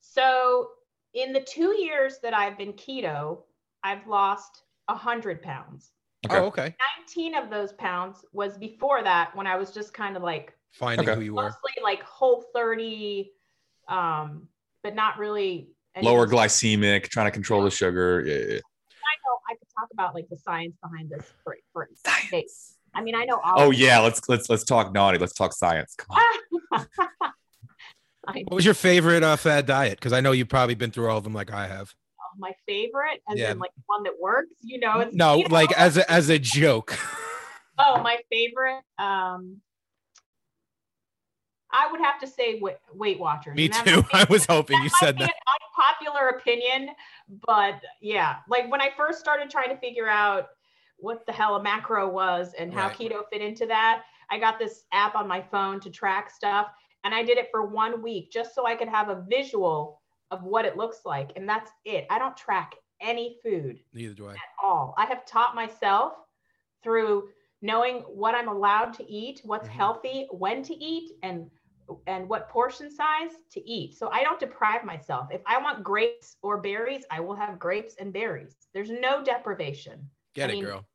So 0.00 0.70
in 1.14 1.32
the 1.32 1.40
two 1.42 1.80
years 1.80 2.18
that 2.24 2.34
I've 2.34 2.58
been 2.58 2.72
keto, 2.72 3.42
I've 3.84 4.04
lost 4.08 4.64
100 4.88 5.42
pounds. 5.42 5.92
Oh, 6.30 6.44
okay. 6.46 6.74
19 7.06 7.34
of 7.34 7.50
those 7.50 7.72
pounds 7.74 8.24
was 8.32 8.56
before 8.58 9.02
that 9.02 9.34
when 9.36 9.46
I 9.46 9.56
was 9.56 9.70
just 9.70 9.92
kind 9.94 10.16
of 10.16 10.22
like 10.22 10.52
Finding 10.72 11.08
Okay. 11.08 11.16
who 11.16 11.22
you 11.22 11.34
were. 11.34 11.44
mostly 11.44 11.72
like 11.82 12.02
whole 12.02 12.44
30 12.54 13.30
um 13.88 14.48
but 14.82 14.94
not 14.94 15.18
really. 15.18 15.70
any- 15.94 16.06
Lower 16.06 16.26
glycemic, 16.26 17.04
trying 17.08 17.26
to 17.26 17.30
control 17.30 17.62
the 17.62 17.70
sugar. 17.70 18.22
Yeah, 18.26 18.34
yeah. 18.34 18.60
I 18.60 19.14
know 19.24 19.38
I 19.50 19.54
could 19.54 19.68
talk 19.78 19.88
about 19.92 20.14
like 20.14 20.28
the 20.28 20.36
science 20.36 20.76
behind 20.82 21.10
this 21.10 21.24
for 21.42 21.56
for 21.72 21.88
days. 22.30 22.74
I 22.94 23.02
mean, 23.02 23.14
I 23.14 23.24
know. 23.24 23.40
All 23.42 23.60
Oh 23.60 23.70
yeah, 23.70 23.98
let's 24.00 24.20
let's 24.28 24.48
let's 24.50 24.64
talk 24.64 24.92
naughty. 24.92 25.18
Let's 25.18 25.34
talk 25.34 25.52
science. 25.52 25.94
Come 25.96 26.16
on. 26.72 26.86
What 28.30 28.52
was 28.56 28.64
your 28.66 28.74
favorite 28.74 29.22
uh, 29.22 29.36
fad 29.36 29.64
diet? 29.64 29.98
Because 29.98 30.12
I 30.12 30.20
know 30.20 30.32
you've 30.32 30.50
probably 30.50 30.74
been 30.74 30.90
through 30.90 31.08
all 31.08 31.16
of 31.16 31.24
them 31.24 31.32
like 31.32 31.50
I 31.50 31.66
have. 31.66 31.94
My 32.38 32.52
favorite, 32.66 33.22
and 33.28 33.38
Yeah. 33.38 33.48
then 33.48 33.58
like 33.58 33.72
one 33.86 34.02
that 34.04 34.14
works. 34.20 34.54
You 34.62 34.78
know, 34.80 35.00
it's 35.00 35.14
No, 35.14 35.36
you 35.36 35.48
know, 35.48 35.54
like 35.54 35.72
as 35.72 35.96
a, 35.96 36.10
as 36.10 36.28
a 36.28 36.38
joke. 36.38 36.98
oh, 37.78 38.02
my 38.02 38.18
favorite. 38.30 38.82
Um, 38.98 39.60
I 41.70 41.90
would 41.90 42.00
have 42.00 42.18
to 42.20 42.26
say 42.26 42.60
Weight, 42.94 43.18
Watchers. 43.20 43.54
Me 43.54 43.68
too. 43.68 44.02
I 44.12 44.24
was 44.30 44.46
hoping 44.48 44.82
you 44.82 44.88
said 44.88 45.18
that. 45.18 45.30
Unpopular 45.78 46.28
opinion, 46.30 46.90
but 47.46 47.80
yeah, 48.00 48.36
like 48.48 48.70
when 48.70 48.80
I 48.80 48.90
first 48.96 49.20
started 49.20 49.50
trying 49.50 49.68
to 49.68 49.76
figure 49.76 50.08
out 50.08 50.48
what 50.96 51.24
the 51.26 51.32
hell 51.32 51.56
a 51.56 51.62
macro 51.62 52.08
was 52.08 52.54
and 52.58 52.72
how 52.72 52.88
Right. 52.88 52.96
keto 52.96 53.22
fit 53.30 53.42
into 53.42 53.66
that, 53.66 54.02
I 54.30 54.38
got 54.38 54.58
this 54.58 54.84
app 54.92 55.14
on 55.14 55.28
my 55.28 55.40
phone 55.40 55.78
to 55.80 55.90
track 55.90 56.30
stuff, 56.30 56.68
and 57.04 57.14
I 57.14 57.22
did 57.22 57.38
it 57.38 57.48
for 57.52 57.66
one 57.66 58.02
week 58.02 58.32
just 58.32 58.54
so 58.54 58.66
I 58.66 58.74
could 58.74 58.88
have 58.88 59.08
a 59.08 59.24
visual 59.28 59.97
of 60.30 60.42
what 60.44 60.64
it 60.64 60.76
looks 60.76 61.04
like, 61.04 61.32
and 61.36 61.48
that's 61.48 61.70
it. 61.84 62.06
I 62.10 62.18
don't 62.18 62.36
track 62.36 62.74
any 63.00 63.38
food 63.42 63.78
Neither 63.92 64.14
do 64.14 64.28
I. 64.28 64.36
at 64.36 64.64
all. 64.64 64.94
I 64.98 65.06
have 65.06 65.24
taught 65.26 65.54
myself 65.54 66.14
through 66.82 67.28
knowing 67.62 68.00
what 68.02 68.34
I'm 68.34 68.48
allowed 68.48 68.92
to 68.94 69.10
eat, 69.10 69.40
what's 69.44 69.68
Mhm. 69.68 69.68
healthy, 69.68 70.28
when 70.30 70.62
to 70.64 70.74
eat, 70.74 71.12
and 71.22 71.50
and 72.06 72.28
what 72.28 72.48
portion 72.50 72.90
size 72.90 73.32
to 73.50 73.60
eat. 73.68 73.94
So 73.94 74.10
I 74.10 74.22
don't 74.22 74.38
deprive 74.40 74.84
myself. 74.84 75.28
If 75.32 75.42
I 75.46 75.58
want 75.60 75.84
grapes 75.84 76.36
or 76.42 76.58
berries, 76.60 77.04
I 77.10 77.20
will 77.20 77.34
have 77.34 77.58
grapes 77.58 77.96
and 77.98 78.12
berries. 78.12 78.68
There's 78.74 78.90
no 78.90 79.22
deprivation. 79.24 80.10
Get 80.34 80.48
I 80.48 80.50
it, 80.50 80.58
mean, 80.58 80.68
girl. 80.68 80.86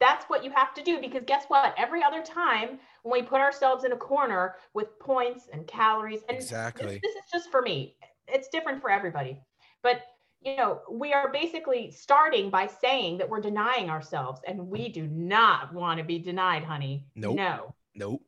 That's 0.00 0.24
what 0.26 0.44
you 0.44 0.50
have 0.52 0.74
to 0.74 0.82
do 0.82 1.00
because 1.00 1.24
guess 1.26 1.46
what? 1.46 1.74
Every 1.76 2.02
other 2.02 2.16
time 2.22 2.78
when 3.02 3.12
we 3.22 3.26
put 3.26 3.40
ourselves 3.40 3.84
in 3.84 3.92
a 3.92 3.96
corner 3.96 4.56
with 4.74 4.98
points 5.00 5.48
and 5.48 5.66
calories, 5.66 6.22
and 6.28 6.38
this- 6.38 6.44
Exactly. 6.44 7.00
this 7.02 7.14
is 7.16 7.22
just 7.32 7.50
for 7.50 7.62
me. 7.62 7.96
It's 8.32 8.48
different 8.48 8.80
for 8.80 8.90
everybody. 8.90 9.40
But 9.82 10.02
you 10.42 10.56
know, 10.56 10.80
we 10.90 11.12
are 11.12 11.30
basically 11.30 11.90
starting 11.90 12.48
by 12.48 12.66
saying 12.66 13.18
that 13.18 13.28
we're 13.28 13.40
denying 13.42 13.90
ourselves, 13.90 14.40
and 14.46 14.68
we 14.68 14.88
do 14.88 15.06
not 15.06 15.72
want 15.74 15.98
to 15.98 16.04
be 16.04 16.18
denied, 16.18 16.64
honey. 16.64 17.04
Nope. 17.14 17.36
No, 17.36 17.74
Nope. 17.94 18.22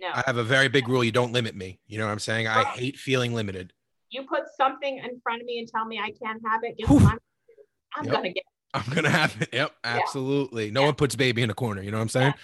no. 0.00 0.08
I 0.14 0.22
have 0.26 0.38
a 0.38 0.44
very 0.44 0.68
big 0.68 0.88
rule. 0.88 1.04
You 1.04 1.12
don't 1.12 1.32
limit 1.32 1.54
me. 1.54 1.78
You 1.86 1.98
know 1.98 2.06
what 2.06 2.12
I'm 2.12 2.18
saying? 2.20 2.46
I 2.48 2.64
hate 2.64 2.96
feeling 2.96 3.34
limited. 3.34 3.72
you 4.10 4.22
put 4.22 4.44
something 4.56 4.96
in 4.96 5.20
front 5.20 5.42
of 5.42 5.46
me 5.46 5.58
and 5.58 5.68
tell 5.68 5.84
me 5.84 5.98
I 5.98 6.10
can't 6.12 6.40
have 6.46 6.62
it. 6.64 6.78
Guess 6.78 6.88
I'm, 6.90 7.18
I'm 7.94 8.04
Yep. 8.06 8.14
gonna 8.14 8.28
get. 8.28 8.36
It. 8.38 8.44
I'm 8.72 8.94
gonna 8.94 9.10
have 9.10 9.36
it. 9.42 9.50
Yep, 9.52 9.72
absolutely. 9.84 10.70
No 10.70 10.84
one 10.84 10.94
puts 10.94 11.16
baby 11.16 11.42
in 11.42 11.50
a 11.50 11.54
corner. 11.54 11.82
You 11.82 11.90
know 11.90 11.98
what 11.98 12.02
I'm 12.02 12.08
saying? 12.08 12.34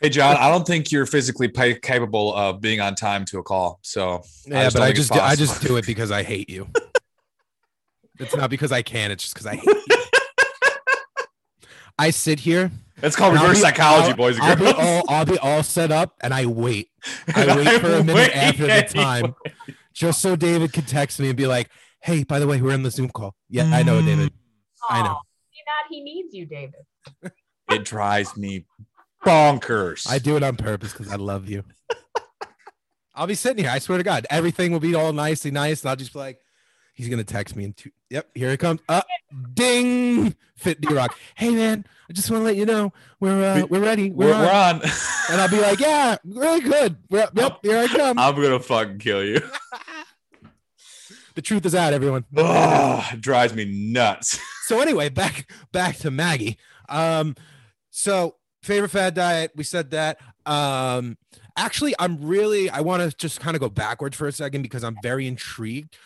Hey 0.00 0.08
John, 0.08 0.36
I 0.36 0.48
don't 0.48 0.66
think 0.66 0.90
you're 0.90 1.04
physically 1.06 1.48
pa- 1.48 1.74
capable 1.82 2.34
of 2.34 2.60
being 2.60 2.80
on 2.80 2.94
time 2.94 3.24
to 3.26 3.38
a 3.38 3.42
call. 3.42 3.78
So 3.82 4.22
Yeah, 4.46 4.64
just 4.64 4.76
but 4.76 4.82
I 4.82 4.92
just 4.92 5.12
do, 5.12 5.20
I 5.20 5.34
just 5.36 5.60
do 5.62 5.76
it 5.76 5.84
because 5.86 6.10
I 6.10 6.22
hate 6.22 6.48
you. 6.48 6.68
it's 8.18 8.34
not 8.34 8.48
because 8.48 8.72
I 8.72 8.80
can. 8.82 9.10
It's 9.10 9.22
just 9.24 9.34
because 9.34 9.46
I 9.46 9.56
hate 9.56 9.66
you. 9.66 9.96
I 11.98 12.08
sit 12.10 12.40
here. 12.40 12.70
it's 13.02 13.14
called 13.14 13.32
and 13.32 13.40
I'll 13.40 13.44
reverse 13.48 13.58
be- 13.58 13.62
psychology, 13.62 14.08
I'll- 14.10 14.16
boys 14.16 14.36
and 14.36 14.44
I'll 14.44 14.56
girls. 14.56 14.72
be 14.74 14.80
all 14.80 15.02
I'll 15.08 15.24
be 15.26 15.38
all 15.38 15.62
set 15.62 15.90
up, 15.92 16.14
and 16.22 16.32
I 16.32 16.46
wait. 16.46 16.88
I 17.34 17.54
wait 17.56 17.80
for 17.82 17.92
a 17.92 18.02
minute 18.04 18.34
after 18.34 18.66
the 18.66 18.82
time, 18.88 19.34
just 19.92 20.22
so 20.22 20.34
David 20.34 20.72
could 20.72 20.88
text 20.88 21.20
me 21.20 21.28
and 21.28 21.36
be 21.36 21.46
like, 21.46 21.68
"Hey, 22.00 22.24
by 22.24 22.38
the 22.38 22.46
way, 22.46 22.62
we're 22.62 22.72
in 22.72 22.82
the 22.84 22.90
Zoom 22.90 23.10
call." 23.10 23.34
Yeah, 23.50 23.64
I 23.64 23.82
know, 23.82 24.00
David. 24.00 24.30
Mm. 24.30 24.34
I 24.88 25.02
know. 25.02 25.10
Aw, 25.10 25.20
See 25.52 25.60
that 25.66 25.88
he 25.90 26.00
needs 26.02 26.32
you, 26.34 26.46
David. 26.46 27.32
It 27.70 27.84
drives 27.84 28.34
me 28.36 28.64
bonkers. 29.24 30.08
I 30.10 30.18
do 30.18 30.36
it 30.36 30.42
on 30.42 30.56
purpose 30.56 30.92
because 30.92 31.12
I 31.12 31.16
love 31.16 31.48
you. 31.48 31.64
I'll 33.14 33.26
be 33.26 33.34
sitting 33.34 33.64
here. 33.64 33.72
I 33.72 33.78
swear 33.78 33.98
to 33.98 34.04
God, 34.04 34.26
everything 34.30 34.72
will 34.72 34.80
be 34.80 34.94
all 34.94 35.12
nicely 35.12 35.50
nice, 35.50 35.82
and 35.82 35.90
I'll 35.90 35.96
just 35.96 36.12
be 36.12 36.18
like, 36.18 36.40
he's 36.94 37.08
gonna 37.08 37.24
text 37.24 37.56
me 37.56 37.64
in 37.64 37.72
two. 37.72 37.90
Yep, 38.10 38.30
here 38.34 38.50
it 38.50 38.58
comes. 38.58 38.80
Uh, 38.88 39.02
ding, 39.54 40.34
fit 40.56 40.80
D 40.80 40.92
Rock. 40.94 41.16
Hey 41.34 41.50
man, 41.50 41.84
I 42.08 42.12
just 42.12 42.30
want 42.30 42.40
to 42.40 42.44
let 42.44 42.56
you 42.56 42.66
know 42.66 42.92
we're 43.18 43.42
uh, 43.42 43.66
we're 43.66 43.80
ready. 43.80 44.10
We're, 44.10 44.28
We're, 44.28 44.34
on. 44.34 44.44
we're 44.44 44.52
on. 44.52 44.82
And 45.30 45.40
I'll 45.40 45.48
be 45.50 45.60
like, 45.60 45.80
yeah, 45.80 46.16
really 46.24 46.60
good. 46.60 46.96
We're, 47.10 47.28
yep, 47.34 47.58
here 47.62 47.78
I 47.78 47.86
come. 47.86 48.18
I'm 48.18 48.34
gonna 48.34 48.60
fucking 48.60 48.98
kill 48.98 49.24
you. 49.24 49.40
the 51.34 51.42
truth 51.42 51.66
is 51.66 51.74
out, 51.74 51.92
everyone. 51.92 52.24
Ugh, 52.36 53.20
drives 53.20 53.54
me 53.54 53.64
nuts. 53.64 54.38
so 54.64 54.80
anyway, 54.80 55.08
back 55.08 55.50
back 55.72 55.96
to 55.98 56.10
Maggie. 56.10 56.58
Um, 56.88 57.36
so 57.90 58.36
favorite 58.62 58.90
fad 58.90 59.14
diet, 59.14 59.52
we 59.54 59.64
said 59.64 59.90
that. 59.92 60.18
Um, 60.46 61.16
actually, 61.56 61.94
I'm 61.98 62.22
really 62.24 62.70
I 62.70 62.80
want 62.80 63.02
to 63.08 63.16
just 63.16 63.40
kind 63.40 63.54
of 63.56 63.60
go 63.60 63.68
backwards 63.68 64.16
for 64.16 64.26
a 64.26 64.32
second 64.32 64.62
because 64.62 64.84
I'm 64.84 64.96
very 65.02 65.26
intrigued. 65.26 65.96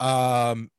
Um, 0.00 0.70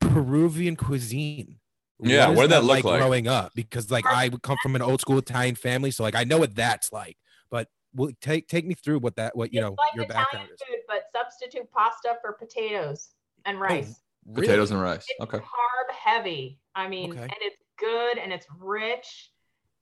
Peruvian 0.00 0.76
cuisine. 0.76 1.58
Yeah, 2.00 2.30
is 2.30 2.36
what 2.36 2.42
did 2.42 2.50
that 2.50 2.64
look 2.64 2.84
like? 2.84 3.00
growing 3.00 3.28
up? 3.28 3.52
Because 3.54 3.90
like 3.90 4.04
I 4.06 4.28
would 4.28 4.42
come 4.42 4.56
from 4.62 4.74
an 4.74 4.82
old 4.82 5.00
school 5.00 5.18
Italian 5.18 5.54
family, 5.54 5.90
so 5.92 6.02
like 6.02 6.16
I 6.16 6.24
know 6.24 6.38
what 6.38 6.54
that's 6.56 6.92
like. 6.92 7.16
But 7.50 7.68
will 7.94 8.10
take 8.20 8.48
take 8.48 8.66
me 8.66 8.74
through 8.74 8.98
what 8.98 9.14
that 9.16 9.36
what 9.36 9.52
you 9.52 9.60
It's 9.60 9.64
know 9.64 9.76
like 9.78 9.94
your 9.94 10.04
Italian 10.04 10.24
background 10.24 10.48
is. 10.52 10.60
food, 10.66 10.78
but 10.88 11.04
substitute 11.14 11.70
pasta 11.70 12.16
for 12.20 12.32
potatoes 12.32 13.10
and 13.44 13.60
rice. 13.60 14.00
Really? 14.26 14.46
Potatoes 14.48 14.70
and 14.72 14.80
rice. 14.82 15.04
It's 15.08 15.20
Okay. 15.20 15.38
carb 15.38 15.94
heavy. 15.94 16.58
I 16.74 16.88
mean, 16.88 17.12
Okay. 17.12 17.22
and 17.22 17.34
it's 17.40 17.56
good 17.78 18.18
and 18.18 18.32
it's 18.32 18.46
rich 18.58 19.30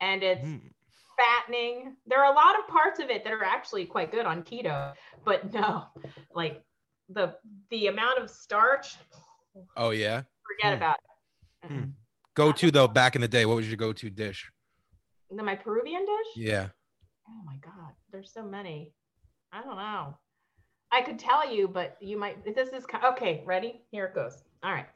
and 0.03 0.23
it's 0.23 0.43
Hmm. 0.43 0.57
Fattening. 1.21 1.97
There 2.07 2.23
are 2.25 2.33
a 2.33 2.35
lot 2.35 2.59
of 2.59 2.67
parts 2.69 3.01
of 3.01 3.11
it 3.11 3.25
that 3.25 3.33
are 3.33 3.45
actually 3.45 3.85
quite 3.87 4.11
good 4.11 4.27
on 4.27 4.43
keto, 4.43 4.93
but 5.25 5.53
no, 5.53 5.85
like 6.35 6.63
the 7.09 7.35
the 7.71 7.89
amount 7.89 8.19
of 8.19 8.31
starch, 8.31 8.97
Oh 9.77 9.91
yeah. 9.91 10.23
forget 10.47 10.73
Hmm. 10.73 10.83
about 10.83 10.97
it. 11.65 11.69
Hmm. 11.73 11.85
Go 12.35 12.53
to 12.53 12.71
though. 12.71 12.89
Back 12.89 13.15
in 13.17 13.21
the 13.21 13.29
day, 13.29 13.45
what 13.47 13.57
was 13.57 13.69
your 13.69 13.77
go 13.77 13.93
to 13.93 14.11
dish? 14.11 14.51
Then 15.31 15.45
my 15.45 15.55
Peruvian 15.57 16.05
dish? 16.05 16.37
Yeah. 16.37 16.69
Oh 17.29 17.43
my 17.45 17.57
God, 17.63 17.93
there's 18.11 18.33
so 18.33 18.43
many. 18.43 18.93
I 19.53 19.63
don't 19.63 19.77
know. 19.77 20.17
I 20.93 21.03
could 21.03 21.19
tell 21.19 21.53
you, 21.53 21.69
but 21.69 21.97
you 22.01 22.19
might. 22.19 22.45
This 22.45 22.69
is 22.71 22.85
okay. 23.05 23.43
Ready? 23.47 23.83
Here 23.91 24.07
it 24.07 24.15
goes. 24.15 24.43
All 24.63 24.73
right. 24.73 24.87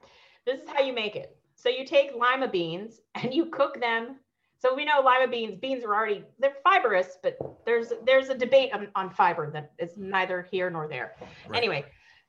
This 0.46 0.60
is 0.60 0.68
how 0.68 0.80
you 0.82 0.92
make 0.92 1.14
it. 1.16 1.36
So 1.56 1.68
you 1.68 1.84
take 1.86 2.12
lima 2.14 2.48
beans 2.48 3.00
and 3.14 3.32
you 3.32 3.46
cook 3.46 3.80
them. 3.80 4.16
So 4.58 4.74
we 4.74 4.84
know 4.84 5.00
lima 5.04 5.28
beans. 5.28 5.58
Beans 5.60 5.84
are 5.84 5.94
already 5.94 6.24
they're 6.38 6.56
fibrous, 6.62 7.18
but 7.22 7.36
there's 7.66 7.92
there's 8.06 8.28
a 8.28 8.36
debate 8.36 8.72
on, 8.72 8.88
on 8.94 9.10
fiber 9.10 9.50
that 9.50 9.72
is 9.78 9.96
neither 9.96 10.42
here 10.50 10.70
nor 10.70 10.88
there. 10.88 11.16
Right. 11.48 11.58
Anyway, 11.58 11.84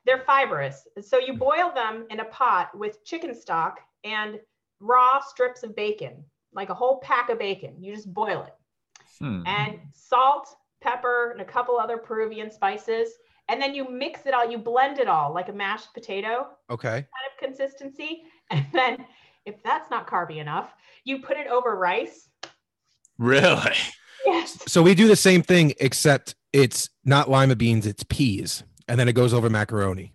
they're 0.06 0.24
fibrous. 0.26 0.88
So 1.02 1.18
you 1.20 1.34
boil 1.34 1.72
them 1.74 2.06
in 2.10 2.20
a 2.20 2.26
pot 2.26 2.78
with 2.78 3.04
chicken 3.06 3.34
stock 3.34 3.80
and 4.04 4.40
raw 4.80 5.20
strips 5.22 5.64
of 5.64 5.76
bacon, 5.76 6.24
like 6.54 6.70
a 6.70 6.74
whole 6.74 7.00
pack 7.00 7.30
of 7.30 7.40
bacon. 7.40 7.82
You 7.82 7.94
just 7.96 8.14
boil 8.14 8.44
it 8.44 8.54
Hmm. 9.20 9.44
and 9.46 9.80
salt, 9.94 10.56
pepper, 10.82 11.32
and 11.32 11.40
a 11.42 11.46
couple 11.46 11.78
other 11.78 11.98
Peruvian 11.98 12.52
spices. 12.52 13.14
And 13.48 13.62
then 13.62 13.76
you 13.76 13.90
mix 13.90 14.26
it 14.26 14.34
all, 14.34 14.50
you 14.50 14.58
blend 14.58 15.00
it 15.00 15.08
all 15.08 15.34
like 15.34 15.50
a 15.50 15.54
mashed 15.54 15.94
potato 15.94 16.48
Okay. 16.70 16.90
kind 16.90 17.06
of 17.32 17.38
consistency. 17.40 18.24
And 18.52 18.66
then, 18.74 19.06
if 19.46 19.62
that's 19.64 19.90
not 19.92 20.08
carby 20.08 20.38
enough, 20.38 20.74
you 21.04 21.22
put 21.22 21.38
it 21.38 21.48
over 21.48 21.76
rice. 21.76 22.30
Really? 23.18 23.74
Yes. 24.26 24.58
So 24.68 24.82
we 24.82 24.96
do 24.96 25.08
the 25.08 25.16
same 25.16 25.42
thing, 25.44 25.74
except 25.80 26.36
it's 26.52 26.90
not 27.04 27.30
lima 27.30 27.56
beans, 27.56 27.86
it's 27.86 28.04
peas, 28.10 28.64
and 28.88 29.00
then 29.00 29.08
it 29.08 29.14
goes 29.14 29.34
over 29.34 29.50
macaroni, 29.50 30.14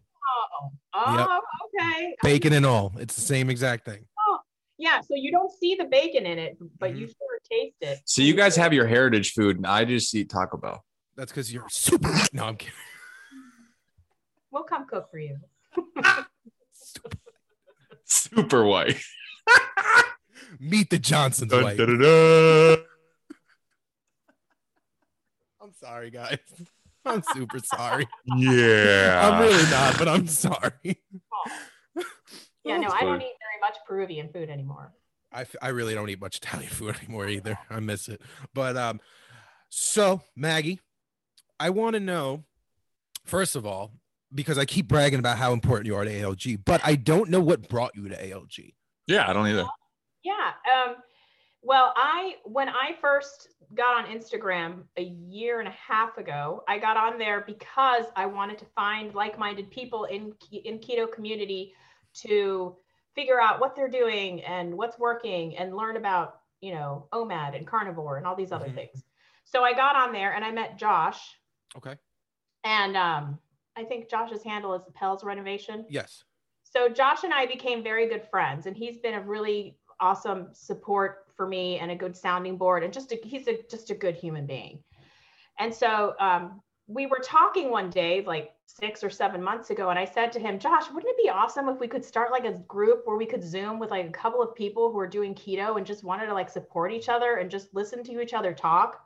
Oh, 0.53 0.71
oh 0.95 1.41
okay. 1.81 2.15
bacon 2.23 2.53
and 2.53 2.67
all. 2.67 2.93
It's 2.99 3.15
the 3.15 3.21
same 3.21 3.49
exact 3.51 3.85
thing. 3.85 4.05
Oh, 4.29 4.39
Yeah. 4.79 5.01
So 5.01 5.15
you 5.15 5.31
don't 5.31 5.51
see 5.53 5.77
the 5.77 5.85
bacon 5.85 6.27
in 6.27 6.39
it, 6.39 6.57
but 6.79 6.91
Mm-hmm. 6.91 6.99
you 7.01 7.07
sure 7.07 7.39
taste 7.49 7.77
it. 7.81 8.01
So 8.05 8.23
you 8.23 8.35
guys 8.35 8.57
have 8.57 8.73
your 8.73 8.87
heritage 8.87 9.33
food, 9.33 9.57
and 9.59 9.67
I 9.67 9.85
just 9.85 10.13
eat 10.15 10.29
Taco 10.29 10.57
Bell. 10.57 10.85
That's 11.17 11.31
because 11.31 11.53
you're 11.53 11.67
super. 11.71 12.11
No, 12.33 12.47
I'm 12.47 12.57
kidding. 12.57 12.75
We'll 14.51 14.65
come 14.65 14.87
cook 14.89 15.09
for 15.11 15.19
you. 15.19 15.37
Super 18.05 18.65
white. 18.65 19.01
Meet 20.61 20.91
the 20.91 20.99
Johnsons, 20.99 21.51
Dun, 21.51 21.63
wife. 21.65 21.77
dun, 21.77 21.87
dun, 21.87 21.99
dun. 22.01 22.79
I'm 25.63 25.73
sorry, 25.81 26.11
guys. 26.11 26.39
I'm 27.05 27.23
super 27.35 27.59
sorry. 27.61 28.07
Yeah. 28.27 29.21
I'm 29.33 29.41
really 29.43 29.71
not, 29.71 29.99
but 29.99 30.09
I'm 30.09 30.27
sorry. 30.27 30.73
Yeah. 32.63 32.77
No, 32.77 32.89
I 32.91 33.01
don't 33.01 33.23
eat 33.23 33.25
very 33.41 33.59
much 33.63 33.79
Peruvian 33.89 34.29
food 34.29 34.51
anymore. 34.51 34.93
I, 35.33 35.41
f- 35.43 35.57
I 35.63 35.69
really 35.69 35.95
don't 35.95 36.11
eat 36.11 36.21
much 36.21 36.37
Italian 36.37 36.71
food 36.71 36.95
anymore 37.03 37.27
either. 37.27 37.59
I 37.71 37.81
miss 37.81 38.07
it. 38.07 38.21
But 38.53 38.77
um, 38.77 39.01
so 39.71 40.21
Maggie, 40.37 40.79
I 41.59 41.71
want 41.71 41.95
to 41.95 42.01
know 42.01 42.45
first 43.25 43.57
of 43.57 43.65
all, 43.65 43.93
because 44.33 44.59
I 44.59 44.67
keep 44.67 44.89
bragging 44.89 45.19
about 45.19 45.39
how 45.39 45.55
important 45.55 45.87
you 45.87 45.97
are 45.97 46.05
to 46.05 46.11
ALG, 46.11 46.61
but 46.65 46.83
I 46.85 46.97
don't 46.97 47.31
know 47.31 47.41
what 47.41 47.67
brought 47.71 47.93
you 47.97 48.09
to 48.11 48.15
ALG. 48.17 48.75
Yeah, 49.11 49.29
I 49.29 49.33
don't 49.33 49.47
either. 49.49 49.67
Yeah. 50.23 50.53
Um, 50.73 50.97
well, 51.63 51.93
I 51.97 52.37
when 52.45 52.69
I 52.69 52.95
first 53.01 53.49
got 53.75 53.97
on 54.05 54.11
Instagram 54.11 54.85
a 54.97 55.03
year 55.03 55.59
and 55.61 55.69
a 55.69 55.73
half 55.73 56.17
ago, 56.17 56.63
I 56.69 56.79
got 56.79 56.97
on 56.97 57.19
there 57.19 57.43
because 57.47 58.07
I 58.17 58.27
wanted 58.27 58.59
to 58.59 58.65
find 58.75 59.15
like-minded 59.15 59.71
people 59.71 60.05
in 60.05 60.33
in 60.53 60.79
keto 60.79 61.11
community 61.11 61.75
to 62.23 62.77
figure 63.15 63.41
out 63.41 63.61
what 63.61 63.75
they're 63.75 63.89
doing 63.89 64.43
and 64.45 64.75
what's 64.77 64.99
working 64.99 65.57
and 65.57 65.77
learn 65.77 65.97
about 65.97 66.41
you 66.61 66.73
know 66.73 67.09
OMAD 67.13 67.57
and 67.57 67.67
carnivore 67.67 68.17
and 68.17 68.27
all 68.27 68.37
these 68.37 68.53
other 68.53 68.69
Mhm. 68.69 68.75
things. 68.75 69.05
So 69.45 69.65
I 69.65 69.73
got 69.73 69.97
on 69.97 70.13
there 70.13 70.33
and 70.35 70.45
I 70.45 70.53
met 70.53 70.77
Josh, 70.79 71.37
Okay. 71.77 71.97
and 72.65 72.97
um, 72.97 73.41
I 73.77 73.85
think 73.85 74.09
Josh's 74.09 74.43
handle 74.45 74.75
is 74.75 74.85
the 74.85 74.93
Pels 74.93 75.25
Renovation. 75.25 75.85
Yes. 75.89 76.25
So 76.71 76.89
Josh 76.89 77.25
and 77.25 77.35
I 77.35 77.47
became 77.47 77.83
very 77.83 78.09
good 78.09 78.23
friends, 78.31 78.67
and 78.67 78.77
he's 78.77 78.99
been 78.99 79.15
a 79.15 79.21
really 79.21 79.77
awesome 79.99 80.49
support 80.53 81.27
for 81.37 81.47
me 81.47 81.79
and 81.81 81.91
a 81.91 81.97
good 81.97 82.17
sounding 82.17 82.57
board, 82.57 82.85
and 82.85 82.93
just 82.93 83.11
a, 83.11 83.19
he's 83.25 83.49
a 83.49 83.59
just 83.69 83.91
a 83.91 83.95
good 83.95 84.15
human 84.15 84.47
being. 84.47 84.79
And 85.59 85.75
so 85.75 86.15
um, 86.21 86.63
we 86.87 87.07
were 87.07 87.19
talking 87.23 87.71
one 87.71 87.91
day, 87.91 88.23
like 88.25 88.53
six 88.67 89.03
or 89.03 89.11
seven 89.11 89.43
months 89.43 89.71
ago, 89.71 89.91
and 89.91 89.99
I 89.99 90.05
said 90.05 90.31
to 90.33 90.39
him, 90.39 90.61
Josh, 90.61 90.85
wouldn't 90.93 91.11
it 91.11 91.21
be 91.21 91.29
awesome 91.29 91.69
if 91.69 91.81
we 91.81 91.89
could 91.89 92.05
start 92.05 92.31
like 92.31 92.45
a 92.45 92.53
group 92.53 93.03
where 93.05 93.17
we 93.17 93.27
could 93.27 93.43
Zoom 93.43 93.81
with 93.81 93.91
like 93.91 94.07
a 94.07 94.13
couple 94.13 94.41
of 94.41 94.55
people 94.55 94.93
who 94.93 94.99
are 95.01 95.09
doing 95.09 95.35
keto 95.35 95.77
and 95.77 95.85
just 95.85 96.05
wanted 96.05 96.27
to 96.27 96.35
like 96.35 96.49
support 96.49 96.93
each 96.93 97.09
other 97.09 97.37
and 97.37 97.51
just 97.51 97.75
listen 97.75 98.05
to 98.05 98.21
each 98.21 98.33
other 98.33 98.55
talk? 98.55 99.01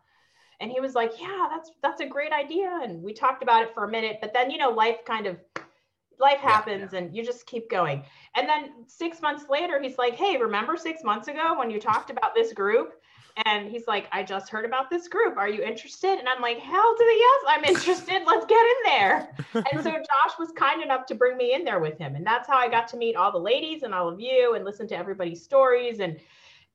And 0.60 0.70
he 0.70 0.80
was 0.80 0.94
like, 0.94 1.12
Yeah, 1.18 1.48
that's 1.50 1.70
that's 1.82 2.02
a 2.02 2.06
great 2.06 2.32
idea. 2.32 2.78
And 2.82 3.02
we 3.02 3.14
talked 3.14 3.42
about 3.42 3.62
it 3.62 3.72
for 3.72 3.84
a 3.84 3.90
minute, 3.90 4.18
but 4.20 4.34
then 4.34 4.50
you 4.50 4.58
know, 4.58 4.70
life 4.70 4.98
kind 5.06 5.26
of 5.26 5.38
life 6.20 6.40
Yeah, 6.46 6.60
happens 6.60 6.92
and 6.94 7.14
you 7.14 7.24
just 7.24 7.46
keep 7.46 7.70
going. 7.70 8.04
And 8.36 8.48
then 8.48 8.84
six 8.86 9.20
months 9.22 9.46
later, 9.48 9.80
he's 9.80 9.98
like, 9.98 10.14
Hey, 10.14 10.36
remember 10.36 10.76
six 10.76 11.02
months 11.04 11.28
ago 11.28 11.58
when 11.58 11.70
you 11.70 11.80
talked 11.80 12.10
about 12.10 12.34
this 12.34 12.52
group? 12.52 12.94
And 13.46 13.68
he's 13.68 13.88
like, 13.88 14.06
I 14.12 14.22
just 14.22 14.48
heard 14.50 14.64
about 14.64 14.90
this 14.90 15.08
group. 15.08 15.36
Are 15.36 15.48
you 15.48 15.62
interested? 15.62 16.18
And 16.18 16.28
I'm 16.28 16.40
like, 16.40 16.58
Hell 16.58 16.94
to 16.96 17.04
the 17.04 17.18
yes, 17.18 17.40
I'm 17.48 17.64
interested. 17.76 18.22
Let's 18.26 18.46
get 18.46 18.64
in 18.66 18.76
there. 18.86 19.28
And 19.54 19.82
so 19.82 19.90
Josh 19.92 20.38
was 20.38 20.52
kind 20.56 20.82
enough 20.82 21.06
to 21.06 21.14
bring 21.14 21.36
me 21.36 21.54
in 21.54 21.64
there 21.64 21.80
with 21.80 21.98
him. 21.98 22.14
And 22.14 22.26
that's 22.26 22.48
how 22.48 22.56
I 22.56 22.68
got 22.68 22.88
to 22.88 22.96
meet 22.96 23.16
all 23.16 23.32
the 23.32 23.38
ladies 23.38 23.82
and 23.82 23.94
all 23.94 24.08
of 24.08 24.20
you 24.20 24.54
and 24.54 24.64
listen 24.64 24.86
to 24.88 24.96
everybody's 24.96 25.42
stories. 25.42 26.00
And 26.00 26.18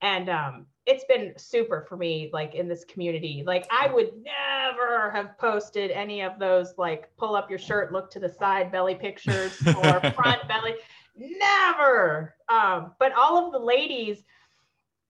and 0.02 0.30
um, 0.30 0.66
it's 0.86 1.04
been 1.06 1.34
super 1.38 1.86
for 1.88 1.98
me, 1.98 2.30
like 2.34 2.56
in 2.56 2.68
this 2.68 2.84
community. 2.86 3.44
Like 3.46 3.68
I 3.70 3.92
would 3.94 4.12
never 4.24 5.12
have 5.12 5.38
posted 5.38 5.92
any 5.92 6.22
of 6.22 6.40
those 6.40 6.74
like 6.78 7.10
pull 7.18 7.36
up 7.36 7.50
your 7.50 7.60
shirt, 7.60 7.92
look 7.92 8.10
to 8.12 8.20
the 8.20 8.30
side 8.30 8.72
belly 8.72 8.96
pictures 8.96 9.62
or 9.68 10.00
front 10.12 10.48
belly. 10.48 10.76
Never. 11.16 12.36
Um, 12.48 12.94
but 12.98 13.14
all 13.14 13.46
of 13.46 13.52
the 13.52 13.60
ladies, 13.60 14.24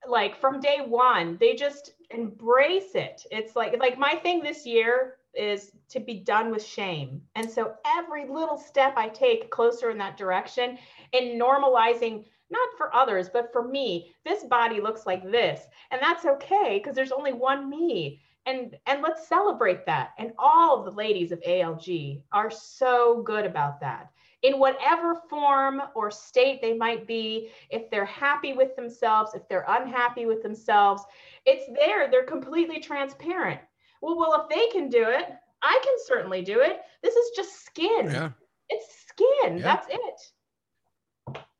like 0.08 0.38
from 0.40 0.60
day 0.60 0.78
one, 0.84 1.36
they 1.40 1.54
just 1.54 1.92
embrace 2.10 2.94
it. 2.94 3.22
It's 3.30 3.54
like 3.54 3.78
like 3.78 3.98
my 3.98 4.14
thing 4.16 4.42
this 4.42 4.66
year 4.66 5.16
is 5.34 5.70
to 5.88 6.00
be 6.00 6.14
done 6.14 6.50
with 6.50 6.64
shame. 6.64 7.22
And 7.36 7.48
so 7.48 7.74
every 7.86 8.28
little 8.28 8.58
step 8.58 8.94
I 8.96 9.08
take 9.08 9.50
closer 9.50 9.90
in 9.90 9.98
that 9.98 10.16
direction 10.16 10.76
in 11.12 11.38
normalizing 11.38 12.24
not 12.50 12.68
for 12.76 12.94
others, 12.94 13.28
but 13.28 13.52
for 13.52 13.66
me, 13.66 14.12
this 14.24 14.44
body 14.44 14.80
looks 14.80 15.06
like 15.06 15.22
this. 15.30 15.62
And 15.90 16.00
that's 16.02 16.24
okay 16.24 16.78
because 16.78 16.96
there's 16.96 17.12
only 17.12 17.32
one 17.32 17.68
me. 17.70 18.20
And 18.46 18.76
and 18.86 19.02
let's 19.02 19.28
celebrate 19.28 19.84
that. 19.86 20.10
And 20.18 20.32
all 20.38 20.78
of 20.78 20.84
the 20.84 20.90
ladies 20.90 21.30
of 21.30 21.40
ALG 21.42 22.22
are 22.32 22.50
so 22.50 23.22
good 23.22 23.44
about 23.44 23.80
that. 23.80 24.10
In 24.42 24.58
whatever 24.58 25.20
form 25.28 25.82
or 25.94 26.10
state 26.10 26.62
they 26.62 26.72
might 26.72 27.06
be, 27.06 27.50
if 27.68 27.90
they're 27.90 28.06
happy 28.06 28.54
with 28.54 28.74
themselves, 28.74 29.34
if 29.34 29.46
they're 29.48 29.66
unhappy 29.68 30.24
with 30.24 30.42
themselves, 30.42 31.02
it's 31.44 31.66
there. 31.78 32.10
They're 32.10 32.24
completely 32.24 32.80
transparent. 32.80 33.60
Well, 34.00 34.16
well, 34.16 34.42
if 34.42 34.48
they 34.48 34.68
can 34.68 34.88
do 34.88 35.06
it, 35.06 35.26
I 35.62 35.78
can 35.84 35.94
certainly 36.06 36.40
do 36.40 36.60
it. 36.60 36.80
This 37.02 37.14
is 37.14 37.36
just 37.36 37.64
skin. 37.64 38.06
Yeah. 38.06 38.30
It's 38.70 38.86
skin. 39.06 39.58
Yeah. 39.58 39.62
That's 39.62 39.86
it. 39.90 40.32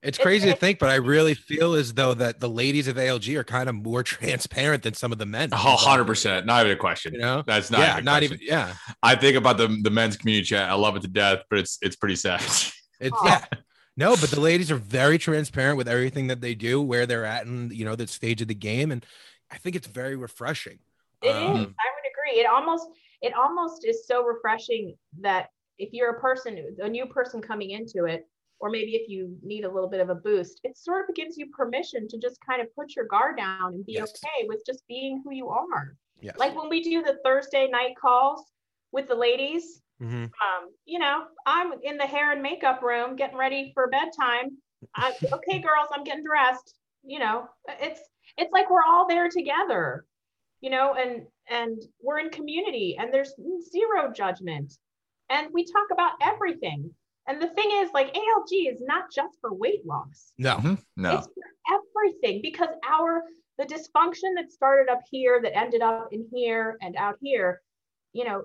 It's 0.02 0.16
It's- 0.18 0.24
crazy 0.24 0.48
to 0.50 0.56
think, 0.56 0.78
but 0.78 0.88
I 0.88 0.94
really 0.94 1.34
feel 1.34 1.74
as 1.74 1.92
though 1.92 2.14
that 2.14 2.40
the 2.40 2.48
ladies 2.48 2.88
of 2.88 2.96
ALG 2.96 3.36
are 3.36 3.44
kind 3.44 3.68
of 3.68 3.74
more 3.74 4.02
transparent 4.14 4.82
than 4.82 4.94
some 4.94 5.12
of 5.12 5.18
the 5.18 5.26
men. 5.26 5.50
Oh, 5.52 5.76
100%. 5.78 6.46
Not 6.46 6.64
even 6.64 6.76
a 6.76 6.80
question. 6.80 7.12
You 7.14 7.20
know? 7.20 7.42
That's 7.46 7.70
not 7.70 7.80
yeah, 7.80 7.90
even 7.92 7.98
a 8.00 8.02
not 8.04 8.20
question. 8.20 8.34
even. 8.36 8.46
Yeah, 8.46 8.72
I 9.02 9.14
think 9.14 9.36
about 9.36 9.58
the 9.58 9.68
the 9.82 9.90
men's 9.90 10.16
community 10.16 10.46
chat. 10.46 10.70
I 10.70 10.74
love 10.74 10.96
it 10.96 11.02
to 11.02 11.08
death, 11.08 11.40
but 11.50 11.58
it's 11.58 11.78
it's 11.82 11.96
pretty 11.96 12.16
sad. 12.16 12.40
it's 13.00 13.12
Aw. 13.12 13.26
yeah. 13.26 13.44
No, 13.96 14.16
but 14.16 14.30
the 14.30 14.40
ladies 14.40 14.70
are 14.70 14.76
very 14.76 15.18
transparent 15.18 15.76
with 15.76 15.86
everything 15.88 16.28
that 16.28 16.40
they 16.40 16.54
do, 16.54 16.80
where 16.80 17.04
they're 17.04 17.26
at, 17.26 17.44
and 17.44 17.70
you 17.70 17.84
know 17.84 17.94
the 17.96 18.06
stage 18.06 18.40
of 18.40 18.48
the 18.48 18.54
game, 18.54 18.90
and 18.92 19.04
I 19.50 19.58
think 19.58 19.76
it's 19.76 19.86
very 19.88 20.16
refreshing. 20.16 20.78
It 21.20 21.28
is. 21.28 21.34
Um, 21.34 21.56
I 21.56 21.56
would 21.58 21.58
agree. 21.66 22.40
It 22.40 22.46
almost 22.46 22.86
it 23.20 23.34
almost 23.34 23.84
is 23.86 24.06
so 24.06 24.24
refreshing 24.24 24.94
that 25.20 25.48
if 25.76 25.90
you're 25.92 26.10
a 26.16 26.20
person, 26.20 26.58
a 26.82 26.88
new 26.88 27.04
person 27.04 27.42
coming 27.42 27.70
into 27.72 28.06
it, 28.06 28.26
or 28.60 28.70
maybe 28.70 28.94
if 28.94 29.08
you 29.08 29.36
need 29.42 29.64
a 29.64 29.70
little 29.72 29.88
bit 29.88 30.00
of 30.00 30.10
a 30.10 30.14
boost, 30.14 30.60
it 30.64 30.76
sort 30.76 31.08
of 31.08 31.14
gives 31.16 31.36
you 31.38 31.46
permission 31.56 32.06
to 32.08 32.18
just 32.18 32.38
kind 32.46 32.60
of 32.60 32.72
put 32.74 32.94
your 32.94 33.06
guard 33.06 33.36
down 33.36 33.74
and 33.74 33.86
be 33.86 33.94
Yes. 33.94 34.10
okay 34.12 34.46
with 34.46 34.62
just 34.66 34.86
being 34.86 35.22
who 35.24 35.32
you 35.32 35.48
are. 35.48 35.96
Yes. 36.20 36.36
Like 36.38 36.54
when 36.54 36.68
we 36.68 36.82
do 36.82 37.02
the 37.02 37.18
Thursday 37.24 37.68
night 37.68 37.94
calls 38.00 38.44
with 38.92 39.08
the 39.08 39.14
ladies, 39.14 39.82
Mhm. 40.00 40.24
um, 40.24 40.70
you 40.84 40.98
know, 40.98 41.26
I'm 41.46 41.74
in 41.82 41.96
the 41.96 42.06
hair 42.06 42.32
and 42.32 42.42
makeup 42.42 42.82
room 42.82 43.16
getting 43.16 43.36
ready 43.38 43.70
for 43.74 43.88
bedtime. 43.88 44.58
I, 44.94 45.12
okay, 45.32 45.58
girls, 45.60 45.88
I'm 45.92 46.04
getting 46.04 46.24
dressed. 46.24 46.78
You 47.02 47.18
know, 47.18 47.48
it's 47.68 48.00
it's 48.36 48.52
like 48.52 48.70
we're 48.70 48.84
all 48.84 49.06
there 49.08 49.28
together, 49.30 50.04
you 50.60 50.68
know, 50.70 50.94
and 50.94 51.26
and 51.48 51.82
we're 52.02 52.18
in 52.18 52.28
community, 52.30 52.96
and 52.98 53.12
there's 53.12 53.34
zero 53.70 54.12
judgment, 54.12 54.72
and 55.30 55.48
we 55.52 55.64
talk 55.64 55.86
about 55.90 56.12
everything. 56.20 56.94
And 57.26 57.40
the 57.40 57.48
thing 57.48 57.70
is, 57.74 57.90
like 57.92 58.14
ALG 58.14 58.72
is 58.72 58.80
not 58.80 59.10
just 59.12 59.38
for 59.40 59.52
weight 59.52 59.86
loss. 59.86 60.32
No. 60.38 60.78
no. 60.96 61.18
It's 61.18 61.26
for 61.26 61.78
everything 61.96 62.40
because 62.42 62.68
our 62.88 63.24
the 63.58 63.66
dysfunction 63.66 64.34
that 64.36 64.50
started 64.50 64.90
up 64.90 65.00
here 65.10 65.40
that 65.42 65.56
ended 65.56 65.82
up 65.82 66.08
in 66.12 66.26
here 66.32 66.78
and 66.80 66.96
out 66.96 67.16
here, 67.20 67.60
you 68.14 68.24
know, 68.24 68.44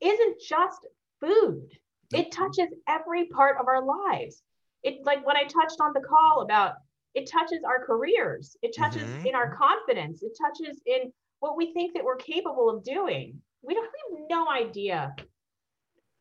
isn't 0.00 0.40
just 0.40 0.86
food. 1.20 1.68
It 2.14 2.30
touches 2.30 2.68
every 2.88 3.26
part 3.26 3.56
of 3.58 3.66
our 3.68 3.82
lives. 3.82 4.42
It 4.82 5.04
like 5.04 5.26
when 5.26 5.36
I 5.36 5.44
touched 5.44 5.80
on 5.80 5.92
the 5.94 6.00
call 6.00 6.42
about 6.42 6.74
it 7.14 7.28
touches 7.30 7.62
our 7.64 7.84
careers, 7.84 8.56
it 8.62 8.74
touches 8.76 9.08
Mhm. 9.08 9.26
in 9.26 9.34
our 9.34 9.54
confidence, 9.54 10.22
it 10.22 10.36
touches 10.40 10.80
in 10.86 11.12
what 11.40 11.56
we 11.56 11.72
think 11.72 11.94
that 11.94 12.04
we're 12.04 12.16
capable 12.16 12.70
of 12.70 12.84
doing. 12.84 13.42
We 13.62 13.74
don't 13.74 13.90
we 14.10 14.20
have 14.20 14.28
no 14.30 14.48
idea. 14.48 15.14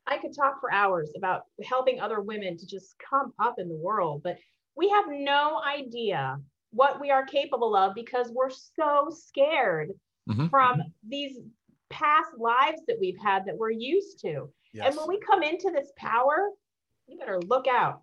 I 0.07 0.17
could 0.17 0.35
talk 0.35 0.59
for 0.59 0.71
hours 0.71 1.11
about 1.15 1.43
helping 1.63 1.99
other 1.99 2.21
women 2.21 2.57
to 2.57 2.65
just 2.65 2.95
come 3.07 3.33
up 3.39 3.55
in 3.59 3.69
the 3.69 3.75
world, 3.75 4.21
but 4.23 4.37
we 4.75 4.89
have 4.89 5.05
no 5.09 5.61
idea 5.63 6.37
what 6.71 6.99
we 6.99 7.11
are 7.11 7.25
capable 7.25 7.75
of 7.75 7.93
because 7.93 8.31
we're 8.31 8.49
so 8.49 9.09
scared 9.11 9.91
Mhm. 10.29 10.49
from 10.49 10.81
these 11.03 11.39
past 11.89 12.31
lives 12.37 12.81
that 12.87 12.97
we've 12.99 13.17
had 13.19 13.45
that 13.45 13.57
we're 13.57 13.69
used 13.69 14.19
to. 14.19 14.51
Yes. 14.73 14.87
And 14.87 14.95
when 14.97 15.07
we 15.07 15.19
come 15.19 15.43
into 15.43 15.69
this 15.71 15.91
power, 15.97 16.49
you 17.07 17.17
better 17.17 17.39
look 17.41 17.67
out 17.67 18.01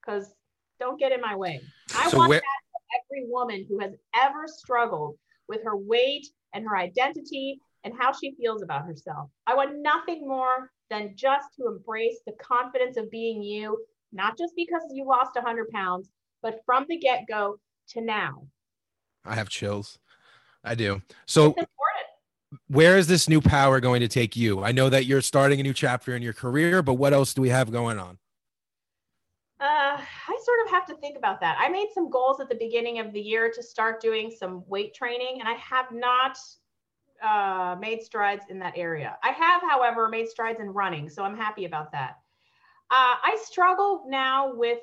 because 0.00 0.34
don't 0.80 0.98
get 0.98 1.12
in 1.12 1.20
my 1.20 1.36
way. 1.36 1.60
I 1.94 2.08
So 2.10 2.18
want 2.18 2.30
where- 2.30 2.40
that 2.40 2.62
for 2.72 2.80
every 2.98 3.26
woman 3.30 3.64
who 3.68 3.78
has 3.78 3.94
ever 4.14 4.48
struggled 4.48 5.18
with 5.46 5.62
her 5.62 5.76
weight 5.76 6.26
and 6.52 6.66
her 6.66 6.76
identity 6.76 7.60
and 7.84 7.94
how 7.96 8.12
she 8.12 8.34
feels 8.34 8.62
about 8.62 8.84
herself. 8.84 9.30
I 9.46 9.54
want 9.54 9.76
nothing 9.78 10.26
more 10.26 10.72
than 10.90 11.12
just 11.14 11.54
to 11.56 11.68
embrace 11.68 12.20
the 12.26 12.32
confidence 12.32 12.96
of 12.96 13.10
being 13.10 13.42
you, 13.42 13.78
not 14.12 14.36
just 14.36 14.54
because 14.56 14.82
you 14.92 15.06
lost 15.06 15.34
100 15.34 15.70
pounds, 15.70 16.10
but 16.42 16.60
from 16.66 16.84
the 16.88 16.98
get 16.98 17.26
go 17.28 17.58
to 17.90 18.00
now. 18.00 18.46
I 19.24 19.34
have 19.34 19.48
chills. 19.48 19.98
I 20.64 20.74
do. 20.74 21.00
So 21.26 21.54
where 22.68 22.98
is 22.98 23.06
this 23.06 23.28
new 23.28 23.40
power 23.40 23.80
going 23.80 24.00
to 24.00 24.08
take 24.08 24.36
you? 24.36 24.62
I 24.62 24.72
know 24.72 24.88
that 24.88 25.06
you're 25.06 25.20
starting 25.20 25.60
a 25.60 25.62
new 25.62 25.72
chapter 25.72 26.16
in 26.16 26.22
your 26.22 26.32
career, 26.32 26.82
but 26.82 26.94
what 26.94 27.12
else 27.12 27.34
do 27.34 27.42
we 27.42 27.48
have 27.48 27.70
going 27.70 27.98
on? 27.98 28.18
Uh, 29.60 29.98
I 30.00 30.38
sort 30.42 30.58
of 30.64 30.70
have 30.70 30.86
to 30.86 30.94
think 30.96 31.18
about 31.18 31.40
that. 31.40 31.56
I 31.60 31.68
made 31.68 31.88
some 31.94 32.10
goals 32.10 32.40
at 32.40 32.48
the 32.48 32.54
beginning 32.54 32.98
of 32.98 33.12
the 33.12 33.20
year 33.20 33.52
to 33.54 33.62
start 33.62 34.00
doing 34.00 34.30
some 34.30 34.64
weight 34.66 34.94
training, 34.94 35.38
and 35.38 35.48
I 35.48 35.52
have 35.54 35.92
not 35.92 36.38
uh, 37.22 37.76
made 37.78 38.02
strides 38.02 38.44
in 38.48 38.58
that 38.60 38.74
area. 38.76 39.16
I 39.22 39.30
have, 39.30 39.62
however, 39.62 40.08
made 40.08 40.28
strides 40.28 40.60
in 40.60 40.70
running, 40.70 41.08
so 41.08 41.22
I'm 41.22 41.36
happy 41.36 41.64
about 41.64 41.92
that. 41.92 42.18
Uh, 42.92 43.14
I 43.22 43.38
struggle 43.40 44.04
now 44.08 44.52
with 44.52 44.80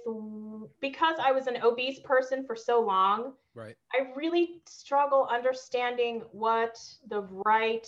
because 0.79 1.17
I 1.21 1.33
was 1.33 1.47
an 1.47 1.57
obese 1.61 1.99
person 1.99 2.45
for 2.45 2.55
so 2.55 2.79
long. 2.79 3.33
Right. 3.53 3.75
I 3.93 4.13
really 4.15 4.61
struggle 4.65 5.27
understanding 5.29 6.23
what 6.31 6.77
the 7.09 7.27
right 7.45 7.87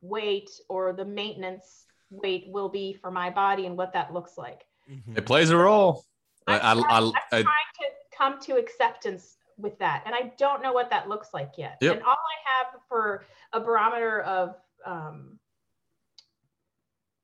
weight 0.00 0.50
or 0.68 0.92
the 0.92 1.04
maintenance 1.04 1.86
weight 2.10 2.46
will 2.48 2.68
be 2.68 2.94
for 2.94 3.10
my 3.10 3.30
body 3.30 3.66
and 3.66 3.76
what 3.76 3.92
that 3.92 4.12
looks 4.12 4.36
like. 4.36 4.66
Mhm. 4.90 5.16
It 5.16 5.24
plays 5.24 5.50
a 5.50 5.56
role. 5.56 6.04
I, 6.48 6.58
I, 6.58 6.72
I'm, 6.72 6.84
I, 6.84 6.96
I'm 7.32 7.42
trying 7.42 7.44
to 7.44 7.86
come 8.16 8.40
to 8.40 8.56
acceptance 8.56 9.36
with 9.58 9.78
that, 9.78 10.02
and 10.06 10.14
I 10.14 10.32
don't 10.38 10.62
know 10.62 10.72
what 10.72 10.90
that 10.90 11.08
looks 11.08 11.28
like 11.32 11.52
yet. 11.56 11.78
Yep. 11.80 11.96
And 11.96 12.02
all 12.02 12.12
I 12.12 12.66
have 12.66 12.80
for 12.88 13.24
a 13.52 13.60
barometer 13.60 14.20
of, 14.22 14.56
um, 14.84 15.38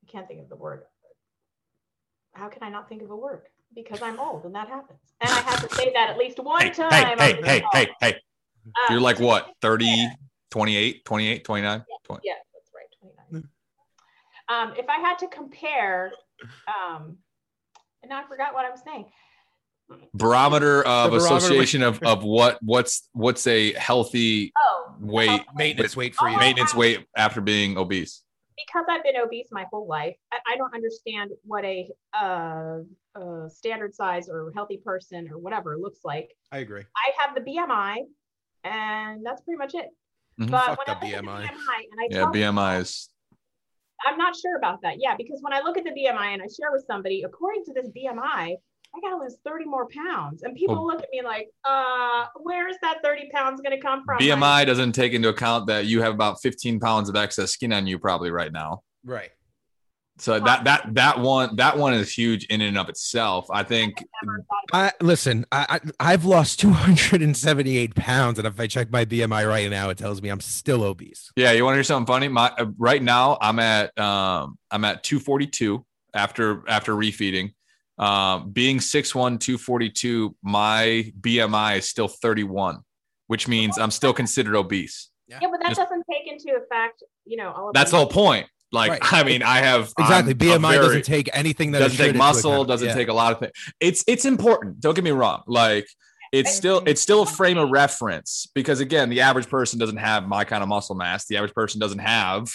I 0.03 0.11
can't 0.11 0.27
think 0.27 0.41
of 0.41 0.49
the 0.49 0.55
word. 0.55 0.83
How 2.33 2.49
can 2.49 2.63
I 2.63 2.69
not 2.69 2.89
think 2.89 3.03
of 3.03 3.11
a 3.11 3.15
word? 3.15 3.43
Because 3.75 4.01
I'm 4.01 4.19
old, 4.19 4.45
and 4.45 4.55
that 4.55 4.67
happens. 4.67 4.99
And 5.21 5.31
I 5.31 5.39
have 5.39 5.67
to 5.67 5.75
say 5.75 5.91
that 5.93 6.09
at 6.09 6.17
least 6.17 6.39
one 6.39 6.61
hey, 6.61 6.69
time. 6.71 7.17
hey, 7.17 7.35
hey, 7.35 7.41
hey, 7.43 7.63
hey, 7.71 7.87
hey. 7.99 8.15
Um, 8.65 8.73
You're 8.89 9.01
like 9.01 9.19
what, 9.19 9.53
30, 9.61 10.09
28, 10.51 11.05
28, 11.05 11.43
29? 11.43 11.85
20. 12.03 12.21
Yeah, 12.23 12.33
that's 12.53 12.71
right, 12.73 13.11
29. 13.29 13.49
Um, 14.49 14.73
if 14.77 14.87
I 14.89 14.99
had 14.99 15.17
to 15.19 15.27
compare, 15.27 16.11
um, 16.67 17.17
and 18.01 18.09
now 18.09 18.23
I 18.23 18.27
forgot 18.27 18.53
what 18.53 18.65
I 18.65 18.69
was 18.69 18.81
saying. 18.83 19.05
Barometer 20.13 20.83
of 20.85 21.11
barometer- 21.11 21.35
association 21.35 21.83
of, 21.83 22.01
of 22.03 22.23
what 22.23 22.57
what's 22.61 23.09
what's 23.13 23.45
a 23.47 23.73
healthy 23.73 24.53
Oh, 24.57 24.93
weight 24.99 25.29
okay. 25.29 25.45
Maintenance 25.55 25.95
weight 25.95 26.15
for 26.15 26.29
you. 26.29 26.37
Maintenance 26.37 26.73
weight 26.75 27.05
after 27.15 27.41
being 27.41 27.77
obese. 27.77 28.23
because 28.55 28.85
I've 28.89 29.03
been 29.03 29.17
obese 29.17 29.47
my 29.51 29.65
whole 29.71 29.87
life, 29.87 30.15
I, 30.31 30.37
I 30.53 30.57
don't 30.57 30.73
understand 30.73 31.31
what 31.43 31.65
a 31.65 31.89
uh, 32.13 32.79
uh, 33.15 33.49
standard 33.49 33.93
size 33.93 34.29
or 34.29 34.51
healthy 34.55 34.77
person 34.83 35.27
or 35.31 35.37
whatever 35.39 35.77
looks 35.77 35.99
like. 36.03 36.29
I 36.51 36.59
agree. 36.59 36.83
I 36.95 37.11
have 37.19 37.35
the 37.35 37.41
BMI, 37.41 37.97
and 38.63 39.25
that's 39.25 39.41
pretty 39.41 39.57
much 39.57 39.73
it. 39.75 39.87
Mhm. 40.39 40.49
But 40.51 40.65
Fuck 40.65 40.77
when 40.77 40.85
the 40.87 40.91
I 41.07 41.19
look 41.19 41.25
BMI. 41.25 41.41
and 41.41 41.57
I 41.99 42.07
Yeah, 42.09 42.17
tell 42.19 42.31
BMI 42.33 42.81
is 42.81 43.09
I'm 44.05 44.17
not 44.17 44.35
sure 44.35 44.57
about 44.57 44.81
that. 44.83 44.95
Yeah, 44.99 45.15
because 45.17 45.39
when 45.41 45.53
I 45.53 45.61
look 45.61 45.77
at 45.77 45.83
the 45.85 45.91
BMI 45.91 46.33
and 46.33 46.41
I 46.41 46.45
share 46.47 46.71
with 46.71 46.83
somebody, 46.87 47.23
according 47.23 47.63
to 47.65 47.73
this 47.73 47.89
BMI, 47.89 48.55
I 48.95 48.99
gotta 49.01 49.17
lose 49.17 49.35
30 49.45 49.65
more 49.65 49.87
pounds. 49.87 50.43
And 50.43 50.55
people 50.55 50.77
Oh. 50.77 50.83
look 50.83 51.01
at 51.01 51.09
me 51.11 51.21
like, 51.23 51.49
uh, 51.65 52.25
where's 52.35 52.75
that 52.81 52.99
30 53.03 53.29
pounds 53.33 53.59
gonna 53.61 53.81
come 53.81 54.03
from? 54.05 54.19
BMI 54.19 54.65
doesn't 54.65 54.91
take 54.93 55.13
into 55.13 55.29
account 55.29 55.67
that 55.67 55.85
you 55.85 56.01
have 56.01 56.13
about 56.13 56.41
15 56.41 56.79
pounds 56.79 57.09
of 57.09 57.15
excess 57.15 57.51
skin 57.51 57.73
on 57.73 57.87
you 57.87 57.97
probably 57.97 58.29
right 58.31 58.51
now. 58.51 58.83
Right. 59.03 59.31
So 60.19 60.39
that 60.39 60.63
that 60.65 60.93
that 60.93 61.19
one 61.19 61.55
that 61.55 61.75
one 61.75 61.95
is 61.95 62.15
huge 62.15 62.45
in 62.45 62.61
and 62.61 62.77
of 62.77 62.87
itself. 62.87 63.47
I 63.51 63.63
think 63.63 63.95
Never 64.23 64.45
I 64.71 64.91
listen. 65.01 65.43
I, 65.51 65.79
I 65.99 66.13
I've 66.13 66.23
lost 66.23 66.59
278 66.59 67.95
pounds, 67.95 68.37
and 68.37 68.47
if 68.47 68.59
I 68.59 68.67
check 68.67 68.91
my 68.91 69.05
BMI 69.05 69.47
right 69.49 69.67
now, 69.71 69.89
it 69.89 69.97
tells 69.97 70.21
me 70.21 70.29
I'm 70.29 70.39
still 70.39 70.83
obese. 70.83 71.31
Yeah, 71.35 71.51
you 71.53 71.63
want 71.65 71.73
to 71.73 71.77
hear 71.77 71.83
something 71.83 72.05
funny? 72.05 72.27
My 72.27 72.49
uh, 72.59 72.67
right 72.77 73.01
now 73.01 73.39
I'm 73.41 73.57
at 73.57 73.97
um 73.97 74.59
I'm 74.69 74.85
at 74.85 75.03
242 75.03 75.83
after 76.13 76.61
after 76.69 76.93
refeeding. 76.93 77.53
Um 77.97 78.51
being 78.51 78.77
6'1 78.79 79.39
242, 79.39 80.35
my 80.43 81.11
BMI 81.19 81.77
is 81.77 81.87
still 81.87 82.07
31, 82.07 82.79
which 83.27 83.47
means 83.47 83.77
I'm 83.77 83.91
still 83.91 84.13
considered 84.13 84.55
obese. 84.55 85.09
Yeah, 85.27 85.39
but 85.41 85.59
that 85.61 85.69
Just- 85.69 85.79
doesn't 85.81 86.03
take 86.11 86.27
into 86.31 86.57
effect, 86.57 87.03
you 87.25 87.37
know, 87.37 87.51
all 87.51 87.67
of 87.69 87.73
That's 87.73 87.91
the 87.91 87.97
whole 87.97 88.07
point. 88.07 88.47
Like 88.71 88.89
Right. 88.91 89.13
I 89.13 89.23
mean, 89.23 89.43
I 89.43 89.57
have 89.59 89.93
Exactly. 89.99 90.31
I'm 90.33 90.37
BMI 90.39 90.71
very- 90.73 90.85
doesn't 90.85 91.05
take 91.05 91.29
anything 91.33 91.71
that 91.71 91.79
doesn't 91.79 91.97
take 91.97 92.15
muscle, 92.15 92.65
doesn't 92.65 92.87
Yeah. 92.87 92.93
take 92.95 93.07
a 93.07 93.13
lot 93.13 93.31
of 93.31 93.39
things. 93.39 93.51
It's 93.79 94.03
it's 94.07 94.25
important. 94.25 94.79
Don't 94.79 94.95
get 94.95 95.03
me 95.03 95.11
wrong. 95.11 95.43
Like 95.45 95.87
it's 96.31 96.55
still 96.55 96.81
it's 96.87 96.99
still 96.99 97.21
a 97.21 97.25
frame 97.27 97.59
of 97.59 97.69
reference 97.69 98.47
because 98.55 98.79
again, 98.79 99.09
the 99.11 99.21
average 99.21 99.47
person 99.47 99.77
doesn't 99.77 99.97
have 99.97 100.27
my 100.27 100.43
kind 100.45 100.63
of 100.63 100.69
muscle 100.69 100.95
mass. 100.95 101.27
The 101.27 101.37
average 101.37 101.53
person 101.53 101.79
doesn't 101.79 101.99
have 101.99 102.41
a 102.41 102.47
hu- 102.47 102.51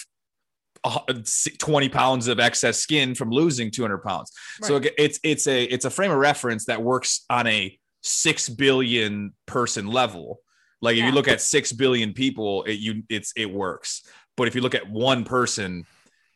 20 1.59 1.89
pounds 1.89 2.29
of 2.29 2.39
excess 2.41 2.79
skin 2.79 3.15
from 3.15 3.31
losing 3.31 3.71
200 3.71 3.99
pounds. 3.99 4.33
So 4.63 4.75
Right. 4.75 4.83
again, 4.87 4.93
it's 4.99 5.21
it's 5.23 5.47
a 5.47 5.65
it's 5.65 5.85
a 5.85 5.91
frame 5.91 6.11
of 6.11 6.19
reference 6.19 6.67
that 6.67 6.83
works 6.83 7.25
on 7.31 7.47
a 7.47 7.79
6 8.03 8.49
billion 8.51 9.33
person 9.47 9.87
level. 9.89 10.41
Like 10.81 10.93
if 10.95 10.99
Yeah. 11.01 11.07
you 11.09 11.13
look 11.13 11.29
at 11.29 11.41
6 11.41 11.73
billion 11.73 12.13
people, 12.13 12.63
it 12.65 12.75
you 12.75 13.03
it's 13.09 13.33
it 13.37 13.47
works. 13.51 14.03
But 14.37 14.49
if 14.49 14.55
you 14.55 14.61
look 14.61 14.75
at 14.75 14.89
one 14.89 15.25
person, 15.25 15.85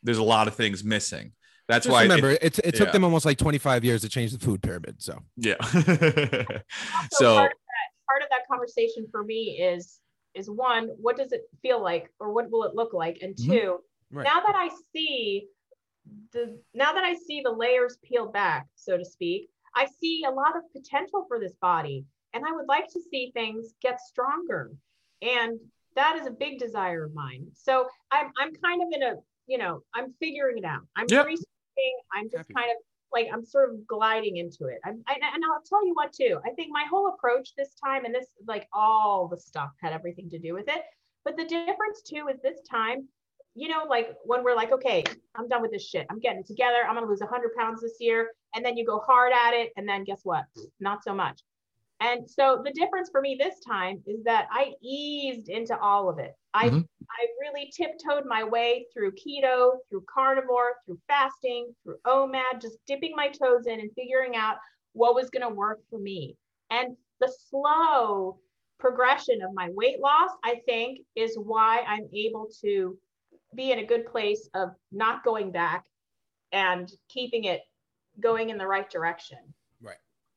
there's 0.02 0.18
a 0.18 0.22
lot 0.24 0.48
of 0.48 0.54
things 0.54 0.82
missing. 0.82 1.32
That's 1.68 1.86
Just 1.86 1.92
why 1.92 2.00
it- 2.00 2.04
remember, 2.04 2.30
it, 2.32 2.58
it, 2.58 2.74
took 2.74 2.88
yeah. 2.88 2.92
them 2.92 3.04
almost 3.04 3.24
like 3.24 3.38
25 3.38 3.84
years 3.84 4.00
to 4.00 4.08
change 4.08 4.32
the 4.32 4.38
food 4.40 4.60
pyramid. 4.62 4.96
So 5.00 5.20
yeah. 5.36 5.54
So 7.12 7.34
part 7.36 7.52
of, 7.52 7.58
that, 7.58 7.88
part 8.08 8.22
of 8.22 8.28
that 8.30 8.46
conversation 8.50 9.06
for 9.10 9.22
me 9.24 9.58
is 9.62 9.98
is 10.34 10.48
one, 10.50 10.88
what 10.98 11.16
does 11.18 11.30
it 11.32 11.42
feel 11.60 11.80
like, 11.82 12.10
or 12.18 12.32
what 12.32 12.50
will 12.50 12.64
it 12.64 12.74
look 12.74 12.94
like, 12.94 13.18
and 13.22 13.36
Mhm. 13.36 13.46
2 13.46 13.78
Right. 14.12 14.26
now 14.26 14.40
that 14.40 14.54
I 14.54 14.68
see 14.92 15.48
the 16.32 16.58
now 16.74 16.92
that 16.92 17.04
I 17.04 17.14
see 17.14 17.42
the 17.42 17.50
layers 17.50 17.98
peeled 18.04 18.32
back, 18.32 18.66
so 18.74 18.96
to 18.96 19.04
speak, 19.04 19.48
I 19.74 19.86
see 20.00 20.24
a 20.26 20.30
lot 20.30 20.56
of 20.56 20.62
potential 20.72 21.24
for 21.28 21.38
this 21.40 21.54
body, 21.60 22.04
and 22.34 22.44
I 22.46 22.52
would 22.52 22.66
like 22.66 22.88
to 22.88 23.00
see 23.10 23.30
things 23.32 23.74
get 23.80 24.00
stronger, 24.00 24.70
and 25.22 25.58
that 25.94 26.16
is 26.16 26.26
a 26.26 26.30
big 26.30 26.58
desire 26.58 27.04
of 27.04 27.14
mine. 27.14 27.46
So 27.54 27.88
I'm 28.10 28.32
I'm 28.40 28.54
kind 28.54 28.82
of 28.82 28.88
in 28.92 29.02
a 29.02 29.14
you 29.46 29.58
know 29.58 29.82
I'm 29.94 30.14
figuring 30.20 30.58
it 30.58 30.64
out. 30.64 30.82
I'm 30.96 31.06
Yep. 31.08 31.26
researching. 31.26 31.96
I'm 32.12 32.24
just 32.30 32.48
Happy. 32.48 32.54
kind 32.54 32.70
of 32.70 32.76
like 33.12 33.28
I'm 33.32 33.44
sort 33.44 33.70
of 33.70 33.86
gliding 33.86 34.38
into 34.38 34.66
it. 34.66 34.78
I'm, 34.84 35.02
I, 35.06 35.14
and 35.14 35.44
I'll 35.44 35.62
tell 35.68 35.86
you 35.86 35.94
what 35.94 36.12
too. 36.12 36.40
I 36.44 36.50
think 36.50 36.70
my 36.70 36.84
whole 36.90 37.08
approach 37.08 37.54
this 37.56 37.74
time, 37.74 38.04
and 38.04 38.14
this 38.14 38.26
like 38.46 38.68
all 38.72 39.28
the 39.28 39.38
stuff 39.38 39.70
had 39.80 39.92
everything 39.92 40.30
to 40.30 40.38
do 40.38 40.54
with 40.54 40.68
it. 40.68 40.82
But 41.24 41.36
the 41.36 41.44
difference 41.44 42.02
too 42.02 42.28
is 42.32 42.40
this 42.42 42.60
time, 42.68 43.06
you 43.54 43.68
know, 43.68 43.84
like 43.88 44.14
when 44.24 44.42
we're 44.42 44.56
like, 44.56 44.72
okay, 44.72 45.04
I'm 45.34 45.48
done 45.48 45.62
with 45.62 45.72
this 45.72 45.88
shit. 45.88 46.06
I'm 46.10 46.20
getting 46.20 46.40
it 46.40 46.46
together. 46.46 46.84
I'm 46.88 46.94
gonna 46.94 47.06
lose 47.06 47.20
100 47.20 47.54
pounds 47.54 47.82
this 47.82 47.96
year, 48.00 48.30
and 48.54 48.64
then 48.64 48.76
you 48.76 48.86
go 48.86 49.00
hard 49.00 49.32
at 49.32 49.54
it, 49.54 49.72
and 49.76 49.88
then 49.88 50.04
guess 50.04 50.20
what? 50.24 50.44
Not 50.80 51.04
so 51.04 51.14
much. 51.14 51.40
And 52.00 52.28
so 52.28 52.60
the 52.64 52.72
difference 52.72 53.10
for 53.10 53.20
me 53.20 53.36
this 53.38 53.60
time 53.60 54.02
is 54.06 54.24
that 54.24 54.48
I 54.50 54.72
eased 54.82 55.48
into 55.48 55.78
all 55.78 56.08
of 56.08 56.18
it. 56.18 56.34
I 56.54 56.68
Mhm. 56.68 56.88
I 57.10 57.26
really 57.40 57.70
tiptoed 57.76 58.24
my 58.24 58.42
way 58.42 58.86
through 58.92 59.12
keto, 59.12 59.78
through 59.90 60.04
carnivore, 60.12 60.76
through 60.86 60.98
fasting, 61.08 61.74
through 61.84 61.98
OMAD, 62.06 62.60
just 62.60 62.78
dipping 62.86 63.14
my 63.14 63.28
toes 63.28 63.66
in 63.66 63.80
and 63.80 63.92
figuring 63.94 64.34
out 64.34 64.56
what 64.94 65.14
was 65.14 65.28
going 65.28 65.46
to 65.46 65.54
work 65.54 65.80
for 65.90 65.98
me. 65.98 66.36
And 66.70 66.96
the 67.20 67.28
slow 67.28 68.40
progression 68.78 69.42
of 69.42 69.52
my 69.52 69.68
weight 69.70 70.00
loss, 70.00 70.30
I 70.42 70.62
think, 70.64 71.00
is 71.14 71.38
why 71.38 71.82
I'm 71.86 72.08
able 72.14 72.48
to 72.62 72.98
be 73.54 73.72
in 73.72 73.78
a 73.78 73.86
good 73.86 74.06
place 74.06 74.48
of 74.54 74.70
not 74.90 75.24
going 75.24 75.50
back 75.50 75.84
and 76.52 76.90
keeping 77.08 77.44
it 77.44 77.62
going 78.20 78.50
in 78.50 78.58
the 78.58 78.66
right 78.66 78.88
direction. 78.90 79.38
Right. 79.80 79.96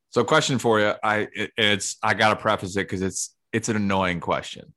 So 0.09 0.23
question 0.23 0.59
for 0.59 0.79
you. 0.79 0.93
I 1.03 1.27
it, 1.33 1.51
it's 1.57 1.97
I 2.01 2.13
gotta 2.13 2.35
preface 2.35 2.75
it 2.77 2.81
because 2.81 3.01
it's 3.01 3.35
it's 3.51 3.69
an 3.69 3.75
annoying 3.75 4.19
question, 4.19 4.73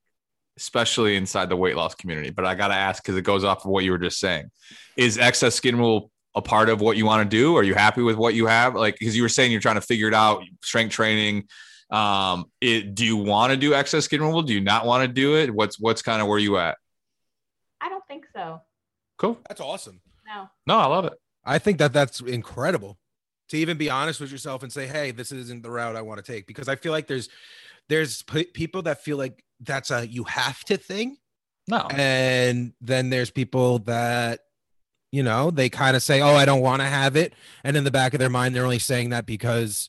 especially 0.57 1.16
inside 1.16 1.49
the 1.49 1.57
weight 1.57 1.76
loss 1.76 1.95
community. 1.95 2.30
But 2.30 2.45
I 2.45 2.55
gotta 2.55 2.74
ask 2.74 3.03
because 3.03 3.16
it 3.16 3.22
goes 3.22 3.45
off 3.45 3.64
of 3.64 3.70
what 3.70 3.84
you 3.84 3.93
were 3.93 3.99
just 3.99 4.18
saying. 4.18 4.51
Is 4.97 5.18
excess 5.18 5.55
skin 5.55 5.76
rule 5.76 6.11
a 6.34 6.43
part 6.43 6.68
of 6.68 6.80
what 6.80 6.97
you 6.97 7.07
want 7.07 7.28
to 7.28 7.36
do? 7.36 7.57
Are 7.57 7.62
you 7.62 7.74
happy 7.74 8.03
with 8.03 8.16
what 8.16 8.34
you 8.34 8.47
have? 8.47 8.74
Like 8.74 8.99
because 8.99 9.16
you 9.16 9.22
were 9.22 9.28
saying 9.28 9.53
you're 9.53 9.61
trying 9.61 9.76
to 9.76 9.80
figure 9.80 10.09
it 10.09 10.14
out, 10.14 10.43
strength 10.62 10.93
training. 10.93 11.49
Um, 11.91 12.47
it 12.61 12.95
do 12.95 13.05
you 13.05 13.16
want 13.16 13.51
to 13.51 13.57
do 13.57 13.74
excess 13.74 14.05
skin 14.05 14.20
removal? 14.20 14.43
Do 14.43 14.53
you 14.53 14.61
not 14.61 14.84
want 14.84 15.07
to 15.07 15.09
do 15.09 15.36
it? 15.36 15.53
What's 15.55 15.80
what's 15.80 16.03
kind 16.03 16.20
of 16.20 16.28
where 16.28 16.39
you 16.39 16.59
at? 16.59 16.76
I 17.81 17.89
don't 17.89 18.07
think 18.07 18.24
so. 18.35 18.61
Cool. 19.18 19.39
that's 19.49 19.61
awesome. 19.61 20.01
No. 20.26 20.49
No, 20.66 20.79
I 20.79 20.87
love 20.87 21.05
it. 21.07 21.14
I 21.45 21.59
think 21.59 21.79
that 21.79 21.93
that's 21.93 22.20
incredible 22.20 22.99
to 23.49 23.57
even 23.57 23.79
be 23.79 23.89
honest 23.91 24.20
with 24.20 24.31
yourself 24.31 24.62
and 24.62 24.72
say, 24.72 24.87
"Hey, 24.87 25.11
this 25.11 25.33
isn't 25.33 25.62
the 25.62 25.70
route 25.70 25.97
I 25.97 26.03
want 26.03 26.24
to 26.24 26.33
take." 26.33 26.47
Because 26.47 26.68
I 26.68 26.76
feel 26.76 26.93
like 26.93 27.07
there's 27.07 27.29
there's 27.89 28.22
p- 28.22 28.45
people 28.45 28.83
that 28.83 29.03
feel 29.03 29.16
like 29.16 29.43
that's 29.61 29.91
a 29.91 30.07
you 30.07 30.24
have 30.24 30.62
to 30.64 30.76
thing, 30.76 31.16
No. 31.66 31.87
and 31.91 32.74
then 32.81 33.09
there's 33.11 33.31
people 33.31 33.79
that 33.81 34.41
you 35.11 35.22
know 35.22 35.51
they 35.51 35.68
kind 35.70 35.97
of 35.97 36.03
say, 36.03 36.20
"Oh, 36.20 36.35
I 36.35 36.45
don't 36.45 36.61
want 36.61 36.83
to 36.83 36.87
have 36.87 37.16
it," 37.16 37.33
and 37.64 37.76
in 37.76 37.85
the 37.85 37.91
back 37.91 38.12
of 38.12 38.20
their 38.20 38.29
mind, 38.31 38.55
they're 38.55 38.64
only 38.64 38.79
saying 38.79 39.11
that 39.11 39.24
because 39.24 39.89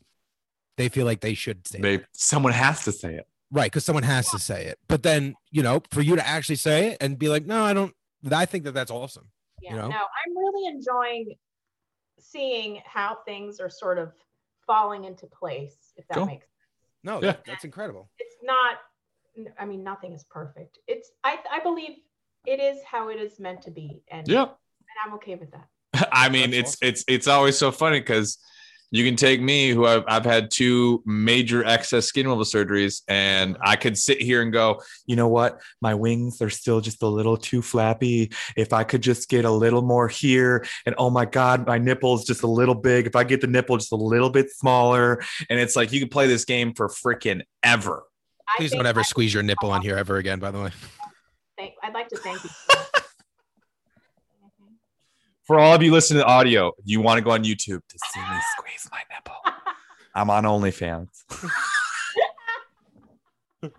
they 0.77 0.87
feel 0.87 1.05
like 1.05 1.19
they 1.19 1.33
should 1.33 1.67
say 1.67 1.79
it. 1.79 1.81
They 1.81 1.99
someone 2.13 2.53
has 2.53 2.85
to 2.85 2.91
say 2.93 3.15
it. 3.15 3.27
Right 3.51 3.65
because 3.71 3.85
someone 3.85 4.03
has 4.03 4.29
to 4.29 4.39
say 4.39 4.65
it. 4.65 4.79
But 4.87 5.03
then 5.03 5.35
you 5.51 5.63
know, 5.63 5.81
for 5.91 6.01
you 6.01 6.15
to 6.15 6.27
actually 6.27 6.55
say 6.55 6.89
it 6.91 6.97
and 7.01 7.17
be 7.17 7.29
like, 7.29 7.45
"No, 7.45 7.63
I 7.63 7.73
don't," 7.73 7.93
I 8.31 8.45
think 8.45 8.63
that 8.65 8.73
that's 8.73 8.91
awesome. 8.91 9.29
Yeah, 9.61 9.71
you 9.71 9.77
know? 9.77 9.87
no, 9.89 9.97
I'm 9.97 10.37
really 10.37 10.67
enjoying 10.67 11.35
seeing 12.19 12.81
how 12.85 13.17
things 13.25 13.59
are 13.59 13.69
sort 13.69 13.97
of 13.97 14.13
falling 14.67 15.05
into 15.05 15.25
place, 15.27 15.93
if 15.97 16.07
that 16.07 16.15
Cool. 16.15 16.25
makes 16.25 16.45
sense. 16.45 16.53
No, 17.03 17.15
Yeah. 17.15 17.31
that, 17.31 17.45
that's 17.45 17.63
incredible. 17.63 18.09
It's 18.19 18.35
not, 18.43 18.77
I 19.57 19.65
mean, 19.65 19.83
nothing 19.83 20.13
is 20.13 20.23
perfect. 20.25 20.79
It's, 20.87 21.11
I, 21.23 21.39
I 21.51 21.59
believe 21.59 21.97
it 22.45 22.59
is 22.59 22.79
how 22.83 23.09
it 23.09 23.19
is 23.19 23.39
meant 23.39 23.61
to 23.63 23.71
be. 23.71 24.03
And, 24.11 24.27
Yeah. 24.27 24.43
and 24.43 24.49
I'm 25.05 25.13
okay 25.15 25.35
with 25.35 25.51
that. 25.51 25.67
I 26.11 26.29
mean, 26.29 26.51
That's 26.51 26.73
it's 26.73 26.77
it's 26.81 27.03
it's 27.07 27.27
always 27.27 27.57
so 27.57 27.71
funny 27.71 27.99
because 27.99 28.37
You 28.91 29.05
can 29.05 29.15
take 29.15 29.39
me, 29.39 29.69
who 29.69 29.85
I've, 29.85 30.03
I've 30.07 30.25
had 30.25 30.49
two 30.49 31.03
major 31.05 31.63
excess 31.63 32.07
skin 32.07 32.25
removal 32.25 32.43
surgeries, 32.45 33.03
and 33.07 33.55
I 33.61 33.75
could 33.75 33.97
sit 33.97 34.19
here 34.19 34.41
and 34.41 34.51
go, 34.51 34.81
you 35.05 35.15
know 35.15 35.27
what? 35.27 35.61
My 35.79 35.93
wings 35.93 36.41
are 36.41 36.49
still 36.49 36.81
just 36.81 37.03
a 37.03 37.07
little 37.07 37.37
too 37.37 37.61
flappy. 37.61 38.31
If 38.57 38.73
I 38.73 38.83
could 38.83 39.03
just 39.03 39.29
get 39.29 39.45
a 39.45 39.51
little 39.51 39.83
more 39.83 40.07
here, 40.07 40.65
and 40.87 40.95
oh 40.97 41.09
my 41.11 41.25
God, 41.25 41.67
my 41.67 41.77
nipple's 41.77 42.25
just 42.25 42.41
a 42.41 42.47
little 42.47 42.73
big. 42.73 43.05
If 43.05 43.15
I 43.15 43.23
get 43.23 43.41
the 43.41 43.47
nipple 43.47 43.77
just 43.77 43.91
a 43.91 43.95
little 43.95 44.31
bit 44.31 44.49
smaller, 44.49 45.21
and 45.49 45.59
it's 45.59 45.75
like 45.75 45.91
you 45.91 45.99
can 45.99 46.09
play 46.09 46.25
this 46.27 46.45
game 46.45 46.73
for 46.73 46.87
freaking 46.87 47.41
ever. 47.61 48.03
I 48.47 48.55
Please 48.57 48.71
don't 48.71 48.87
ever 48.87 49.01
I- 49.01 49.03
squeeze 49.03 49.33
your 49.33 49.43
nipple 49.43 49.69
on 49.69 49.83
here 49.83 49.97
ever 49.97 50.17
again, 50.17 50.39
by 50.39 50.49
the 50.49 50.61
way. 50.63 50.71
Thank, 51.57 51.73
I'd 51.83 51.93
like 51.93 52.07
to 52.07 52.17
thank 52.17 52.43
you. 52.43 52.49
For 55.49 55.57
all 55.57 55.73
of 55.73 55.81
you 55.81 55.91
listening 55.91 56.21
to 56.21 56.27
audio, 56.27 56.71
you 56.85 57.01
want 57.01 57.17
to 57.17 57.23
go 57.23 57.31
on 57.31 57.43
YouTube 57.43 57.79
to 57.87 57.99
see 58.13 58.19
me 58.19 58.37
squeeze 58.55 58.87
my 58.91 59.01
nipple. 59.11 59.33
I'm 60.13 60.29
on 60.29 60.43
OnlyFans. 60.43 61.07
all 63.63 63.69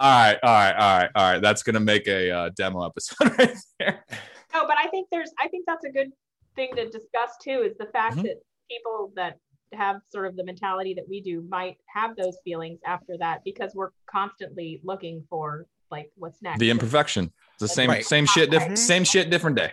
right, 0.00 0.38
all 0.42 0.50
right, 0.50 0.72
all 0.72 0.98
right, 1.00 1.10
all 1.14 1.32
right. 1.32 1.42
That's 1.42 1.62
gonna 1.62 1.80
make 1.80 2.08
a 2.08 2.30
uh, 2.30 2.50
demo 2.56 2.86
episode 2.86 3.30
right 3.38 3.54
there. 3.78 4.06
No, 4.54 4.66
but 4.66 4.78
I 4.82 4.88
think 4.88 5.08
there's 5.12 5.30
I 5.38 5.48
think 5.48 5.64
that's 5.66 5.84
a 5.84 5.90
good 5.90 6.08
thing 6.56 6.70
to 6.76 6.86
discuss 6.86 7.32
too 7.44 7.60
is 7.70 7.76
the 7.78 7.84
fact 7.92 8.16
Mhm. 8.16 8.22
that 8.22 8.36
people 8.70 9.12
that 9.16 9.36
have 9.74 9.96
sort 10.10 10.28
of 10.28 10.34
the 10.34 10.44
mentality 10.44 10.94
that 10.94 11.04
we 11.10 11.20
do 11.20 11.46
might 11.50 11.76
have 11.94 12.16
those 12.16 12.38
feelings 12.42 12.78
after 12.86 13.18
that 13.18 13.42
because 13.44 13.72
we're 13.74 13.90
constantly 14.10 14.80
looking 14.82 15.22
for 15.28 15.66
like 15.90 16.10
what's 16.16 16.40
next. 16.40 16.58
The 16.58 16.70
imperfection. 16.70 17.30
It's 17.52 17.60
the 17.60 17.68
same, 17.68 17.90
Right. 17.90 18.02
same 18.02 18.24
shit, 18.24 18.50
diff- 18.50 18.62
Right. 18.62 18.78
same 18.78 19.04
shit, 19.04 19.28
different 19.28 19.58
day. 19.58 19.72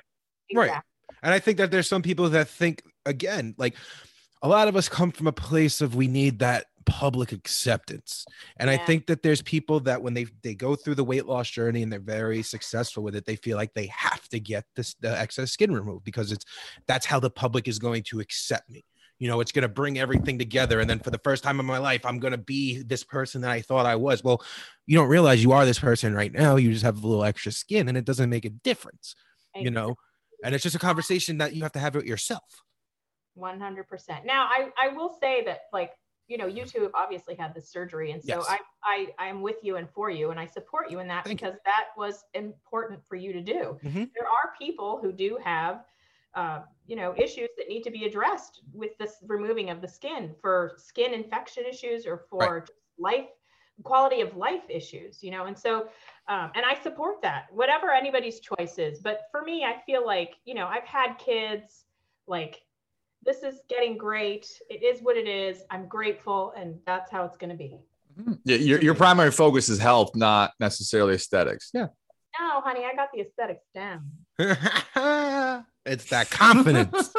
Right. 0.54 0.72
And 1.24 1.34
I 1.34 1.40
think 1.40 1.58
that 1.58 1.72
there's 1.72 1.88
some 1.88 2.02
people 2.02 2.30
that 2.30 2.48
think 2.48 2.84
again, 3.06 3.56
like 3.58 3.76
a 4.42 4.48
lot 4.48 4.68
of 4.68 4.76
us 4.76 4.88
come 4.88 5.12
from 5.12 5.28
a 5.28 5.32
place 5.32 5.82
of 5.82 5.96
we 5.96 6.08
need 6.08 6.40
that 6.40 6.66
public 6.86 7.34
acceptance. 7.34 8.26
And 8.58 8.70
I 8.70 8.78
think 8.78 9.08
that 9.08 9.22
there's 9.22 9.42
people 9.42 9.82
that 9.82 10.02
when 10.02 10.14
they 10.14 10.26
they 10.42 10.56
go 10.56 10.76
through 10.76 10.96
the 10.96 11.04
weight 11.04 11.26
loss 11.26 11.50
journey 11.50 11.84
and 11.84 11.92
they're 11.92 12.00
very 12.00 12.42
successful 12.42 13.04
with 13.04 13.16
it, 13.16 13.26
they 13.26 13.36
feel 13.36 13.58
like 13.58 13.74
they 13.74 13.88
have 13.88 14.28
to 14.30 14.40
get 14.40 14.64
this 14.76 14.96
the 15.02 15.20
excess 15.20 15.52
skin 15.52 15.74
removed 15.74 16.06
because 16.06 16.32
it's 16.32 16.46
that's 16.88 17.06
how 17.06 17.20
the 17.20 17.30
public 17.30 17.68
is 17.68 17.78
going 17.78 18.04
to 18.04 18.20
accept 18.20 18.70
me. 18.70 18.86
You 19.20 19.28
know, 19.28 19.42
it's 19.42 19.52
going 19.52 19.64
to 19.64 19.68
bring 19.68 19.98
everything 19.98 20.38
together. 20.38 20.80
And 20.80 20.90
then 20.90 21.00
for 21.00 21.10
the 21.10 21.20
first 21.24 21.44
time 21.44 21.60
in 21.60 21.66
my 21.66 21.80
life, 21.80 22.06
I'm 22.06 22.20
going 22.20 22.32
to 22.32 22.38
be 22.38 22.84
this 22.84 23.04
person 23.04 23.42
that 23.42 23.52
I 23.52 23.62
thought 23.62 23.88
I 23.88 23.96
was. 23.96 24.24
Well, 24.24 24.44
you 24.86 24.96
don't 24.96 25.10
realize 25.10 25.44
you 25.44 25.54
are 25.54 25.66
this 25.66 25.80
person 25.80 26.14
right 26.14 26.32
now. 26.32 26.56
You 26.56 26.72
just 26.72 26.86
have 26.86 27.04
a 27.04 27.08
little 27.08 27.24
extra 27.24 27.52
skin 27.52 27.88
and 27.88 27.98
it 27.98 28.06
doesn't 28.06 28.30
make 28.30 28.46
a 28.46 28.50
difference, 28.50 29.16
you 29.56 29.72
know? 29.72 29.96
And 30.44 30.54
it's 30.54 30.64
just 30.64 30.76
a 30.76 30.80
conversation 30.80 31.38
that 31.40 31.56
you 31.56 31.64
have 31.64 31.72
to 31.74 31.80
have 31.80 31.96
with 31.96 32.06
yourself. 32.06 32.64
100%. 33.38 34.26
Now, 34.26 34.48
I, 34.50 34.70
I 34.82 34.90
will 34.90 35.16
say 35.20 35.44
that, 35.46 35.62
like, 35.74 35.94
you 36.28 36.38
know, 36.38 36.48
you 36.48 36.66
two 36.66 36.82
have 36.82 36.92
obviously 36.94 37.36
had 37.36 37.54
this 37.54 37.70
surgery. 37.70 38.12
And 38.12 38.22
so 38.22 38.38
Yes. 38.40 38.46
I, 38.50 38.60
I, 38.84 39.08
I 39.18 39.28
am 39.28 39.42
with 39.42 39.58
you 39.64 39.78
and 39.78 39.90
for 39.90 40.10
you, 40.10 40.32
and 40.32 40.40
I 40.40 40.46
support 40.46 40.92
you 40.92 41.00
in 41.00 41.08
that 41.08 41.24
Thank 41.24 41.42
you. 41.42 41.48
because 41.48 41.60
that 41.66 41.86
was 41.96 42.24
important 42.34 43.00
for 43.08 43.16
you 43.16 43.32
to 43.34 43.42
do. 43.42 43.80
Mhm. 43.84 44.12
There 44.14 44.28
are 44.28 44.54
people 44.60 45.00
who 45.02 45.12
do 45.12 45.38
have, 45.44 45.86
uh, 46.34 46.64
you 46.86 46.96
know, 46.96 47.16
issues 47.18 47.50
that 47.58 47.68
need 47.70 47.84
to 47.84 47.92
be 47.92 48.06
addressed 48.06 48.62
with 48.74 48.98
this 48.98 49.16
removing 49.26 49.70
of 49.70 49.82
the 49.82 49.88
skin 49.88 50.36
for 50.42 50.74
skin 50.78 51.14
infection 51.14 51.64
issues 51.66 52.06
or 52.06 52.26
for 52.30 52.62
just 52.62 52.74
life 52.98 53.30
quality 53.84 54.22
of 54.22 54.36
life 54.36 54.64
issues, 54.70 55.24
you 55.24 55.32
know, 55.32 55.46
and 55.46 55.58
so, 55.58 55.88
um, 56.28 56.52
and 56.56 56.66
I 56.66 56.82
support 56.82 57.22
that, 57.22 57.48
whatever 57.52 57.92
anybody's 57.92 58.40
choice 58.40 58.78
is. 58.78 59.00
But 59.00 59.22
for 59.32 59.44
me, 59.44 59.64
I 59.64 59.82
feel 59.86 60.06
like, 60.06 60.36
you 60.46 60.54
know, 60.54 60.68
I've 60.68 60.84
had 60.84 61.18
kids, 61.18 61.86
like, 62.28 62.62
this 63.24 63.44
is 63.44 63.62
getting 63.70 63.98
great. 63.98 64.48
It 64.70 64.84
is 64.84 65.02
what 65.02 65.18
it 65.18 65.28
is. 65.28 65.64
I'm 65.70 65.88
grateful, 65.88 66.54
and 66.56 66.80
that's 66.86 67.12
how 67.12 67.26
it's 67.26 67.38
going 67.38 67.50
to 67.50 67.56
be. 67.56 67.78
Yeah, 68.46 68.58
Your, 68.58 68.82
your 68.82 68.96
primary 68.96 69.32
focus 69.32 69.70
is 69.70 69.80
health, 69.80 70.16
not 70.16 70.54
necessarily 70.60 71.16
aesthetics. 71.16 71.70
Yeah. 71.74 71.88
No, 72.40 72.62
honey, 72.62 72.86
I 72.86 72.96
got 72.96 73.10
the 73.14 73.22
aesthetics 73.22 73.66
down. 73.74 74.12
it's 75.86 76.06
that 76.06 76.30
confidence. 76.32 77.12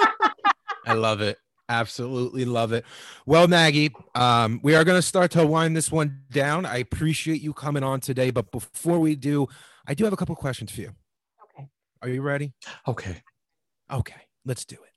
I 0.87 0.95
love 0.95 1.21
it. 1.21 1.39
Absolutely 1.69 2.45
love 2.45 2.73
it. 2.73 2.85
Well, 3.27 3.47
Maggie, 3.47 3.93
um, 4.15 4.61
we 4.63 4.75
are 4.75 4.85
going 4.85 4.99
to 4.99 5.07
start 5.07 5.31
to 5.33 5.47
wind 5.47 5.77
this 5.77 5.93
one 5.93 6.23
down. 6.31 6.65
I 6.65 6.79
appreciate 6.79 7.43
you 7.43 7.53
coming 7.53 7.83
on 7.83 8.01
today, 8.01 8.31
but 8.31 8.51
before 8.51 8.99
we 8.99 9.15
do, 9.17 9.47
I 9.87 9.95
do 9.95 10.05
have 10.05 10.13
a 10.13 10.17
couple 10.17 10.35
questions 10.35 10.71
for 10.73 10.81
you. 10.81 10.93
Okay. 11.45 11.69
Are 12.03 12.09
you 12.09 12.23
ready? 12.23 12.55
Okay. 12.87 13.23
Okay, 13.91 14.21
let's 14.45 14.65
do 14.65 14.77
it. 14.77 14.93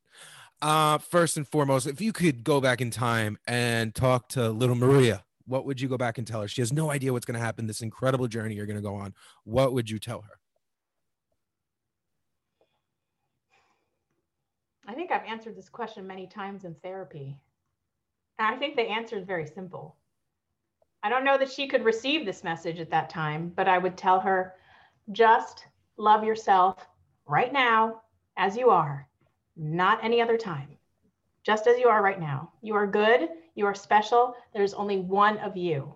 Uh, 0.61 0.97
first 0.97 1.37
and 1.37 1.47
foremost, 1.47 1.87
if 1.87 1.99
you 1.99 2.13
could 2.13 2.43
go 2.43 2.61
back 2.61 2.81
in 2.81 2.91
time 2.91 3.37
and 3.47 3.95
talk 3.95 4.29
to 4.29 4.49
little 4.49 4.75
Maria, 4.75 5.23
what 5.45 5.65
would 5.65 5.81
you 5.81 5.87
go 5.87 5.97
back 5.97 6.17
and 6.17 6.27
tell 6.27 6.41
her? 6.41 6.47
She 6.47 6.61
has 6.61 6.71
no 6.71 6.91
idea 6.91 7.11
what's 7.11 7.25
going 7.25 7.39
to 7.39 7.43
happen. 7.43 7.67
This 7.67 7.81
incredible 7.81 8.27
journey 8.27 8.55
you're 8.55 8.67
going 8.67 8.75
to 8.75 8.81
go 8.81 8.95
on. 8.95 9.13
What 9.43 9.73
would 9.73 9.89
you 9.89 9.97
tell 9.97 10.21
her? 10.21 10.40
I 14.91 14.93
think 14.93 15.09
I've 15.09 15.23
answered 15.25 15.55
this 15.55 15.69
question 15.69 16.05
many 16.05 16.27
times 16.27 16.65
in 16.65 16.75
therapy. 16.75 17.37
And 18.37 18.53
I 18.53 18.59
think 18.59 18.75
the 18.75 18.81
answer 18.81 19.15
is 19.15 19.23
very 19.23 19.47
simple. 19.47 19.95
I 21.01 21.09
don't 21.09 21.23
know 21.23 21.37
that 21.37 21.49
she 21.49 21.65
could 21.65 21.85
receive 21.85 22.25
this 22.25 22.43
message 22.43 22.77
at 22.81 22.89
that 22.89 23.09
time, 23.09 23.53
but 23.55 23.69
I 23.69 23.77
would 23.77 23.95
tell 23.95 24.19
her 24.19 24.55
just 25.13 25.63
love 25.95 26.25
yourself 26.25 26.85
right 27.25 27.53
now 27.53 28.01
as 28.35 28.57
you 28.57 28.69
are, 28.69 29.07
not 29.55 30.03
any 30.03 30.21
other 30.21 30.37
time. 30.37 30.67
Just 31.41 31.67
as 31.67 31.79
you 31.79 31.87
are 31.87 32.03
right 32.03 32.19
now. 32.19 32.51
You 32.61 32.75
are 32.75 32.85
good. 32.85 33.29
You 33.55 33.67
are 33.67 33.73
special. 33.73 34.35
There's 34.53 34.73
only 34.73 34.97
one 34.97 35.37
of 35.37 35.55
you. 35.55 35.95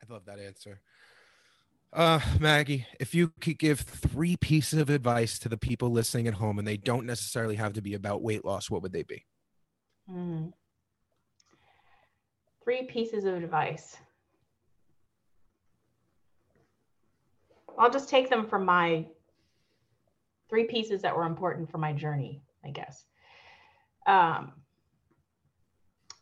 I 0.00 0.10
love 0.10 0.24
that 0.24 0.38
answer. 0.38 0.80
Uh, 1.92 2.20
Maggie, 2.40 2.86
if 2.98 3.14
you 3.14 3.32
could 3.40 3.58
give 3.58 3.80
three 3.80 4.36
pieces 4.36 4.78
of 4.80 4.88
advice 4.88 5.38
to 5.40 5.48
the 5.48 5.58
people 5.58 5.90
listening 5.90 6.26
at 6.26 6.34
home, 6.34 6.58
and 6.58 6.66
they 6.66 6.78
don't 6.78 7.04
necessarily 7.04 7.56
have 7.56 7.74
to 7.74 7.82
be 7.82 7.92
about 7.94 8.22
weight 8.22 8.44
loss, 8.44 8.70
what 8.70 8.82
would 8.82 8.92
they 8.92 9.02
be? 9.02 9.26
Hmm. 10.08 10.46
Three 12.64 12.84
pieces 12.84 13.24
of 13.24 13.34
advice. 13.34 13.96
I'll 17.78 17.90
just 17.90 18.08
take 18.08 18.30
them 18.30 18.46
from 18.46 18.64
my 18.64 19.06
three 20.48 20.64
pieces 20.64 21.02
that 21.02 21.14
were 21.14 21.24
important 21.24 21.70
for 21.70 21.78
my 21.78 21.92
journey, 21.92 22.42
I 22.64 22.70
guess. 22.70 23.04
Um, 24.06 24.52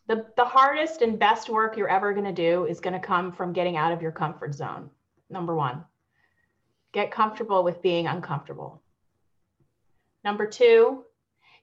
the, 0.07 0.25
the 0.35 0.45
hardest 0.45 1.01
and 1.01 1.17
best 1.17 1.49
work 1.49 1.77
you're 1.77 1.89
ever 1.89 2.13
going 2.13 2.25
to 2.25 2.33
do 2.33 2.65
is 2.65 2.79
going 2.81 2.93
to 2.93 2.99
come 2.99 3.31
from 3.31 3.53
getting 3.53 3.77
out 3.77 3.93
of 3.93 4.01
your 4.01 4.11
comfort 4.11 4.53
zone. 4.53 4.89
Number 5.31 5.55
one, 5.55 5.85
get 6.91 7.09
comfortable 7.09 7.63
with 7.63 7.81
being 7.81 8.05
uncomfortable. 8.05 8.81
Number 10.25 10.45
two, 10.45 11.05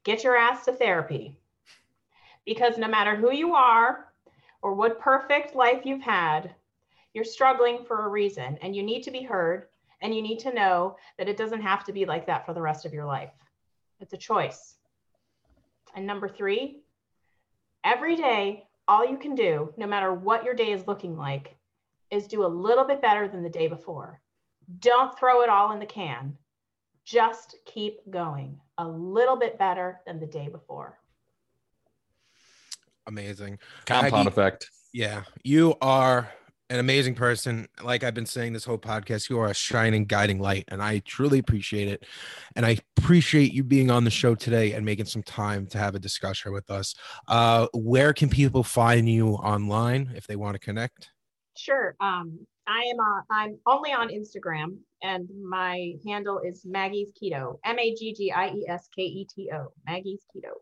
get 0.04 0.24
your 0.24 0.36
ass 0.36 0.64
to 0.64 0.72
therapy 0.72 1.36
because 2.46 2.78
no 2.78 2.88
matter 2.88 3.14
who 3.14 3.32
you 3.32 3.54
are 3.54 4.12
or 4.62 4.74
what 4.74 4.98
perfect 4.98 5.54
life 5.54 5.82
you've 5.84 6.02
had, 6.02 6.54
you're 7.12 7.24
struggling 7.24 7.84
for 7.84 8.06
a 8.06 8.08
reason 8.08 8.58
and 8.62 8.74
you 8.74 8.82
need 8.82 9.02
to 9.02 9.10
be 9.10 9.22
heard 9.22 9.66
and 10.00 10.14
you 10.14 10.22
need 10.22 10.38
to 10.38 10.54
know 10.54 10.96
that 11.18 11.28
it 11.28 11.36
doesn't 11.36 11.60
have 11.60 11.84
to 11.84 11.92
be 11.92 12.06
like 12.06 12.26
that 12.26 12.46
for 12.46 12.54
the 12.54 12.62
rest 12.62 12.86
of 12.86 12.94
your 12.94 13.04
life. 13.04 13.32
It's 14.00 14.14
a 14.14 14.18
choice. 14.18 14.76
And 15.94 16.06
number 16.06 16.28
three, 16.28 16.80
every 17.84 18.16
day, 18.16 18.64
all 18.86 19.04
you 19.06 19.18
can 19.18 19.34
do, 19.34 19.74
no 19.76 19.86
matter 19.86 20.14
what 20.14 20.44
your 20.44 20.54
day 20.54 20.72
is 20.72 20.86
looking 20.86 21.18
like, 21.18 21.57
is 22.10 22.26
do 22.26 22.44
a 22.44 22.46
little 22.46 22.84
bit 22.84 23.00
better 23.00 23.28
than 23.28 23.42
the 23.42 23.48
day 23.48 23.68
before. 23.68 24.20
Don't 24.80 25.18
throw 25.18 25.42
it 25.42 25.48
all 25.48 25.72
in 25.72 25.78
the 25.78 25.86
can. 25.86 26.36
Just 27.04 27.56
keep 27.64 27.98
going 28.10 28.60
a 28.76 28.86
little 28.86 29.36
bit 29.36 29.58
better 29.58 30.00
than 30.06 30.20
the 30.20 30.26
day 30.26 30.48
before. 30.48 30.98
Amazing. 33.06 33.58
Compound 33.86 34.12
Maggie- 34.12 34.28
effect. 34.28 34.70
Yeah, 34.92 35.22
you 35.42 35.74
are 35.80 36.30
an 36.70 36.78
amazing 36.78 37.14
person. 37.14 37.66
Like 37.82 38.04
I've 38.04 38.14
been 38.14 38.26
saying 38.26 38.52
this 38.52 38.64
whole 38.64 38.78
podcast, 38.78 39.30
you 39.30 39.38
are 39.38 39.48
a 39.48 39.54
shining, 39.54 40.04
guiding 40.04 40.38
light, 40.38 40.64
and 40.68 40.82
I 40.82 41.00
truly 41.00 41.38
appreciate 41.38 41.88
it. 41.88 42.04
And 42.56 42.66
I 42.66 42.78
appreciate 42.98 43.52
you 43.52 43.64
being 43.64 43.90
on 43.90 44.04
the 44.04 44.10
show 44.10 44.34
today 44.34 44.72
and 44.72 44.84
making 44.84 45.06
some 45.06 45.22
time 45.22 45.66
to 45.68 45.78
have 45.78 45.94
a 45.94 45.98
discussion 45.98 46.52
with 46.52 46.70
us. 46.70 46.94
Uh, 47.26 47.68
where 47.72 48.12
can 48.12 48.28
people 48.28 48.62
find 48.62 49.08
you 49.08 49.30
online 49.30 50.12
if 50.14 50.26
they 50.26 50.36
want 50.36 50.54
to 50.54 50.58
connect? 50.58 51.10
Sure. 51.58 51.96
Um, 52.00 52.46
I 52.68 52.82
am 52.82 53.00
uh, 53.00 53.22
I'm 53.30 53.58
only 53.66 53.92
on 53.92 54.10
Instagram, 54.10 54.76
and 55.02 55.28
my 55.42 55.94
handle 56.06 56.38
is 56.38 56.64
Maggie's 56.64 57.10
Keto. 57.20 57.58
M 57.64 57.78
A 57.80 57.94
G 57.96 58.14
G 58.14 58.30
I 58.30 58.50
E 58.50 58.64
S 58.68 58.88
K 58.94 59.02
E 59.02 59.26
T 59.34 59.50
O. 59.52 59.72
Maggie's 59.84 60.24
Keto. 60.32 60.52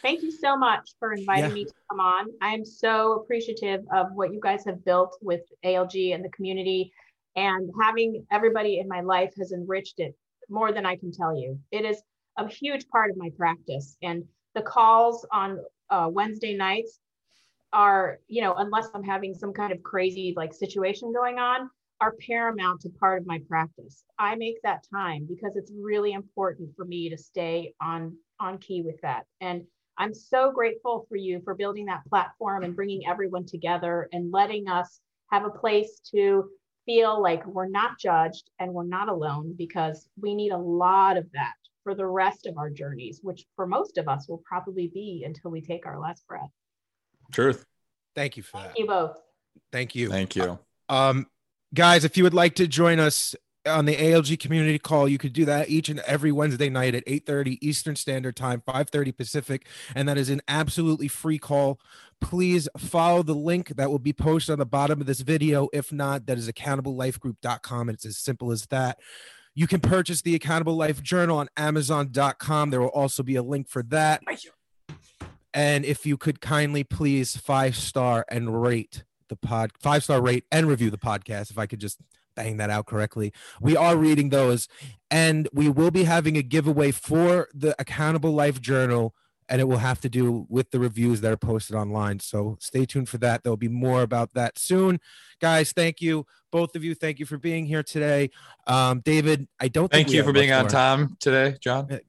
Thank 0.00 0.22
you 0.22 0.30
so 0.30 0.56
much 0.56 0.88
for 0.98 1.12
inviting 1.12 1.50
Yeah. 1.50 1.54
me 1.54 1.64
to 1.66 1.72
come 1.90 2.00
on. 2.00 2.28
I 2.40 2.54
am 2.54 2.64
so 2.64 3.12
appreciative 3.14 3.84
of 3.92 4.06
what 4.14 4.32
you 4.32 4.40
guys 4.40 4.64
have 4.64 4.82
built 4.86 5.18
with 5.20 5.42
ALG 5.64 6.14
and 6.14 6.24
the 6.24 6.30
community, 6.30 6.92
and 7.34 7.70
having 7.78 8.26
everybody 8.32 8.78
in 8.78 8.88
my 8.88 9.02
life 9.02 9.34
has 9.36 9.52
enriched 9.52 10.00
it 10.00 10.16
more 10.48 10.72
than 10.72 10.86
I 10.86 10.96
can 10.96 11.12
tell 11.12 11.36
you. 11.36 11.60
It 11.72 11.84
is 11.84 12.00
a 12.38 12.48
huge 12.48 12.88
part 12.88 13.10
of 13.10 13.18
my 13.18 13.28
practice, 13.36 13.98
and 14.00 14.24
the 14.54 14.62
calls 14.62 15.26
on 15.30 15.60
uh, 15.90 16.08
Wednesday 16.10 16.56
nights 16.56 17.00
are, 17.72 18.18
you 18.28 18.42
know, 18.42 18.54
unless 18.54 18.88
I'm 18.94 19.02
having 19.02 19.34
some 19.34 19.52
kind 19.52 19.72
of 19.72 19.82
crazy 19.82 20.34
like 20.36 20.54
situation 20.54 21.12
going 21.12 21.38
on, 21.38 21.70
are 22.00 22.14
paramount 22.26 22.80
to 22.82 22.90
part 22.90 23.20
of 23.20 23.26
my 23.26 23.40
practice. 23.48 24.04
I 24.18 24.34
make 24.36 24.60
that 24.62 24.84
time 24.92 25.26
because 25.28 25.56
it's 25.56 25.72
really 25.80 26.12
important 26.12 26.70
for 26.76 26.84
me 26.84 27.08
to 27.08 27.16
stay 27.16 27.74
on 27.80 28.16
on 28.38 28.58
key 28.58 28.82
with 28.82 29.00
that. 29.02 29.24
And 29.40 29.62
I'm 29.98 30.12
so 30.12 30.52
grateful 30.52 31.06
for 31.08 31.16
you 31.16 31.40
for 31.42 31.54
building 31.54 31.86
that 31.86 32.04
platform 32.06 32.64
and 32.64 32.76
bringing 32.76 33.06
everyone 33.06 33.46
together 33.46 34.08
and 34.12 34.30
letting 34.30 34.68
us 34.68 35.00
have 35.30 35.44
a 35.44 35.50
place 35.50 36.00
to 36.14 36.50
feel 36.84 37.20
like 37.20 37.46
we're 37.46 37.68
not 37.68 37.98
judged 37.98 38.50
and 38.60 38.72
we're 38.72 38.84
not 38.84 39.08
alone 39.08 39.54
because 39.56 40.08
we 40.20 40.34
need 40.34 40.52
a 40.52 40.58
lot 40.58 41.16
of 41.16 41.26
that 41.32 41.54
for 41.82 41.94
the 41.94 42.06
rest 42.06 42.46
of 42.46 42.58
our 42.58 42.68
journeys, 42.68 43.20
which 43.22 43.46
for 43.56 43.66
most 43.66 43.96
of 43.96 44.06
us 44.06 44.28
will 44.28 44.42
probably 44.44 44.88
be 44.92 45.24
until 45.26 45.50
we 45.50 45.62
take 45.62 45.86
our 45.86 45.98
last 45.98 46.26
breath. 46.26 46.50
Truth. 47.32 47.64
Thank 48.14 48.36
you 48.36 48.42
for 48.42 48.58
Thank 48.58 48.68
that. 48.68 48.78
you 48.78 48.86
both. 48.86 49.16
Thank 49.72 49.94
you. 49.94 50.08
Thank 50.08 50.36
you. 50.36 50.58
Um, 50.88 51.26
guys, 51.74 52.04
if 52.04 52.16
you 52.16 52.24
would 52.24 52.34
like 52.34 52.54
to 52.56 52.66
join 52.66 52.98
us 52.98 53.34
on 53.66 53.84
the 53.84 53.96
ALG 53.96 54.38
community 54.38 54.78
call, 54.78 55.08
you 55.08 55.18
could 55.18 55.32
do 55.32 55.44
that 55.44 55.68
each 55.68 55.88
and 55.88 56.00
every 56.00 56.32
Wednesday 56.32 56.68
night 56.70 56.94
at 56.94 57.04
8:30 57.06 57.58
Eastern 57.60 57.96
Standard 57.96 58.36
Time, 58.36 58.62
5:30 58.66 59.12
Pacific, 59.12 59.66
and 59.94 60.08
that 60.08 60.16
is 60.16 60.30
an 60.30 60.40
absolutely 60.48 61.08
free 61.08 61.38
call. 61.38 61.80
Please 62.20 62.68
follow 62.78 63.22
the 63.22 63.34
link 63.34 63.68
that 63.76 63.90
will 63.90 63.98
be 63.98 64.12
posted 64.12 64.52
on 64.52 64.58
the 64.58 64.66
bottom 64.66 65.00
of 65.00 65.06
this 65.06 65.20
video. 65.20 65.68
If 65.72 65.92
not, 65.92 66.26
that 66.26 66.38
is 66.38 66.48
accountable-life-group.com. 66.48 67.90
It's 67.90 68.06
as 68.06 68.16
simple 68.18 68.52
as 68.52 68.66
that. 68.66 68.98
You 69.54 69.66
can 69.66 69.80
purchase 69.80 70.22
the 70.22 70.34
Accountable 70.34 70.76
Life 70.76 71.02
Journal 71.02 71.38
on 71.38 71.48
Amazon.com. 71.56 72.70
There 72.70 72.80
will 72.80 72.88
also 72.88 73.22
be 73.22 73.36
a 73.36 73.42
link 73.42 73.68
for 73.68 73.82
that. 73.84 74.22
And 75.56 75.86
if 75.86 76.04
you 76.04 76.18
could 76.18 76.42
kindly 76.42 76.84
please 76.84 77.38
five 77.38 77.76
star 77.76 78.26
and 78.28 78.62
rate 78.62 79.04
the 79.30 79.36
pod, 79.36 79.72
five 79.80 80.04
star 80.04 80.20
rate 80.20 80.44
and 80.52 80.68
review 80.68 80.90
the 80.90 80.98
podcast, 80.98 81.50
if 81.50 81.58
I 81.58 81.64
could 81.64 81.80
just 81.80 81.98
bang 82.36 82.58
that 82.58 82.68
out 82.68 82.84
correctly. 82.84 83.32
We 83.58 83.74
are 83.74 83.96
reading 83.96 84.28
those, 84.28 84.68
and 85.10 85.48
we 85.54 85.70
will 85.70 85.90
be 85.90 86.04
having 86.04 86.36
a 86.36 86.42
giveaway 86.42 86.90
for 86.90 87.48
the 87.54 87.74
Accountable 87.78 88.32
Life 88.32 88.60
Journal, 88.60 89.14
and 89.48 89.58
it 89.58 89.64
will 89.64 89.78
have 89.78 89.98
to 90.02 90.10
do 90.10 90.46
with 90.50 90.72
the 90.72 90.78
reviews 90.78 91.22
that 91.22 91.32
are 91.32 91.38
posted 91.38 91.74
online. 91.74 92.20
So 92.20 92.58
stay 92.60 92.84
tuned 92.84 93.08
for 93.08 93.16
that. 93.18 93.42
There'll 93.42 93.56
be 93.56 93.68
more 93.68 94.02
about 94.02 94.34
that 94.34 94.58
soon. 94.58 95.00
Guys, 95.40 95.72
thank 95.72 96.02
you. 96.02 96.26
Both 96.52 96.76
of 96.76 96.84
you, 96.84 96.94
thank 96.94 97.18
you 97.18 97.24
for 97.24 97.38
being 97.38 97.64
here 97.64 97.82
today. 97.82 98.28
Um, 98.66 99.00
David, 99.00 99.48
I 99.58 99.68
don't 99.68 99.90
Thank 99.90 100.12
you 100.12 100.22
for 100.22 100.34
being 100.34 100.52
on 100.52 100.68
time 100.68 101.16
today, 101.18 101.56
John. 101.60 102.00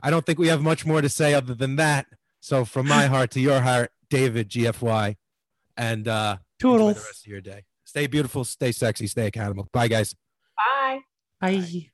I 0.00 0.10
don't 0.10 0.24
think 0.24 0.38
we 0.38 0.46
have 0.46 0.62
much 0.62 0.86
more 0.86 1.02
to 1.02 1.08
say 1.08 1.34
other 1.34 1.56
than 1.56 1.74
that. 1.76 2.06
So 2.48 2.64
from 2.64 2.88
my 2.88 3.04
heart 3.04 3.32
to 3.32 3.40
your 3.40 3.60
heart, 3.60 3.92
David 4.08 4.48
GFY, 4.48 5.16
and 5.76 6.08
uh, 6.08 6.38
enjoy 6.62 6.78
the 6.78 6.94
rest 6.94 7.26
of 7.26 7.30
your 7.30 7.42
day. 7.42 7.64
Stay 7.84 8.06
beautiful, 8.06 8.42
stay 8.42 8.72
sexy, 8.72 9.06
stay 9.06 9.26
accountable. 9.26 9.68
Bye, 9.70 9.88
guys. 9.88 10.14
Bye. 10.56 11.00
Bye. 11.42 11.90